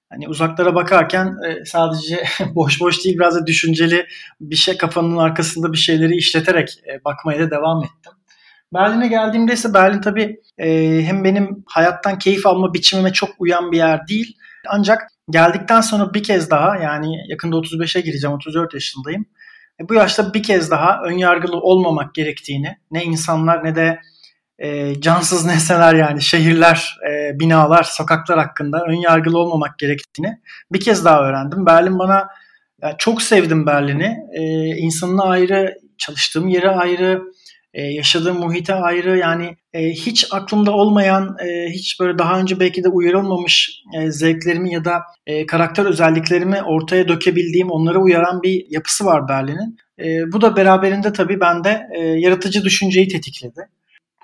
hani 0.10 0.28
uzaklara 0.28 0.76
bakarken 0.76 1.36
e, 1.47 1.65
sadece 1.65 2.23
boş 2.56 2.82
boş 2.82 3.06
değil 3.06 3.15
biraz 3.15 3.36
da 3.36 3.47
düşünceli 3.47 4.08
bir 4.41 4.56
şey 4.56 4.78
kafanın 4.78 5.17
arkasında 5.17 5.73
bir 5.73 5.78
şeyleri 5.78 6.15
işleterek 6.15 6.69
e, 6.88 7.04
bakmaya 7.06 7.39
da 7.39 7.52
devam 7.52 7.84
ettim. 7.84 8.13
Berlin'e 8.73 9.08
geldiğimde 9.08 9.53
ise 9.53 9.73
Berlin 9.73 10.01
tabii 10.01 10.39
e, 10.57 11.01
hem 11.03 11.24
benim 11.24 11.63
hayattan 11.65 12.20
keyif 12.20 12.45
alma 12.45 12.74
biçimime 12.74 13.13
çok 13.13 13.30
uyan 13.39 13.72
bir 13.72 13.78
yer 13.78 14.07
değil. 14.07 14.38
Ancak 14.70 15.07
geldikten 15.30 15.82
sonra 15.82 16.13
bir 16.13 16.24
kez 16.24 16.49
daha 16.49 16.78
yani 16.78 17.15
yakında 17.30 17.55
35'e 17.55 18.01
gireceğim 18.01 18.36
34 18.36 18.74
yaşındayım. 18.74 19.26
E, 19.82 19.89
bu 19.89 19.93
yaşta 19.93 20.34
bir 20.34 20.43
kez 20.43 20.72
daha 20.72 21.01
önyargılı 21.03 21.57
olmamak 21.57 22.15
gerektiğini 22.15 22.78
ne 22.91 23.03
insanlar 23.03 23.63
ne 23.63 23.76
de 23.76 23.99
e, 24.59 25.01
cansız 25.01 25.45
nesneler 25.45 25.93
yani 25.93 26.22
şehirler, 26.22 26.97
e, 27.09 27.39
binalar, 27.39 27.84
sokaklar 27.84 28.39
hakkında 28.39 28.84
önyargılı 28.88 29.39
olmamak 29.39 29.80
gerektiğini 29.80 30.39
bir 30.72 30.80
kez 30.80 31.05
daha 31.05 31.28
öğrendim. 31.28 31.65
Berlin 31.65 31.99
bana 31.99 32.28
yani 32.82 32.95
çok 32.97 33.22
sevdim 33.22 33.65
Berlin'i. 33.65 34.18
E, 34.34 34.41
insanına 34.65 35.24
ayrı, 35.24 35.78
çalıştığım 35.97 36.47
yere 36.47 36.70
ayrı, 36.70 37.22
e, 37.78 37.82
yaşadığım 37.82 38.39
muhite 38.39 38.73
ayrı 38.73 39.17
yani 39.17 39.57
e, 39.73 39.89
hiç 39.89 40.28
aklımda 40.32 40.71
olmayan, 40.71 41.36
e, 41.45 41.69
hiç 41.69 41.99
böyle 41.99 42.17
daha 42.17 42.39
önce 42.39 42.59
belki 42.59 42.84
de 42.84 42.89
uyarılmamış 42.89 43.84
e, 43.93 44.11
zevklerimi 44.11 44.73
ya 44.73 44.86
da 44.86 45.01
e, 45.28 45.45
karakter 45.45 45.86
özelliklerimi 45.86 46.61
ortaya 46.63 47.07
dökebildiğim, 47.07 47.71
onlara 47.71 47.99
uyaran 47.99 48.43
bir 48.43 48.65
yapısı 48.69 49.05
var 49.05 49.28
Berlin'in. 49.30 49.78
E, 49.99 50.32
bu 50.32 50.41
da 50.41 50.55
beraberinde 50.55 51.13
tabii 51.13 51.39
bende 51.39 51.82
e, 51.95 52.01
yaratıcı 52.01 52.63
düşünceyi 52.63 53.07
tetikledi. 53.07 53.69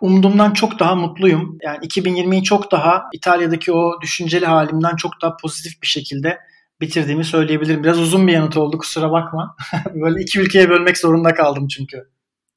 Umduğumdan 0.01 0.53
çok 0.53 0.79
daha 0.79 0.95
mutluyum. 0.95 1.57
Yani 1.63 1.85
2020'yi 1.85 2.43
çok 2.43 2.71
daha 2.71 3.03
İtalya'daki 3.13 3.71
o 3.71 4.01
düşünceli 4.01 4.45
halimden 4.45 4.95
çok 4.95 5.11
daha 5.21 5.37
pozitif 5.37 5.81
bir 5.81 5.87
şekilde 5.87 6.37
bitirdiğimi 6.81 7.25
söyleyebilirim. 7.25 7.83
Biraz 7.83 7.99
uzun 7.99 8.27
bir 8.27 8.33
yanıt 8.33 8.57
oldu 8.57 8.77
kusura 8.77 9.11
bakma. 9.11 9.55
Böyle 9.95 10.21
iki 10.21 10.39
ülkeye 10.39 10.69
bölmek 10.69 10.97
zorunda 10.97 11.33
kaldım 11.33 11.67
çünkü. 11.67 12.12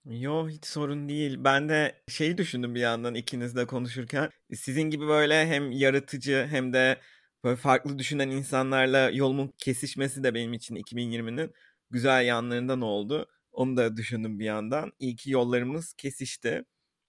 Yo 0.07 0.49
hiç 0.49 0.67
sorun 0.67 1.09
değil. 1.09 1.37
Ben 1.45 1.69
de 1.69 2.03
şeyi 2.09 2.39
düşündüm 2.39 2.75
bir 2.75 2.81
yandan 2.81 3.15
ikinizle 3.15 3.67
konuşurken. 3.67 4.31
Sizin 4.55 4.83
gibi 4.83 5.07
böyle 5.09 5.47
hem 5.47 5.73
yaratıcı 5.73 6.47
hem 6.51 6.73
de 6.73 7.01
böyle 7.45 7.57
farklı 7.57 7.99
düşünen 7.99 8.31
insanlarla 8.31 9.11
yolumun 9.11 9.55
kesişmesi 9.59 10.25
de 10.25 10.35
benim 10.35 10.53
için 10.53 10.77
2020'nin 10.77 11.53
güzel 11.91 12.25
yanlarından 12.27 12.81
oldu. 12.81 13.27
Onu 13.53 13.77
da 13.77 13.97
düşündüm 13.97 14.39
bir 14.39 14.45
yandan. 14.45 14.93
İyi 14.99 15.17
ki 15.17 15.31
yollarımız 15.31 15.93
kesişti. 15.95 16.65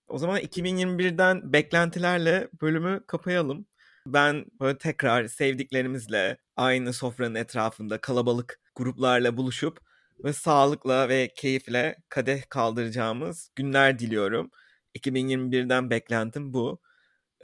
O 0.07 0.17
zaman 0.17 0.39
2021'den 0.39 1.53
beklentilerle 1.53 2.49
bölümü 2.61 3.03
kapayalım. 3.07 3.65
Ben 4.07 4.45
böyle 4.59 4.77
tekrar 4.77 5.27
sevdiklerimizle 5.27 6.37
aynı 6.55 6.93
sofranın 6.93 7.35
etrafında 7.35 8.01
kalabalık 8.01 8.59
gruplarla 8.75 9.37
buluşup 9.37 9.86
ve 10.23 10.33
sağlıkla 10.33 11.09
ve 11.09 11.27
keyifle 11.27 11.95
kadeh 12.09 12.41
kaldıracağımız 12.49 13.51
günler 13.55 13.99
diliyorum. 13.99 14.51
2021'den 14.95 15.89
beklentim 15.89 16.53
bu. 16.53 16.79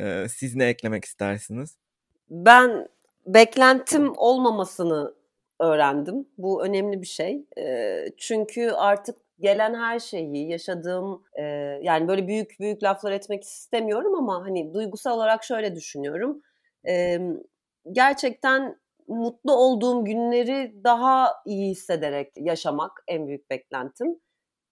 Ee, 0.01 0.25
siz 0.29 0.55
ne 0.55 0.65
eklemek 0.65 1.05
istersiniz? 1.05 1.77
Ben 2.29 2.87
beklentim 3.25 4.13
olmamasını 4.17 5.13
öğrendim. 5.59 6.27
Bu 6.37 6.65
önemli 6.65 7.01
bir 7.01 7.07
şey. 7.07 7.45
Ee, 7.57 8.05
çünkü 8.17 8.69
artık 8.69 9.17
gelen 9.39 9.73
her 9.73 9.99
şeyi 9.99 10.49
yaşadığım 10.49 11.23
e, 11.33 11.43
yani 11.81 12.07
böyle 12.07 12.27
büyük 12.27 12.59
büyük 12.59 12.83
laflar 12.83 13.11
etmek 13.11 13.43
istemiyorum 13.43 14.15
ama 14.15 14.45
hani 14.45 14.73
duygusal 14.73 15.17
olarak 15.17 15.43
şöyle 15.43 15.75
düşünüyorum. 15.75 16.41
E, 16.87 17.19
gerçekten 17.91 18.79
mutlu 19.07 19.53
olduğum 19.53 20.05
günleri 20.05 20.83
daha 20.83 21.33
iyi 21.45 21.69
hissederek 21.71 22.33
yaşamak 22.35 23.03
en 23.07 23.27
büyük 23.27 23.49
beklentim. 23.49 24.19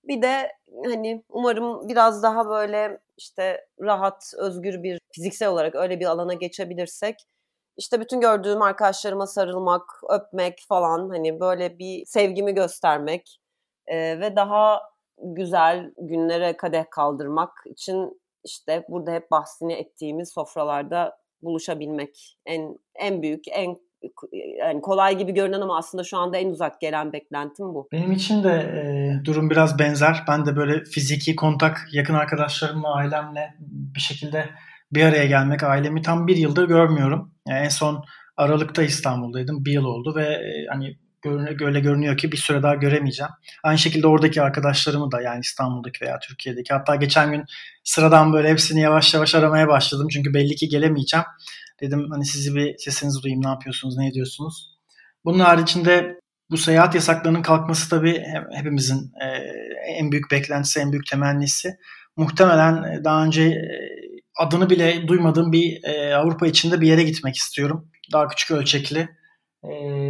Bir 0.03 0.21
de 0.21 0.51
hani 0.85 1.23
umarım 1.29 1.89
biraz 1.89 2.23
daha 2.23 2.49
böyle 2.49 2.99
işte 3.17 3.67
rahat, 3.81 4.33
özgür 4.37 4.83
bir 4.83 4.99
fiziksel 5.15 5.49
olarak 5.49 5.75
öyle 5.75 5.99
bir 5.99 6.05
alana 6.05 6.33
geçebilirsek 6.33 7.15
işte 7.77 7.99
bütün 7.99 8.21
gördüğüm 8.21 8.61
arkadaşlarıma 8.61 9.27
sarılmak, 9.27 10.01
öpmek 10.09 10.59
falan 10.69 11.09
hani 11.09 11.39
böyle 11.39 11.79
bir 11.79 12.05
sevgimi 12.05 12.53
göstermek 12.53 13.39
e, 13.87 14.19
ve 14.19 14.35
daha 14.35 14.81
güzel 15.17 15.91
günlere 15.97 16.57
kadeh 16.57 16.85
kaldırmak 16.91 17.51
için 17.65 18.21
işte 18.43 18.85
burada 18.89 19.11
hep 19.11 19.31
bahsini 19.31 19.73
ettiğimiz 19.73 20.33
sofralarda 20.33 21.17
buluşabilmek 21.41 22.37
en 22.45 22.79
en 22.95 23.21
büyük 23.21 23.47
en 23.47 23.77
yani 24.59 24.81
kolay 24.81 25.17
gibi 25.17 25.31
görünen 25.31 25.61
ama 25.61 25.77
aslında 25.77 26.03
şu 26.03 26.17
anda 26.17 26.37
en 26.37 26.49
uzak 26.49 26.81
gelen 26.81 27.13
beklentim 27.13 27.65
bu. 27.65 27.87
Benim 27.91 28.11
için 28.11 28.43
de 28.43 28.49
e, 28.49 28.81
durum 29.25 29.49
biraz 29.49 29.79
benzer. 29.79 30.23
Ben 30.27 30.45
de 30.45 30.55
böyle 30.55 30.83
fiziki 30.83 31.35
kontak 31.35 31.87
yakın 31.91 32.13
arkadaşlarımla, 32.13 32.95
ailemle 32.95 33.53
bir 33.95 33.99
şekilde 33.99 34.49
bir 34.91 35.03
araya 35.03 35.25
gelmek, 35.25 35.63
ailemi 35.63 36.01
tam 36.01 36.27
bir 36.27 36.37
yıldır 36.37 36.67
görmüyorum. 36.67 37.31
Yani 37.47 37.59
en 37.59 37.69
son 37.69 38.03
Aralık'ta 38.37 38.83
İstanbul'daydım. 38.83 39.65
Bir 39.65 39.71
yıl 39.71 39.85
oldu 39.85 40.15
ve 40.15 40.23
e, 40.23 40.65
hani 40.69 40.97
öyle 41.61 41.79
görünüyor 41.79 42.17
ki 42.17 42.31
bir 42.31 42.37
süre 42.37 42.63
daha 42.63 42.75
göremeyeceğim. 42.75 43.31
Aynı 43.63 43.77
şekilde 43.77 44.07
oradaki 44.07 44.41
arkadaşlarımı 44.41 45.11
da 45.11 45.21
yani 45.21 45.39
İstanbul'daki 45.39 46.05
veya 46.05 46.19
Türkiye'deki 46.19 46.73
hatta 46.73 46.95
geçen 46.95 47.31
gün 47.31 47.43
sıradan 47.83 48.33
böyle 48.33 48.49
hepsini 48.49 48.81
yavaş 48.81 49.13
yavaş 49.13 49.35
aramaya 49.35 49.67
başladım. 49.67 50.07
Çünkü 50.11 50.33
belli 50.33 50.55
ki 50.55 50.69
gelemeyeceğim. 50.69 51.25
Dedim 51.81 52.07
hani 52.11 52.25
sizi 52.25 52.55
bir 52.55 52.77
sesinizi 52.77 53.23
duyayım 53.23 53.43
ne 53.43 53.47
yapıyorsunuz 53.47 53.97
ne 53.97 54.07
ediyorsunuz. 54.07 54.77
Bunun 55.25 55.39
haricinde 55.39 56.19
bu 56.51 56.57
seyahat 56.57 56.95
yasaklarının 56.95 57.41
kalkması 57.41 57.89
tabii 57.89 58.23
hepimizin 58.53 59.11
e, 59.21 59.27
en 59.97 60.11
büyük 60.11 60.31
beklentisi, 60.31 60.79
en 60.79 60.91
büyük 60.91 61.07
temennisi. 61.07 61.77
Muhtemelen 62.17 62.83
e, 62.83 63.03
daha 63.03 63.25
önce 63.25 63.43
e, 63.43 63.69
adını 64.37 64.69
bile 64.69 65.07
duymadığım 65.07 65.51
bir 65.51 65.83
Avrupa 66.15 66.47
içinde 66.47 66.81
bir 66.81 66.87
yere 66.87 67.03
gitmek 67.03 67.35
istiyorum. 67.35 67.91
Daha 68.13 68.27
küçük 68.27 68.51
ölçekli. 68.51 69.09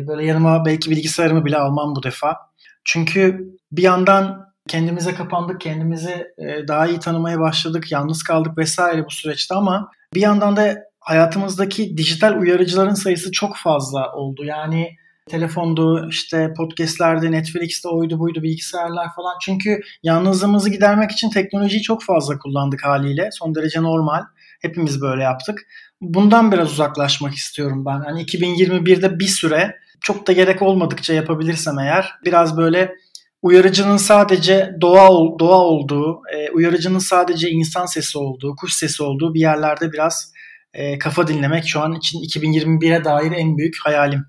Böyle 0.08 0.26
yanıma 0.26 0.66
belki 0.66 0.92
bilgisayarımı 0.92 1.46
bile 1.46 1.58
almam 1.58 1.96
bu 1.96 2.04
defa. 2.04 2.38
Çünkü 2.86 3.52
bir 3.72 3.84
yandan 3.84 4.46
kendimize 4.68 5.14
kapandık, 5.16 5.62
kendimizi 5.62 6.28
daha 6.68 6.88
iyi 6.88 7.00
tanımaya 7.00 7.40
başladık, 7.40 7.92
yalnız 7.92 8.24
kaldık 8.24 8.58
vesaire 8.58 9.06
bu 9.06 9.12
süreçte 9.12 9.56
ama 9.56 9.92
bir 10.14 10.22
yandan 10.22 10.56
da 10.56 10.84
hayatımızdaki 11.02 11.97
dijital 11.97 12.38
uyarıcıların 12.41 12.93
sayısı 12.93 13.32
çok 13.32 13.58
fazla 13.58 14.14
oldu. 14.14 14.45
Yani 14.45 14.95
telefondu, 15.30 16.08
işte 16.10 16.54
podcastlerde, 16.58 17.32
Netflix'te 17.32 17.89
oydu 17.89 18.20
buydu 18.20 18.43
bilgisayarlar 18.43 19.08
falan. 19.16 19.34
Çünkü 19.41 19.82
yalnızlığımızı 20.04 20.70
gidermek 20.70 21.12
için 21.12 21.30
teknolojiyi 21.30 21.82
çok 21.82 22.04
fazla 22.04 22.38
kullandık 22.39 22.86
haliyle. 22.86 23.30
Son 23.32 23.56
derece 23.56 23.84
normal. 23.84 24.22
Hepimiz 24.62 25.02
böyle 25.02 25.24
yaptık. 25.24 25.68
Bundan 26.02 26.52
biraz 26.52 26.72
uzaklaşmak 26.72 27.34
istiyorum 27.34 27.86
ben. 27.86 27.99
Hani 27.99 28.24
2021'de 28.24 29.20
bir 29.20 29.28
süre 29.28 29.76
çok 30.02 30.28
da 30.28 30.32
gerek 30.32 30.62
olmadıkça 30.62 31.14
yapabilirsem 31.14 31.80
eğer 31.80 32.14
biraz 32.26 32.58
böyle 32.58 32.95
uyarıcının 33.41 33.97
sadece 33.97 34.76
doğa 34.82 35.10
doğa 35.39 35.58
olduğu, 35.58 36.22
e, 36.34 36.52
uyarıcının 36.52 36.99
sadece 36.99 37.49
insan 37.49 37.86
sesi 37.86 38.18
olduğu, 38.18 38.56
kuş 38.56 38.74
sesi 38.74 39.04
olduğu 39.04 39.34
bir 39.34 39.39
yerlerde 39.39 39.91
biraz 39.91 40.31
e, 40.74 40.98
kafa 40.98 41.28
dinlemek 41.28 41.68
şu 41.68 41.82
an 41.82 41.94
için 41.94 42.20
2021'e 42.20 43.04
dair 43.04 43.32
en 43.32 43.58
büyük 43.58 43.76
hayalim. 43.84 44.26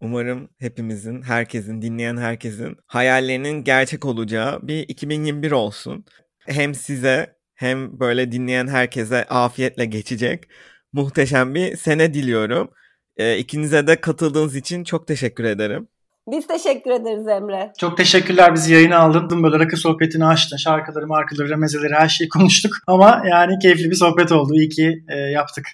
Umarım 0.00 0.48
hepimizin, 0.58 1.22
herkesin, 1.22 1.82
dinleyen 1.82 2.16
herkesin 2.16 2.76
hayallerinin 2.86 3.64
gerçek 3.64 4.04
olacağı 4.04 4.68
bir 4.68 4.88
2021 4.88 5.50
olsun. 5.50 6.04
Hem 6.46 6.74
size 6.74 7.36
hem 7.54 8.00
böyle 8.00 8.32
dinleyen 8.32 8.68
herkese 8.68 9.24
afiyetle 9.24 9.84
geçecek 9.84 10.44
muhteşem 10.92 11.54
bir 11.54 11.76
sene 11.76 12.14
diliyorum. 12.14 12.70
E, 13.16 13.38
ikinize 13.38 13.86
de 13.86 14.00
katıldığınız 14.00 14.56
için 14.56 14.84
çok 14.84 15.06
teşekkür 15.06 15.44
ederim. 15.44 15.88
Biz 16.30 16.46
teşekkür 16.46 16.90
ederiz 16.90 17.28
Emre. 17.28 17.72
Çok 17.78 17.96
teşekkürler 17.96 18.54
bizi 18.54 18.74
yayına 18.74 18.98
aldın. 18.98 19.42
Böyle 19.42 19.58
rakı 19.58 19.76
sohbetini 19.76 20.26
açtın. 20.26 20.56
Şarkıları, 20.56 21.06
markaları, 21.06 21.58
mezeleri 21.58 21.94
her 21.94 22.08
şeyi 22.08 22.28
konuştuk. 22.28 22.72
Ama 22.86 23.22
yani 23.30 23.58
keyifli 23.58 23.90
bir 23.90 23.94
sohbet 23.94 24.32
oldu. 24.32 24.54
İyi 24.54 24.68
ki 24.68 25.04
e, 25.08 25.16
yaptık. 25.16 25.66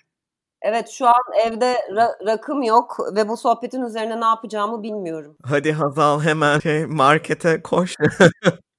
Evet 0.63 0.89
şu 0.89 1.07
an 1.07 1.47
evde 1.47 1.75
ra- 1.75 2.27
rakım 2.27 2.63
yok 2.63 2.97
ve 3.17 3.29
bu 3.29 3.37
sohbetin 3.37 3.83
üzerine 3.83 4.21
ne 4.21 4.25
yapacağımı 4.25 4.83
bilmiyorum. 4.83 5.37
Hadi 5.45 5.73
Hazal 5.73 6.21
hemen 6.21 6.59
şey, 6.61 6.87
markete 6.87 7.63
koş. 7.63 7.97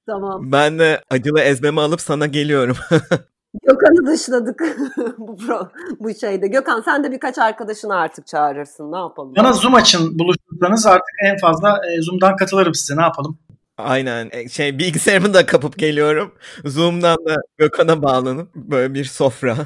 Tamam. 0.06 0.52
Ben 0.52 0.78
de 0.78 1.00
acılı 1.10 1.40
ezmemi 1.40 1.80
alıp 1.80 2.00
sana 2.00 2.26
geliyorum. 2.26 2.76
Gökhan'ı 3.62 4.06
dışladık 4.06 4.62
bu 5.18 5.36
pro, 5.36 5.68
bu 6.00 6.14
şeyde. 6.14 6.46
Gökhan 6.46 6.82
sen 6.84 7.04
de 7.04 7.12
birkaç 7.12 7.38
arkadaşını 7.38 7.96
artık 7.96 8.26
çağırırsın. 8.26 8.92
Ne 8.92 8.96
yapalım? 8.96 9.32
Bana 9.36 9.52
Zoom 9.52 9.74
açın 9.74 10.18
buluşursanız 10.18 10.86
artık 10.86 11.14
en 11.26 11.38
fazla 11.38 11.80
e, 11.86 12.02
Zoom'dan 12.02 12.36
katılırım 12.36 12.74
size. 12.74 12.96
Ne 12.96 13.02
yapalım? 13.02 13.38
Aynen. 13.78 14.28
E, 14.32 14.48
şey 14.48 14.78
bilgisayarımı 14.78 15.34
da 15.34 15.46
kapıp 15.46 15.78
geliyorum. 15.78 16.34
Zoom'dan 16.64 17.16
da 17.16 17.36
Gökhan'a 17.58 18.02
bağlanıp 18.02 18.54
böyle 18.54 18.94
bir 18.94 19.04
sofra. 19.04 19.56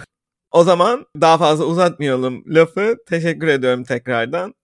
O 0.50 0.64
zaman 0.64 1.06
daha 1.20 1.38
fazla 1.38 1.64
uzatmayalım 1.64 2.44
lafı. 2.46 2.96
Teşekkür 3.08 3.46
ediyorum 3.46 3.84
tekrardan. 3.84 4.54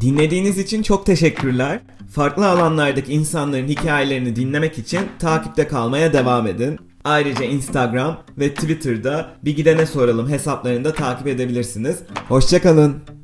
Dinlediğiniz 0.00 0.58
için 0.58 0.82
çok 0.82 1.06
teşekkürler. 1.06 1.80
Farklı 2.14 2.48
alanlardaki 2.48 3.12
insanların 3.12 3.68
hikayelerini 3.68 4.36
dinlemek 4.36 4.78
için 4.78 5.00
takipte 5.18 5.68
kalmaya 5.68 6.12
devam 6.12 6.46
edin. 6.46 6.78
Ayrıca 7.04 7.44
Instagram 7.44 8.22
ve 8.38 8.54
Twitter'da 8.54 9.30
bir 9.44 9.56
gidene 9.56 9.86
soralım 9.86 10.28
hesaplarını 10.28 10.84
da 10.84 10.92
takip 10.92 11.26
edebilirsiniz. 11.26 11.98
Hoşçakalın. 12.28 13.21